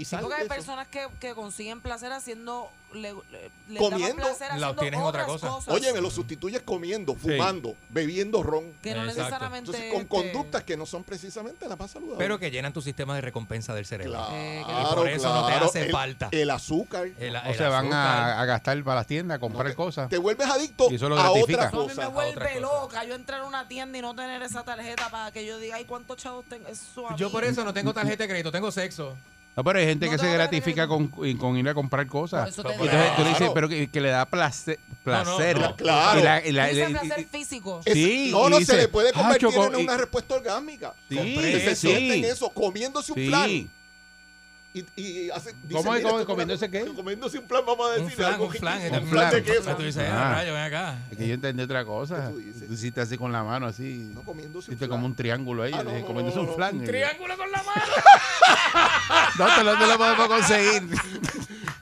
[0.00, 0.54] Y Sí, porque de hay eso.
[0.54, 2.70] personas que, que consiguen placer haciendo.
[2.94, 4.16] Le, le- les Comiendo.
[4.16, 5.48] placer La haciendo obtienen otras otra cosa.
[5.48, 5.74] cosas.
[5.74, 8.72] Oye, me lo sustituyes comiendo, fumando, bebiendo ron.
[8.82, 9.20] Que no Exacto.
[9.20, 12.18] necesariamente, Entonces, con este- conductas que no son precisamente las más saludables.
[12.18, 14.26] Pero que llenan tu sistema de recompensa del cerebro.
[14.32, 15.66] Eh, Claro, y por eso no te claro.
[15.66, 16.28] hace El- falta.
[16.32, 17.08] El azúcar.
[17.18, 20.08] El- O se van a, a gastar para las tiendas, a comprar cosas.
[20.08, 21.66] Te vuelves adicto Y eso lo a gratifica.
[21.66, 22.00] otra No, a mí cosa.
[22.02, 25.44] me vuelve loca yo entrar a una tienda y no tener esa tarjeta para que
[25.46, 26.66] yo diga, ay, ¿cuántos chavos tengo?
[26.66, 27.32] Eso a Yo mí.
[27.32, 29.16] por eso no tengo tarjeta de crédito, tengo sexo.
[29.56, 32.40] No, pero hay gente No que se gratifica con, con ir a comprar cosas.
[32.42, 33.12] Por eso te Entonces digo.
[33.16, 33.54] tú le dices, Claro.
[33.54, 34.78] pero que, que le da placer.
[34.88, 35.58] No, no, placer.
[35.58, 36.20] no, claro.
[36.20, 37.80] Y la- y la- y- placer físico.
[37.84, 40.34] Es- Sí, no, no dice, se le puede "Ah, convertir choco", en y- una respuesta
[40.36, 40.94] orgánica.
[41.08, 41.86] Sí, Que se sí.
[41.88, 43.26] siente en eso, comiéndose un Sí.
[43.28, 43.70] flan.
[44.72, 45.98] Y, y hace, dice, ¿Cómo es?
[46.00, 46.84] "Mira, ¿Cómo- comiéndose qué?
[46.94, 48.16] Comiéndose un flan, vamos a Un decir.
[48.16, 48.74] flan, algo un flan.
[48.78, 49.56] riquísimo, Un un flan de flan.
[49.56, 49.76] queso.
[49.76, 50.28] Tú dices, Ah.
[50.30, 50.98] ah, rayo, ven acá.
[51.10, 52.30] Es que yo entendí otra cosa.
[52.30, 52.68] tú dices?
[52.68, 54.10] Tú hiciste así con la mano, así.
[54.14, 54.90] No, comiéndose un Hiciste flan.
[54.90, 55.72] como un triángulo ahí.
[55.74, 56.54] Ah, no, no, comiéndose no, un no.
[56.54, 56.78] flan.
[56.78, 57.82] Un triángulo con la mano.
[59.38, 60.82] ¿Dónde lo, dónde lo podemos conseguir?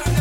[0.06, 0.11] a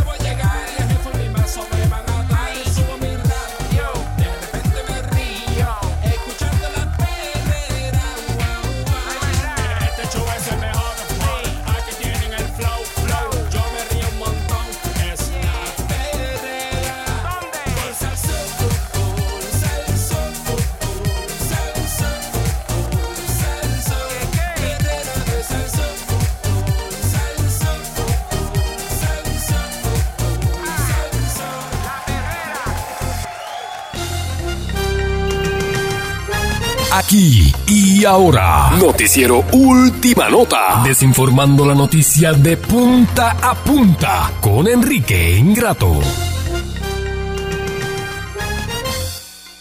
[36.94, 45.38] Aquí y ahora, noticiero Última Nota, desinformando la noticia de punta a punta con Enrique
[45.38, 46.02] Ingrato.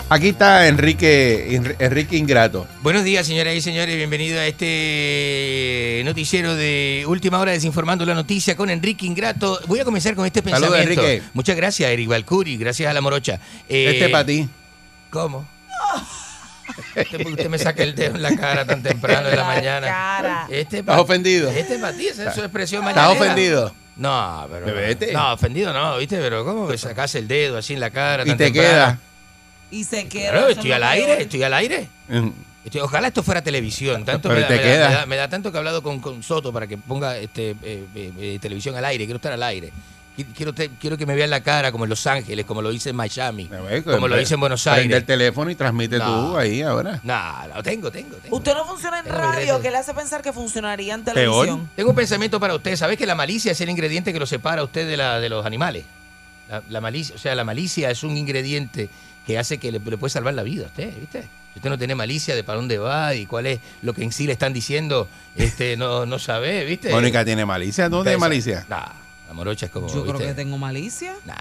[0.08, 2.66] Aquí está Enrique, Enri- Enrique Ingrato.
[2.82, 3.94] Buenos días, señoras y señores.
[3.96, 9.60] Bienvenido a este noticiero de última hora desinformando la noticia con Enrique Ingrato.
[9.68, 11.02] Voy a comenzar con este Saludos, pensamiento.
[11.04, 11.22] Enrique.
[11.32, 12.56] Muchas gracias, Eric Valcuri.
[12.56, 13.38] Gracias a la morocha.
[13.68, 14.48] Eh, Este para ti.
[15.10, 15.46] ¿Cómo?
[16.96, 19.86] Usted, usted me saca el dedo en la cara tan temprano de la, La mañana.
[19.86, 20.46] cara.
[20.50, 21.50] Este ¿Estás ofendido?
[21.50, 23.24] Este para ti, esa es su expresión ¿Estás mañanera.
[23.32, 23.74] ofendido?
[23.96, 24.66] No, pero.
[24.66, 25.12] Bebete.
[25.12, 26.16] No, ofendido no, ¿viste?
[26.18, 28.22] Pero ¿cómo que sacas el dedo así en la cara?
[28.24, 28.68] Y tan te temprano?
[28.70, 28.98] queda.
[29.70, 30.30] Y se queda.
[30.32, 31.88] Claro, estoy es al aire, estoy al aire.
[32.08, 32.28] Mm.
[32.64, 34.04] Estoy- ojalá esto fuera televisión.
[34.04, 34.88] Tanto Pero me, da, te me da- queda.
[34.88, 37.50] me da- me da tanto que he hablado con, con Soto para que ponga este
[37.62, 39.04] eh, eh, eh, televisión al aire.
[39.04, 39.70] Quiero estar al aire.
[40.24, 42.72] Qui- Quiero, te- quiero que me vean la cara como en Los Ángeles, como lo
[42.72, 44.96] hice en Miami, ver, como lo hice en Buenos Prende Aires.
[44.98, 46.30] el teléfono y transmite No.
[46.32, 47.00] tú ahí ahora.
[47.02, 47.22] No,
[47.54, 48.36] lo tengo, tengo, tengo.
[48.36, 51.14] Usted no funciona en Tengo radio, que le hace pensar que funcionaría en Peor.
[51.16, 51.70] televisión.
[51.76, 52.76] Tengo un pensamiento para usted.
[52.76, 55.28] ¿Sabes que la malicia es el ingrediente que lo separa a usted de, la, de
[55.28, 55.84] los animales?
[56.48, 58.88] La, la malicia, o sea, la malicia es un ingrediente
[59.26, 61.22] que hace que le, le puede salvar la vida a usted, ¿viste?
[61.52, 64.12] Si usted no tiene malicia de para dónde va y cuál es lo que en
[64.12, 66.90] sí le están diciendo, este, no, no sabe, ¿viste?
[66.90, 67.88] Mónica tiene malicia.
[67.88, 68.26] ¿Dónde hay Pesa.
[68.28, 68.66] malicia?
[68.68, 68.86] Nah,
[69.30, 69.86] la morocha es como.
[69.86, 70.26] Yo creo ¿viste?
[70.26, 71.14] que tengo malicia.
[71.24, 71.34] Nah.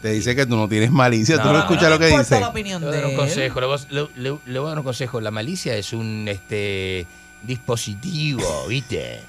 [0.00, 1.36] Te dice que tú no tienes malicia.
[1.38, 2.38] Tú No, no no, escuchas no lo me que dice.
[2.40, 3.16] la opinión Le voy a de dar un él.
[3.18, 5.20] consejo, le voy, a- le- le- le voy a dar un consejo.
[5.20, 7.06] La malicia es un este
[7.42, 9.20] dispositivo, ¿viste?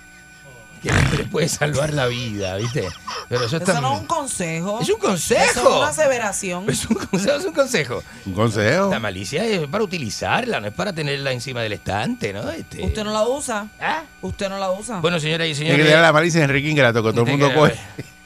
[0.82, 2.88] Que le puede salvar la vida, ¿viste?
[3.28, 3.74] Pero eso está.
[3.74, 4.80] Eso no es un consejo.
[4.82, 5.42] Es un consejo.
[5.52, 6.70] Eso es una aseveración.
[6.70, 8.04] Es un consejo, es un consejo.
[8.26, 8.90] Un consejo.
[8.90, 12.50] La malicia es para utilizarla, no es para tenerla encima del estante, ¿no?
[12.50, 13.68] Este- Usted no la usa.
[13.82, 14.04] ¿Ah?
[14.22, 15.00] Usted no la usa.
[15.02, 15.86] Bueno, señoras y Tiene que señores.
[15.88, 17.76] tener la malicia de Enrique Ingrato, que todo el mundo que- coge.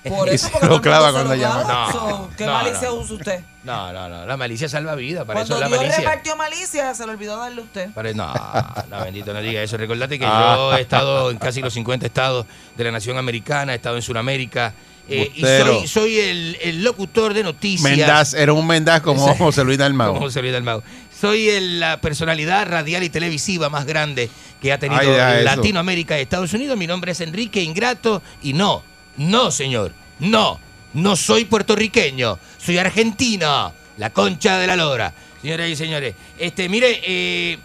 [0.04, 1.64] Por eso, porque lo clava cuando lo llama.
[1.64, 2.94] No, So, ¿Qué no, malicia no.
[2.96, 3.40] usa usted?
[3.64, 4.26] No, no, no.
[4.26, 5.24] La malicia salva vida.
[5.26, 6.00] Para Cuando eso es la Dios malicia.
[6.10, 7.92] repartió malicia, se le olvidó darle a usted.
[7.92, 8.34] Para- no,
[8.90, 9.78] no, bendito, no diga eso.
[9.78, 10.56] Recordate que Ah.
[10.58, 14.02] yo he estado en casi los 50 estados de la nación americana, he estado en
[14.02, 14.74] Sudamérica.
[15.10, 17.90] eh, y soy, soy el, el locutor de noticias.
[17.98, 20.14] Mendaz, era un Mendaz como José Luis Dalmau.
[20.14, 20.82] Como José Luis Dalmau.
[21.20, 24.30] Soy el- la personalidad radial y televisiva más grande
[24.62, 25.44] que ha tenido Ay.
[25.44, 26.78] Latinoamérica y Estados Unidos.
[26.78, 28.82] Mi nombre es Enrique Ingrato y no,
[29.18, 30.60] no, señor, no,
[30.94, 35.14] no soy puertorriqueño, soy argentino, la concha de la lora.
[35.42, 37.58] Señoras y señores, este, mire, eh,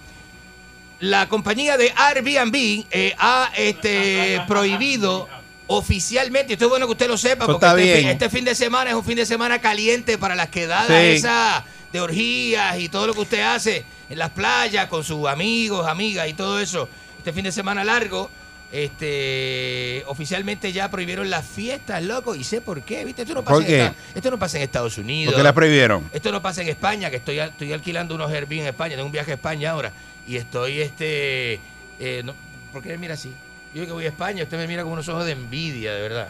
[1.01, 5.29] la compañía de Airbnb eh, ha este, prohibido
[5.69, 8.09] oficialmente, esto es bueno que usted lo sepa, porque está este, fin- bien.
[8.09, 10.95] este fin de semana es un fin de semana caliente para las quedadas Sí.
[11.19, 11.62] esas
[11.93, 16.29] de orgías y todo lo que usted hace en las playas con sus amigos, amigas
[16.29, 16.89] y todo eso.
[17.19, 18.31] Este fin de semana largo,
[18.70, 23.23] este oficialmente ya prohibieron las fiestas, loco, y sé por qué, ¿viste?
[23.23, 25.32] Esto no pasa, ¿Por en esto no pasa en Estados Unidos.
[25.32, 26.09] ¿Por qué la prohibieron?
[26.12, 29.12] Esto no pasa en España, que estoy, estoy alquilando unos Airbnb en España, tengo un
[29.12, 29.93] viaje a España ahora,
[30.27, 31.61] y estoy, este,
[31.99, 32.35] eh, no,
[32.73, 33.32] ¿por qué me mira así?
[33.74, 36.28] Yo que voy a España, usted me mira con unos ojos de envidia, de verdad.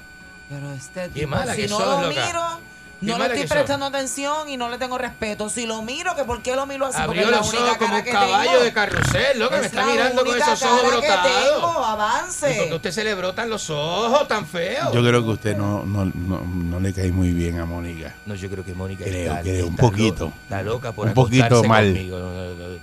[0.48, 2.26] Pero este Qué mala si que no sos, lo loca.
[2.26, 2.60] miro,
[3.00, 5.48] no le estoy prestando atención y no le tengo respeto.
[5.48, 6.98] Si lo miro, que ¿por qué lo miro así?
[7.04, 8.64] Porque Abrió es la los única ojos como un que caballo tengo.
[8.64, 11.54] de carrusel, loco, me Es está la mirando con esos ojos que brotados.
[11.54, 12.50] tengo, avance.
[12.52, 14.92] ¿Y por qué a usted se le brotan los ojos tan feos?
[14.92, 18.14] Yo creo que usted no, no, no, no le cae muy bien a Mónica.
[18.26, 20.24] No, yo creo que Mónica Creo, está, creo, un está poquito.
[20.26, 21.84] lo- está loca por Un poquito mal.
[21.92, 22.18] conmigo,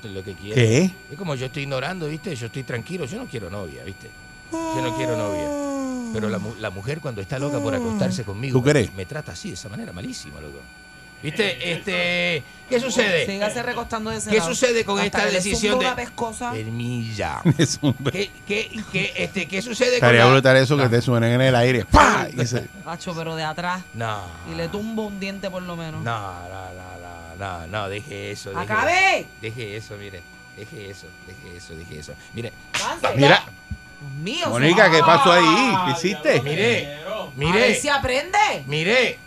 [0.04, 0.56] es lo que quiere.
[0.56, 0.92] ¿Qué?
[1.12, 2.36] Es como yo estoy ignorando, ¿viste?
[2.36, 4.10] Yo estoy tranquilo, yo no quiero novia, ¿viste?
[4.52, 5.65] Yo no quiero novia.
[6.16, 8.90] Pero la, mu- la mujer cuando está loca por acostarse conmigo ¿Tú crees?
[8.92, 10.60] Me, me trata así, de esa manera, malísima, loco.
[11.24, 11.72] ¿Viste?
[11.72, 13.26] Este, ¿Qué sucede?
[13.26, 14.50] Sígase recostando de ese ¿Qué lado.
[14.50, 16.56] sucede con Hasta esta decisión de- pescosa.
[16.56, 17.42] Hermilla.
[17.58, 20.32] Es un- ¿Qué, qué, qué, este, ¿Qué sucede con Estaría la...
[20.32, 21.86] brutal eso que te suenen en el aire.
[21.86, 22.28] ¡Pah!
[22.32, 23.82] Y se- Macho, pero de atrás.
[23.96, 24.20] No,
[24.52, 26.04] Y le tumbo un diente por lo menos.
[26.04, 28.50] no, no, no, no, no, no, deje eso.
[28.52, 29.26] Deje, ¡Acabe!
[29.42, 30.22] Deje eso, mire.
[30.58, 32.14] Deje eso, deje eso, deje eso.
[32.34, 32.54] Mire.
[33.18, 33.44] Mira,
[34.22, 34.50] mío.
[34.50, 35.74] Mónica, ¿qué pasó ahí?
[35.86, 36.42] ¿Qué hiciste?
[36.42, 38.38] mire, A ver mire, si aprende.
[38.68, 39.20] mire.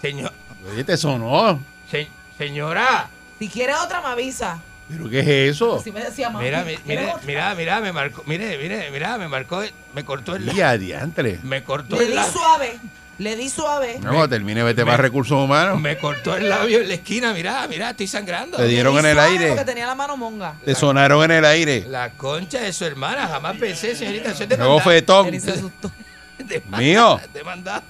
[0.00, 0.32] Señor,
[0.72, 1.60] Oye, te sonó.
[1.90, 4.60] se- señora, Si quiere otra, me avisa.
[4.88, 5.80] ¿Pero qué es eso?
[5.82, 6.44] Si me decía mami.
[6.44, 7.26] mira, mi- ¿quieres mire, otra?
[7.26, 9.62] mira, mira, me marcó, mire, mire, mira, me marcó,
[9.94, 11.38] me cortó el, Y adiantre.
[11.42, 12.78] me cortó Le el suave.
[13.20, 13.96] Le di suave.
[14.00, 15.78] No, cuando termine, vete para recursos humanos.
[15.78, 18.56] me cortó el labio en la esquina, mira, mira, estoy sangrando.
[18.56, 19.48] Te dieron en el aire.
[19.50, 20.54] Porque tenía la mano monga.
[20.64, 21.84] Te sonaron en el aire.
[21.86, 25.38] La concha de su hermana, jamás pensé, señorita, de Luego fetón.
[25.38, 25.92] Se asustó.
[26.78, 27.20] Mío.
[27.34, 27.82] De maldad.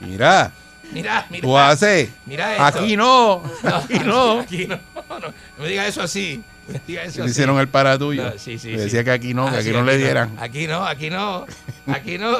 [0.00, 0.52] Mira,
[0.92, 1.42] Mira, mira.
[1.42, 2.10] tú haces.
[2.24, 2.64] Mira esto.
[2.80, 3.42] Aquí no.
[3.64, 4.40] Aquí no.
[4.40, 4.78] Aquí no,
[5.08, 6.40] no, no me diga eso así.
[6.68, 7.30] No me diga eso Le así.
[7.32, 8.24] hicieron el para tuyo.
[8.24, 8.84] No, sí, sí, Le sí.
[8.84, 10.36] decía que aquí no, que Ah, aquí no le dieran.
[10.38, 11.46] Aquí no, aquí no,
[11.88, 12.36] aquí no.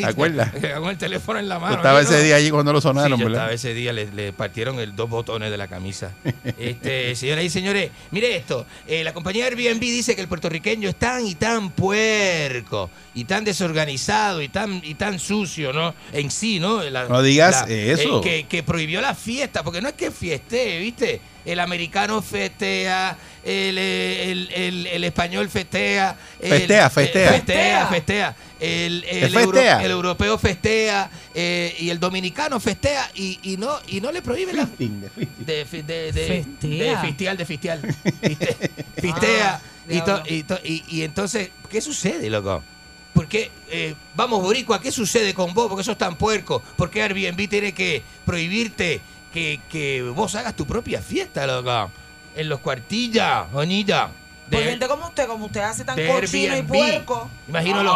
[0.00, 0.50] ¿Te acuerdas?
[0.78, 1.76] Con el teléfono en la mano.
[1.76, 3.40] estabas aquí ese día allí cuando lo Sí, sonaron, yo ¿verdad?
[3.42, 6.12] estaba ese día, le, le partieron el dos botones de la camisa.
[6.58, 8.66] Este, señoras y señores, mire esto.
[8.86, 13.44] eh, la compañía Airbnb dice que el puertorriqueño es tan y tan puerco, y tan
[13.44, 15.94] desorganizado, y tan y tan sucio, ¿no?
[16.12, 16.82] En sí, ¿no?
[16.82, 18.18] La- No digas eso.
[18.18, 21.20] eh, que, que prohibió la fiesta, porque no es que fieste, ¿viste?
[21.44, 26.16] El americano festea, el, el, el- el español festea.
[26.40, 27.32] el- Festea, eh, festea.
[27.32, 28.36] festea, festea.
[28.60, 29.42] El, el, ¿Qué festea?
[29.76, 34.20] euro- el europeo festea eh, y el dominicano festea y, y no y no le
[34.20, 37.00] prohíbe la Fisting, de de, de, de, Festea.
[37.00, 37.80] de fistial de fistial
[38.22, 38.56] Fiste-
[39.00, 40.24] fistea Ah, y, to- diablo.
[40.28, 42.62] y, to- y- y entonces qué sucede loco
[43.14, 47.48] porque eh, vamos boricua qué sucede con vos porque sos tan puerco ¿por qué Airbnb
[47.48, 49.00] tiene que prohibirte
[49.32, 51.90] que, que vos hagas tu propia fiesta loco
[52.36, 54.10] en los cuartillas bonita
[54.50, 57.30] Por de- gente como usted, como usted hace tan cochino y puerco.
[57.48, 57.94] Imagino los,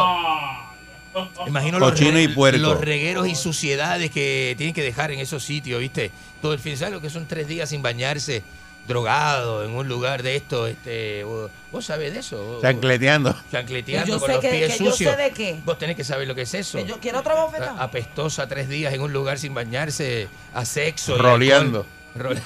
[1.46, 2.58] imagino los, Cochino y puerco.
[2.58, 6.10] los regueros y suciedades que tienen que dejar en esos sitios, ¿viste?
[6.42, 8.42] Todo el fin, ¿sabes lo que son tres días sin bañarse,
[8.88, 10.66] drogado en un lugar de esto?
[10.66, 12.58] Este, vos, vos sabés de eso.
[12.60, 13.34] Chancleteando.
[13.50, 15.14] Chancleteando Yo con sé los que- pies que yo sucios.
[15.14, 15.60] sé de qué.
[15.64, 16.78] Vos tenés que saber lo que es eso.
[16.78, 17.80] Que yo quiero otra bofetada.
[17.82, 21.14] Apestosa tres días en un lugar sin bañarse, a sexo.
[21.14, 21.86] y Roleando.
[22.16, 22.40] alcohol.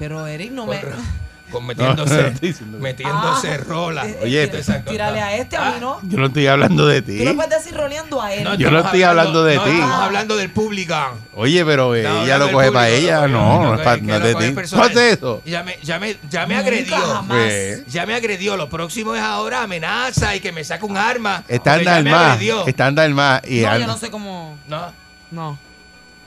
[0.00, 0.82] Pero Eric no con, me.
[0.82, 0.90] ro-
[1.52, 2.32] con No, metiéndose,
[2.64, 4.06] no metiéndose Ah, rola.
[4.08, 4.82] eh, Oye, eh, cosa.
[4.84, 6.00] Tírale a este, a mí no.
[6.04, 7.18] Yo no estoy hablando de ti.
[7.18, 8.44] Tú no puedes decir roleando a él.
[8.44, 9.70] No, Yo no estamos estoy hablando de no, ti.
[9.70, 10.94] Estamos hablando del público.
[11.34, 13.26] Oye, pero eh, No, ella lo coge para ella.
[13.28, 14.48] no, No, no, es, pa- que no es lo de ti.
[14.48, 14.86] ¿Tú personal.
[14.90, 15.42] haces eso?
[15.44, 16.96] Ya me, ya me, ya me agredió.
[16.96, 17.26] jamás.
[17.28, 18.56] Pues, Ya me agredió.
[18.56, 21.44] Lo próximo es ahora amenaza y que me saque un arma.
[21.48, 22.32] Ya me más.
[22.32, 22.66] agredió.
[22.66, 23.42] Están más.
[23.46, 24.56] Y No, yo no sé cómo.
[24.66, 24.92] No,
[25.30, 25.58] No.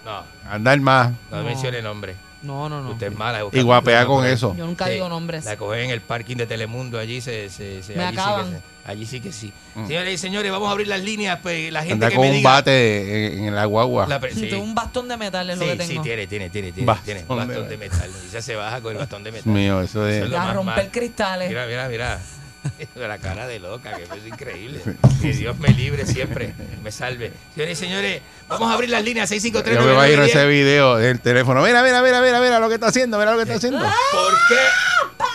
[0.06, 1.12] no, andar más.
[1.32, 1.44] no, No.
[1.44, 2.16] mencione nombre.
[2.44, 2.92] No, no, no.
[2.92, 3.40] Usted es mala.
[3.52, 4.54] Y guapea con eso.
[4.56, 5.46] Yo nunca digo nombres.
[5.46, 8.52] La cogen en el parking de Telemundo, allí se, se, se- Me allí, sí acaban.
[8.52, 9.54] que, se- allí sí que sí.
[9.76, 9.88] Mm.
[9.88, 12.32] Señores y señores, vamos a abrir las líneas, pues la gente Anda que con me
[12.32, 12.52] un diga.
[12.52, 14.08] bate en, en la guagua.
[14.08, 14.48] La sí.
[14.50, 16.04] Tengo un bastón de metal es lo Sí, que sí, tengo.
[16.04, 18.10] tiene, tiene, tiene, tiene, Bastón tiene bastón de metal.
[18.28, 19.52] Y ya se baja con el bastón de metal.
[19.54, 20.92] Mío, eso es- lo Y a más romper mal.
[20.92, 21.48] cristales.
[21.50, 22.20] Mira, mira, mira.
[22.96, 24.80] La cara de loca, que es increíble.
[25.22, 26.54] Que Dios me libre siempre,
[26.84, 27.32] me salve.
[27.54, 30.36] Señores y señores, vamos a abrir las líneas 653 Yo me imagino 9910.
[30.36, 31.62] ese video del teléfono.
[31.64, 33.80] Mira, mira, mira, mira, mira lo que está haciendo, mira lo que está haciendo.
[33.80, 34.56] ¿Por qué,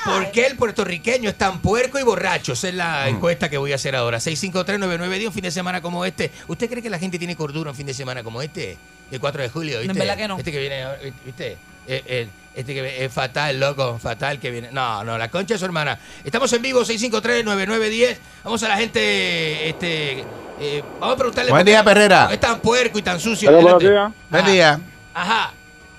[0.05, 2.53] ¿Por qué el puertorriqueño es tan puerco y borracho?
[2.55, 3.15] Esa es la Mm.
[3.17, 4.19] encuesta que voy a hacer ahora.
[4.21, 6.31] 6539910, un fin de semana como este.
[6.47, 8.77] ¿Usted cree que la gente tiene cordura un fin de semana como este?
[9.11, 9.93] El 4 de julio, ¿viste?
[9.93, 10.39] En verdad que no.
[10.39, 11.57] Este que viene, ahora, ¿viste?
[11.89, 14.70] Eh, eh, Este que es fatal, loco, fatal que viene.
[14.73, 15.97] No, no, la concha de su hermana.
[16.24, 18.16] Estamos en vivo, 653-9910.
[18.44, 20.24] Vamos a la gente, este,
[20.60, 21.51] eh, vamos a preguntarle.
[21.52, 22.28] Buen día, Perrera.
[22.32, 23.52] Es tan puerco y tan sucio.
[23.52, 24.12] Buenos días.
[24.28, 24.81] Buen día.
[25.15, 25.52] Ajá.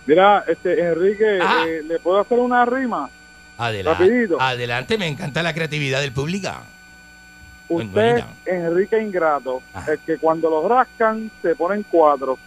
[0.06, 1.66] Mira, este, Enrique, Ajá.
[1.66, 3.10] eh, ¿le puedo hacer una rima?
[3.58, 4.42] Adelante, Rapidito.
[4.42, 6.50] adelante, me encanta la creatividad del público.
[7.70, 12.38] Usted, Enrique Ingrato, el que cuando lo rascan se ponen cuatro.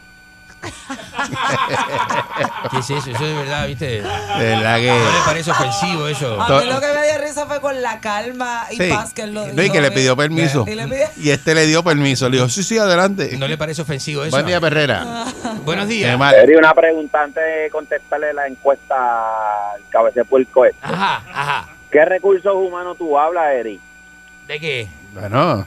[2.71, 3.11] ¿Qué es eso?
[3.11, 4.03] Eso de verdad, ¿viste?
[4.03, 6.41] De verdad que- ¿No le parece ofensivo eso?
[6.41, 8.89] A mí lo que me dio risa fue con la calma y Sí.
[8.89, 10.65] paz que él lo No, y que le pidió permiso.
[10.69, 12.29] Y le pidió- Y este le dio permiso.
[12.29, 13.37] Le dijo, sí, sí, adelante.
[13.39, 14.31] ¿No le parece ofensivo eso?
[14.31, 15.25] Buen día, Perrera.
[15.65, 16.19] Buenos días.
[16.35, 20.79] Eri, una pregunta antes de contestarle la encuesta al cabece puerco este.
[20.83, 21.69] Ajá, ajá.
[21.91, 23.81] ¿Qué recursos humanos tú hablas, Eri?
[24.47, 24.89] ¿De qué?
[25.13, 25.67] Bueno,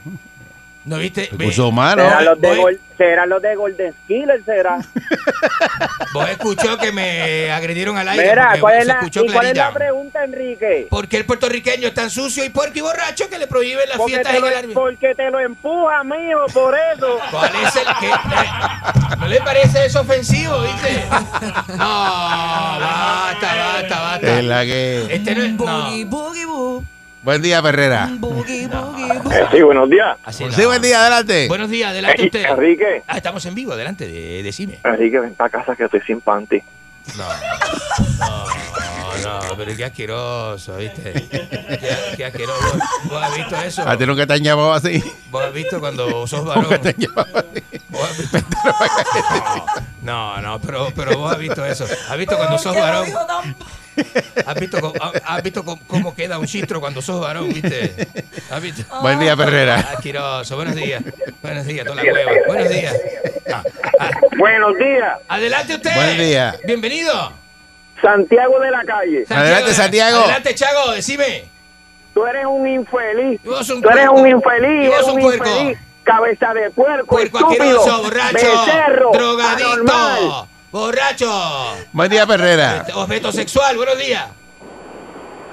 [0.86, 1.28] ¿No viste?
[1.32, 2.06] recursos humanos.
[2.06, 4.78] ¿Serán los de, voy- Gol- serán los de Golden Skiller, será?
[6.14, 8.28] Vos escuchó que me agredieron al aire.
[8.30, 10.86] Mira, porque ¿cuál es, se la, escuchó ¿y cuál es la pregunta, Enrique?
[10.88, 13.98] ¿Por qué el puertorriqueño es tan sucio y puerco y borracho que le prohíben las
[13.98, 14.80] Porque fiestas te, en lo, el árbitro?
[14.80, 17.18] porque te lo empuja, mijo, por eso.
[17.32, 18.06] ¿Cuál es el que.?
[18.06, 21.04] eh, ¿No le parece eso ofensivo, viste?
[21.76, 24.38] No, basta, basta, basta.
[24.38, 25.06] Es la que...
[25.10, 25.52] Este no es.
[25.54, 25.64] No.
[25.66, 26.84] Boogie, boogie, boo.
[27.26, 28.94] Buen día, boogie, boo.
[29.50, 30.16] sí, buenos días.
[30.22, 30.68] Así Sí, no.
[30.68, 31.48] buen día, adelante.
[31.48, 32.44] Buenos días, adelante Ey, usted.
[32.44, 34.78] Enrique, Ah, estamos en vivo, adelante, de, decime.
[34.84, 36.62] Enrique, ven para casa que estoy sin panty.
[37.16, 37.24] No,
[38.20, 41.12] no, no, pero qué asqueroso, ¿viste?
[41.28, 42.62] Qué, qué asqueroso.
[42.62, 43.88] ¿Vos, vos has visto eso?
[43.88, 45.02] ¿A ti nunca te han llamado así?
[45.28, 46.62] ¿Vos has visto cuando sos varón?
[46.62, 47.80] Nunca te han llamado así.
[47.88, 48.38] ¿Vos has visto?
[50.02, 51.84] No, no, pero, pero vos has visto eso.
[52.08, 53.56] ¿Has visto cuando sos ¿Qué lo varón?
[54.46, 54.94] ¿Has visto, cómo-
[55.24, 58.06] has visto cómo, cómo queda un chistro cuando sos varón, viste?
[58.50, 58.82] ¿Has visto?
[59.02, 59.76] Buen día, Perrera.
[59.76, 60.56] Asqueroso.
[60.56, 61.02] Buenos días.
[61.42, 62.32] Buenos días, toda la hueva.
[62.46, 62.94] Buenos días.
[63.52, 63.62] Ah,
[64.00, 64.10] ah.
[64.38, 65.94] Buenos días, Adelante usted.
[65.94, 66.56] Buen día.
[66.64, 67.32] Bienvenido.
[68.02, 69.24] Santiago de la calle.
[69.28, 70.18] Adelante, Santiago.
[70.20, 71.48] Adelante, Chago, decime.
[72.12, 73.40] Tú eres un infeliz.
[73.44, 75.46] Un Tú eres un infeliz, vos eres un un puerco.
[75.48, 75.78] infeliz.
[76.04, 80.46] Cabeza de puerco, Puerco estúpido, asqueroso, borracho, becerro, anormal.
[80.70, 82.84] Borracho, Buen día, Perrera.
[82.94, 83.76] objeto sexual.
[83.76, 84.26] Buenos días.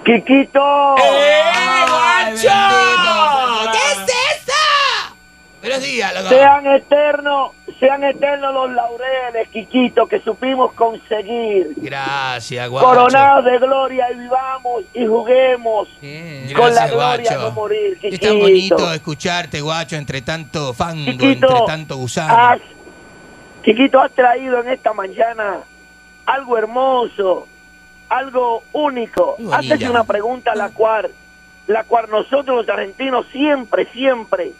[0.05, 0.59] Quiquito.
[0.97, 2.49] ¡Eh, Ay, guacho!
[2.49, 3.97] bendito, ¿Qué es
[4.37, 5.15] eso?
[5.61, 6.27] Buenos días, loco.
[6.27, 11.67] Sean eternos, sean eternos los laureles, Quiquito, que supimos conseguir.
[11.77, 12.85] Gracias, guacho.
[12.85, 16.51] Coronados de gloria y vivamos y juguemos Bien.
[16.53, 17.41] con la Gracias, gloria guacho.
[17.41, 18.27] no morir, Es Quiquito.
[18.27, 22.59] tan bonito escucharte, guacho, entre tanto fango, Chiquito, entre tanto gusano.
[23.63, 25.61] Chiquito, has traído en esta mañana
[26.25, 27.47] algo hermoso,
[28.09, 29.37] algo único.
[29.61, 31.11] Hecho una pregunta la cual,
[31.67, 34.51] la cual nosotros los argentinos siempre, siempre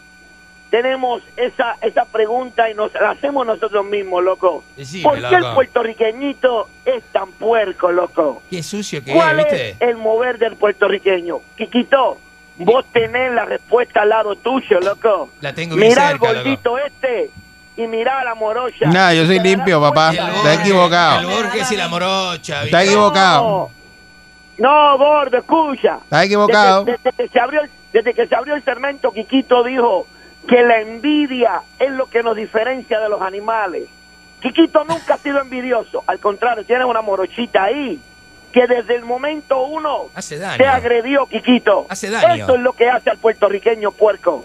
[0.70, 4.64] tenemos esa, esa pregunta y nos la hacemos nosotros mismos, loco.
[4.76, 8.42] Decime, ¿Por qué el puertorriqueñito es tan puerco, loco?
[8.50, 9.84] Qué sucio que ¿Cuál es, es ¿viste?
[9.90, 11.40] el mover del puertorriqueño?
[11.56, 12.18] Quiquito,
[12.56, 15.28] vos tenés la respuesta al lado tuyo, loco.
[15.42, 16.34] La tengo Mirá cerca, loco.
[16.42, 17.30] gordito este
[17.76, 18.86] y mirá a la morocha.
[18.86, 20.12] No, yo soy limpio, papá.
[20.12, 21.20] Está equivocado.
[21.20, 22.64] El Borges y la morocha.
[22.64, 23.70] Está equivocado.
[24.58, 25.98] No, gordo, escucha.
[26.04, 26.84] Está equivocado.
[26.84, 30.06] Desde, desde que se abrió el, desde que se abrió el segmento, Quiquito dijo
[30.48, 33.88] que la envidia es lo que nos diferencia de los animales.
[34.40, 36.04] Quiquito nunca ha sido envidioso.
[36.06, 37.98] Al contrario, tiene una morochita ahí
[38.52, 40.58] que desde el momento uno Hace daño.
[40.58, 41.86] te agredió, Quiquito.
[41.88, 42.34] Hace daño.
[42.42, 44.44] Esto es lo que hace al puertorriqueño puerco.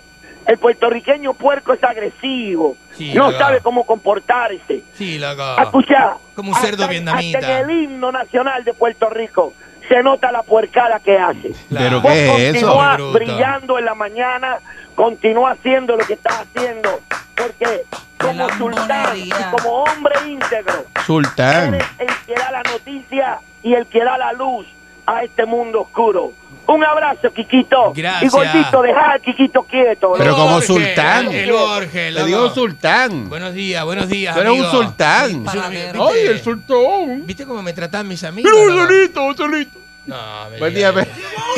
[0.50, 2.76] El puertorriqueño puerco es agresivo.
[2.98, 4.82] Sí, no sabe cómo comportarse.
[4.96, 5.44] Sí, loco.
[5.62, 6.16] Escucha.
[6.36, 7.38] Como un cerdo hasta- vietnamita.
[7.38, 9.54] hasta en el himno nacional de Puerto Rico
[9.88, 11.52] se nota la puercada que hace.
[11.70, 12.66] ¿Pero Vos qué es eso?
[12.66, 13.12] continúa Bruto.
[13.14, 14.58] brillando en la mañana,
[14.96, 17.00] continúa haciendo lo que estás haciendo,
[17.36, 17.84] porque
[18.18, 21.76] como sultán y como hombre íntegro, Sultán.
[21.76, 24.66] eres el que da la noticia y el que da la luz
[25.06, 26.34] a este mundo oscuro.
[26.72, 27.94] Un abrazo, Quiquito.
[27.96, 28.24] Gracias.
[28.32, 30.14] Y gordito, deja al Quiquito quieto.
[30.18, 31.32] Pero como sultán.
[31.32, 33.28] El Jorge, Le digo sultán.
[33.28, 34.38] Buenos días, buenos días.
[34.38, 35.46] Eres un sultán.
[35.52, 35.60] Sí.
[36.00, 37.26] Ay, el sultán.
[37.26, 38.52] ¿Viste cómo me tratan mis amigos?
[38.54, 38.86] Pero loco?
[38.86, 39.80] solito, solito.
[40.06, 40.16] No,
[40.52, 41.08] me Buen día, Pe-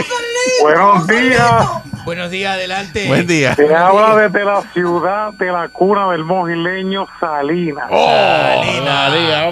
[0.62, 1.68] Buenos días.
[2.06, 3.08] Buenos días, adelante.
[3.08, 3.56] Buen día.
[3.56, 7.86] Te habla desde la ciudad de la cuna del mojileño Salinas.
[7.90, 8.81] Oh, Salina.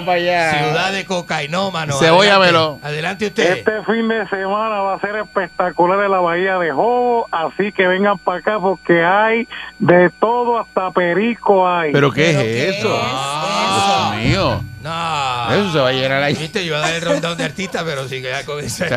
[0.00, 0.64] vamos para allá.
[0.64, 1.98] Ciudad de cocainómano.
[1.98, 2.36] Cebolla.
[2.82, 3.58] Adelante usted.
[3.58, 7.86] Este fin de semana va a ser espectacular en la bahía de Jobo, así que
[7.86, 9.48] vengan para acá porque hay
[9.78, 11.92] de todo, hasta perico hay.
[11.92, 12.88] ¿Pero qué es eso?
[12.88, 14.69] Dios mío.
[14.82, 15.52] No.
[15.52, 16.34] Eso se va a llenar ahí.
[16.34, 18.88] Viste, yo iba a dar el rondón de artista, pero sí que ya con ese,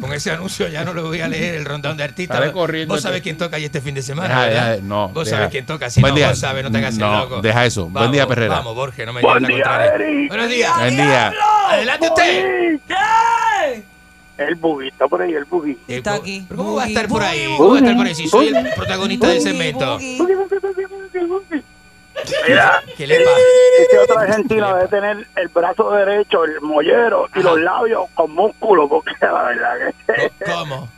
[0.00, 2.34] con ese anuncio ya no lo voy a leer, el rondón de artista.
[2.34, 4.70] Sale corriendo Vos sabés quién toca ahí este fin de semana, Deja, ¿verdad?
[4.74, 5.08] deja, no.
[5.08, 5.36] Vos deja.
[5.38, 5.90] sabés quién toca.
[5.90, 6.28] Si Buen no, día.
[6.30, 7.40] vos sabés, no te hagas el No, loco.
[7.42, 7.88] deja eso.
[7.88, 8.54] Buen día, Perrera.
[8.56, 9.94] Vamos, Borges, no me Buen día, contraria.
[9.96, 10.28] Eric.
[10.28, 10.78] Buenos días.
[10.78, 11.32] Buen día.
[11.70, 12.78] Adelante usted.
[14.38, 15.78] El bugui, está por ahí el bugui.
[15.86, 16.44] Está aquí.
[16.48, 17.46] ¿Pero ¿Cómo va a estar por ahí?
[17.56, 18.14] ¿Cómo va a estar por ahí?
[18.14, 19.98] Si soy el protagonista del Boogie, segmento.
[22.48, 23.36] Mira, ¿Qué le pasa?
[23.80, 28.88] este otro argentino debe tener el brazo derecho, el mollero y los labios con músculo,
[28.88, 30.88] porque la verdad que ¿Cómo?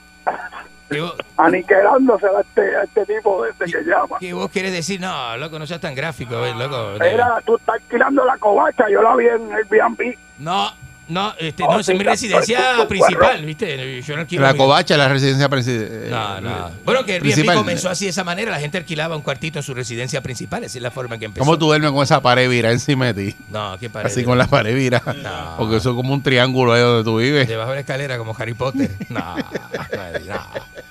[0.90, 4.18] ¿Qué vos, aniquilándose a este, a este tipo desde que llama.
[4.20, 5.00] qué vos querés decir?
[5.00, 6.92] No, loco, no seas tan gráfico, loco.
[7.00, 10.18] Mira, tú estás alquilando la covacha, yo la vi en el B&B.
[10.38, 10.72] No,
[11.08, 14.02] no, este, no, es mi residencia principal, ¿viste?
[14.02, 16.10] Yo no alquilo La mi- covacha, la residencia presidencial.
[16.10, 16.70] No, no.
[16.84, 18.50] Bueno, que el Airbnb comenzó así de esa manera.
[18.50, 20.64] La gente alquilaba un cuartito en su residencia principal.
[20.64, 21.44] Esa es la forma en que empezó.
[21.44, 23.36] ¿Cómo tú duermes con esa pared vira encima de ti?
[23.50, 24.06] No, qué pared.
[24.10, 25.02] Así con la pared vira.
[25.22, 25.56] No.
[25.58, 27.46] Porque eso es como un triángulo ahí donde tú vives.
[27.48, 28.90] Debajo de la escalera como Harry Potter.
[29.10, 29.44] No, no.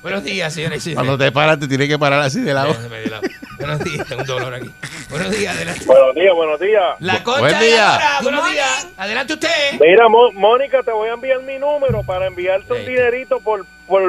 [0.01, 0.95] Buenos días, señores y señores.
[1.07, 2.73] Cuando te paras, te tienes que parar así de lado.
[2.73, 3.23] Déjame de lado.
[3.57, 4.71] Buenos días, tengo un dolor aquí.
[5.09, 5.85] Buenos días, adelante.
[5.85, 6.83] Buenos días, buenos días.
[6.99, 7.75] La concha Buen de día.
[7.85, 8.19] la hora.
[8.21, 8.87] Buenos días.
[8.97, 9.79] Adelante usted.
[9.79, 12.85] Mira, Mo- Mónica, te voy a enviar mi número para enviarte un Sí.
[12.85, 14.01] dinerito por, por...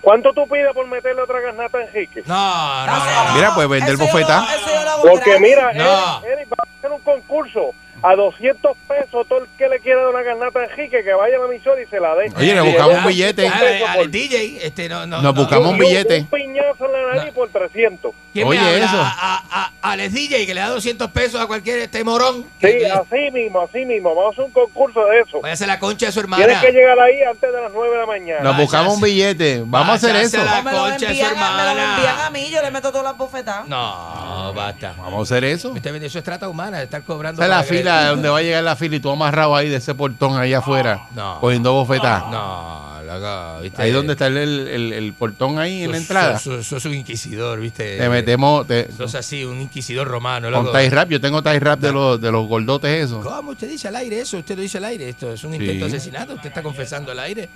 [0.00, 2.22] ¿Cuánto tú pides por meterle otra garnata a Enrique?
[2.26, 3.34] No, no, no.
[3.34, 3.96] Mira, pues vender
[4.88, 6.22] hago Porque mira, No.
[6.24, 7.70] Eric, Eric, va a hacer un concurso
[8.02, 11.36] a 200 pesos todo el que le quiera dar una garnata a Enrique, que vaya
[11.36, 12.32] a la emisora y se la dé.
[12.36, 13.48] Oye, le buscamos un billete.
[13.48, 15.22] Al DJ, este, no, no.
[15.22, 15.40] Nos no.
[15.40, 16.18] buscamos un billete.
[16.20, 18.12] Un piñazo en la nariz por 300.
[18.32, 18.96] ¿Quién Oye, eso.
[18.96, 22.44] A, a, DJ que le da 200 pesos a cualquier este morón.
[22.60, 24.14] Sí, así mismo, así mismo.
[24.14, 25.40] Vamos a hacer un concurso de eso.
[25.40, 26.44] Váyase a la concha de su hermana.
[26.44, 28.40] Tienes que llegar ahí antes de las 9 de la mañana.
[28.42, 29.62] Nos buscamos un billete.
[29.66, 30.40] Vamos a hacer eso.
[30.40, 31.94] a la concha de su envían, a, me lo hermana.
[31.94, 33.68] envían a mí, yo le meto todas las bofetadas.
[33.68, 34.94] No, basta.
[34.98, 35.72] Vamos a hacer eso.
[35.72, 37.40] Vende eso es trata humana, estar cobrando.
[37.42, 37.62] La para
[38.08, 41.06] donde va a llegar la fila y tú amarrado ahí de ese portón ahí afuera.
[41.14, 41.38] No.
[41.40, 42.24] Cogiendo bofetas.
[42.30, 43.82] No, loco, ¿viste?
[43.82, 46.38] Ahí donde está el, el, portón ahí en la entrada.
[46.38, 47.98] Sos, sos un inquisidor, ¿viste?
[47.98, 51.08] Te metemos te- Sos así, un inquisidor romano, con tie rap.
[51.08, 53.24] Yo tengo tie rap de los, de los gordotes esos.
[53.24, 54.38] ¿Cómo usted dice al aire eso?
[54.38, 55.08] Usted lo dice al aire.
[55.08, 55.58] Esto es un Sí.
[55.58, 56.34] intento de asesinato.
[56.34, 57.48] Usted está confesando al aire.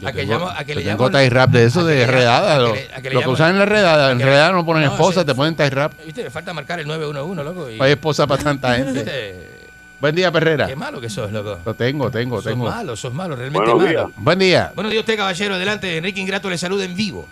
[0.00, 2.06] Yo a que, tengo, llamo, a que yo le tengo tie rap de que de
[2.06, 2.58] redada.
[2.60, 4.12] Lo, que lo usan en la redada.
[4.12, 5.26] En redada no ponen No, esposa, sí.
[5.26, 5.92] te ponen tie rap.
[6.04, 6.22] ¿Viste?
[6.22, 7.68] Le falta marcar el 911, loco.
[7.70, 9.54] Y, hay esposa para tanta gente.
[10.00, 10.66] Buen día, Perrera.
[10.66, 11.58] Qué malo que sos, loco.
[11.64, 12.66] Lo tengo, tengo, Sos tengo.
[12.68, 13.88] malo, sos malo, realmente Buenos malo.
[13.90, 14.06] días.
[14.16, 14.72] Buen día.
[14.74, 15.54] Buenos días, usted, caballero.
[15.56, 17.26] Adelante, Enrique Ingrato le saluda en vivo.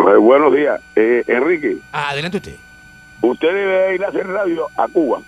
[0.00, 0.80] Eh, buenos días.
[0.96, 2.56] Eh, Enrique, Ah, adelante usted.
[3.20, 5.20] usted debe ir a hacer radio a Cuba.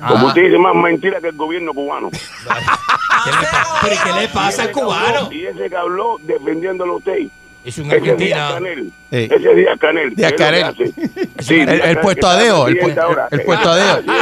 [0.00, 0.08] Ah.
[0.12, 2.10] Como usted dice más mentira que el gobierno cubano.
[2.10, 3.36] ¿Qué le,
[3.82, 5.32] pero ¿y qué le pasa al habló- cubano?
[5.32, 7.18] Y ese que habló defendiéndolo a usted.
[7.64, 8.36] Es un Ese argentino.
[8.36, 8.92] Canel.
[9.10, 9.28] Eh.
[9.28, 10.14] Ese Díaz Canel.
[10.14, 10.74] Díaz ¿qué Canel.
[11.40, 13.28] Sí, El- el puesto adeo, el ahora.
[13.30, 13.96] el puesto adeo.
[14.06, 14.12] Que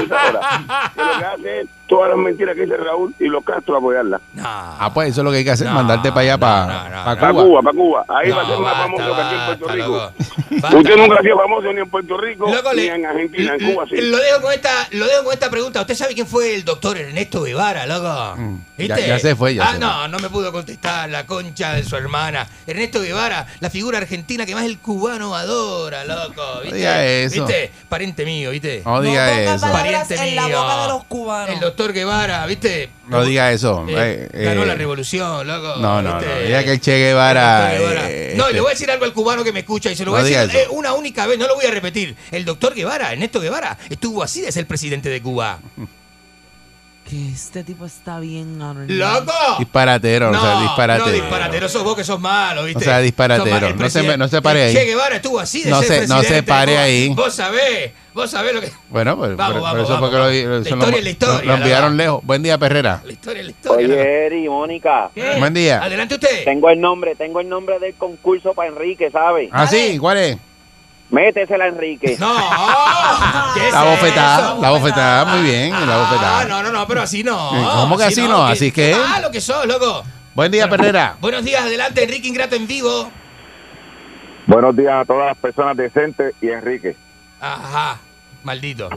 [1.03, 4.21] lo que hace es todas las mentiras que dice Raúl y los Castro apoyarlas.
[4.43, 7.05] Ah, pues eso es lo que hay que hacer, No, mandarte para allá, para, para
[7.21, 7.43] Para Cuba.
[7.45, 8.05] Cuba, para Cuba.
[8.09, 10.79] Ahí va a No, ser más basta, famoso que aquí en Puerto basta, Rico.
[10.79, 13.73] Usted nunca ha sido famoso ni en Puerto Rico, Loco, ni le- en Argentina, en
[13.73, 13.97] Cuba sí.
[14.01, 15.81] Lo dejo con esta, lo dejo con esta pregunta.
[15.81, 18.35] ¿Usted sabe quién fue el doctor Ernesto Guevara, loco?
[18.77, 18.95] ¿Viste?
[18.95, 18.99] Mm.
[18.99, 21.83] Ya- ya se fue, ya Ah, se no, no me pudo contestar la concha de
[21.85, 22.47] su hermana.
[22.67, 26.43] Ernesto Guevara, la figura argentina que más el cubano adora, loco.
[26.63, 26.77] ¿Viste?
[26.77, 27.45] diga eso.
[27.47, 27.71] ¿Viste?
[27.89, 28.83] Pariente mío, ¿viste?
[28.85, 29.67] No diga eso.
[29.71, 30.61] Pariente en la mío.
[30.63, 31.51] boca de los cubanos.
[31.57, 32.89] El doctor Guevara, ¿viste?
[33.09, 33.85] No diga eso.
[33.89, 35.77] Eh, Eh, ganó eh, la revolución, loco.
[35.81, 36.19] No, no, no.
[36.21, 36.45] ¿viste?
[36.47, 37.75] Diga que el Che Guevara.
[37.75, 39.97] Eh, no, y este, le voy a decir algo al cubano que me escucha y
[39.97, 42.15] se lo voy No a decir eh, una única vez, no lo voy a repetir.
[42.31, 45.59] El doctor Guevara, Ernesto Guevara, estuvo así de ser presidente de Cuba.
[47.09, 48.59] Que este tipo está bien.
[48.59, 49.33] ¡Loco!
[49.59, 51.07] Disparatero, o sea, No, disparatero.
[51.07, 52.79] no, disparatero, sos vos que sos malo, ¿viste?
[52.79, 53.75] O sea, disparatero.
[53.77, 54.73] No se no se pare ahí.
[54.75, 57.11] Che Guevara estuvo así de No ser se- no se pare ahí.
[57.11, 58.73] Vos sabés, vos sabés lo que...
[58.89, 61.55] Bueno, pues Vamos, por, eso vamos, fue que lo, La historia es la historia, lo,
[61.57, 62.25] enviaron lejos.
[62.25, 63.03] Buen día, Perrera.
[63.05, 63.87] La historia, la historia.
[63.87, 65.11] Oye, Eri, Mónica.
[65.15, 65.35] ¿Qué?
[65.39, 65.83] Buen día.
[65.83, 66.45] Adelante usted.
[66.45, 69.51] Tengo el nombre, tengo el nombre del concurso para Enrique, ¿sabe?
[69.53, 70.39] Ah, sí, ¿cuál es?
[71.15, 72.17] Métesela, Enrique.
[72.19, 72.35] No,
[73.55, 74.59] ¿qué es La bofetada, eso?
[74.61, 76.45] la bofetada, muy bien, la Ah, bofetada.
[76.47, 77.51] no, no, no, pero así no.
[77.51, 78.45] ¿Cómo que así no?
[78.45, 80.03] Así que- Ah, lo que sos, loco.
[80.35, 81.17] Buen día, Perrera.
[81.21, 83.11] Buenos días, adelante, Enrique Ingrato en vivo.
[84.47, 86.97] Buenos días a todas las personas decentes y Enrique.
[87.41, 87.99] Ajá,
[88.43, 88.89] maldito.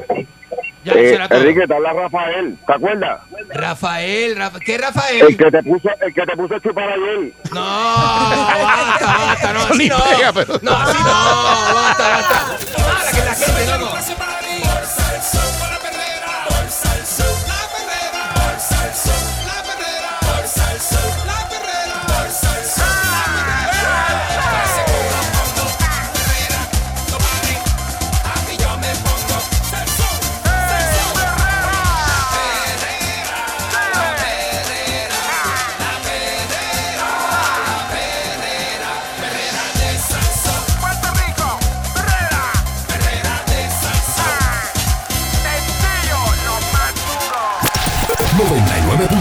[0.87, 1.19] Ya, Eh.
[1.31, 3.19] Enrique, te habla Rafael, ¿te acuerdas?
[3.49, 5.21] Rafael, Rafa- ¿qué Rafael?
[5.21, 7.33] El que te puso, el que te puso a chupar ayer.
[7.51, 9.97] No, basta, basta, no, así no.
[10.03, 12.45] pega, pero- No, así no, basta, basta.
[12.77, 13.97] Para que la gente, loco.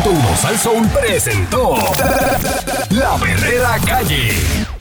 [0.07, 1.75] 101.1 Salsoul presentó
[2.91, 4.76] La Verdadera Calle.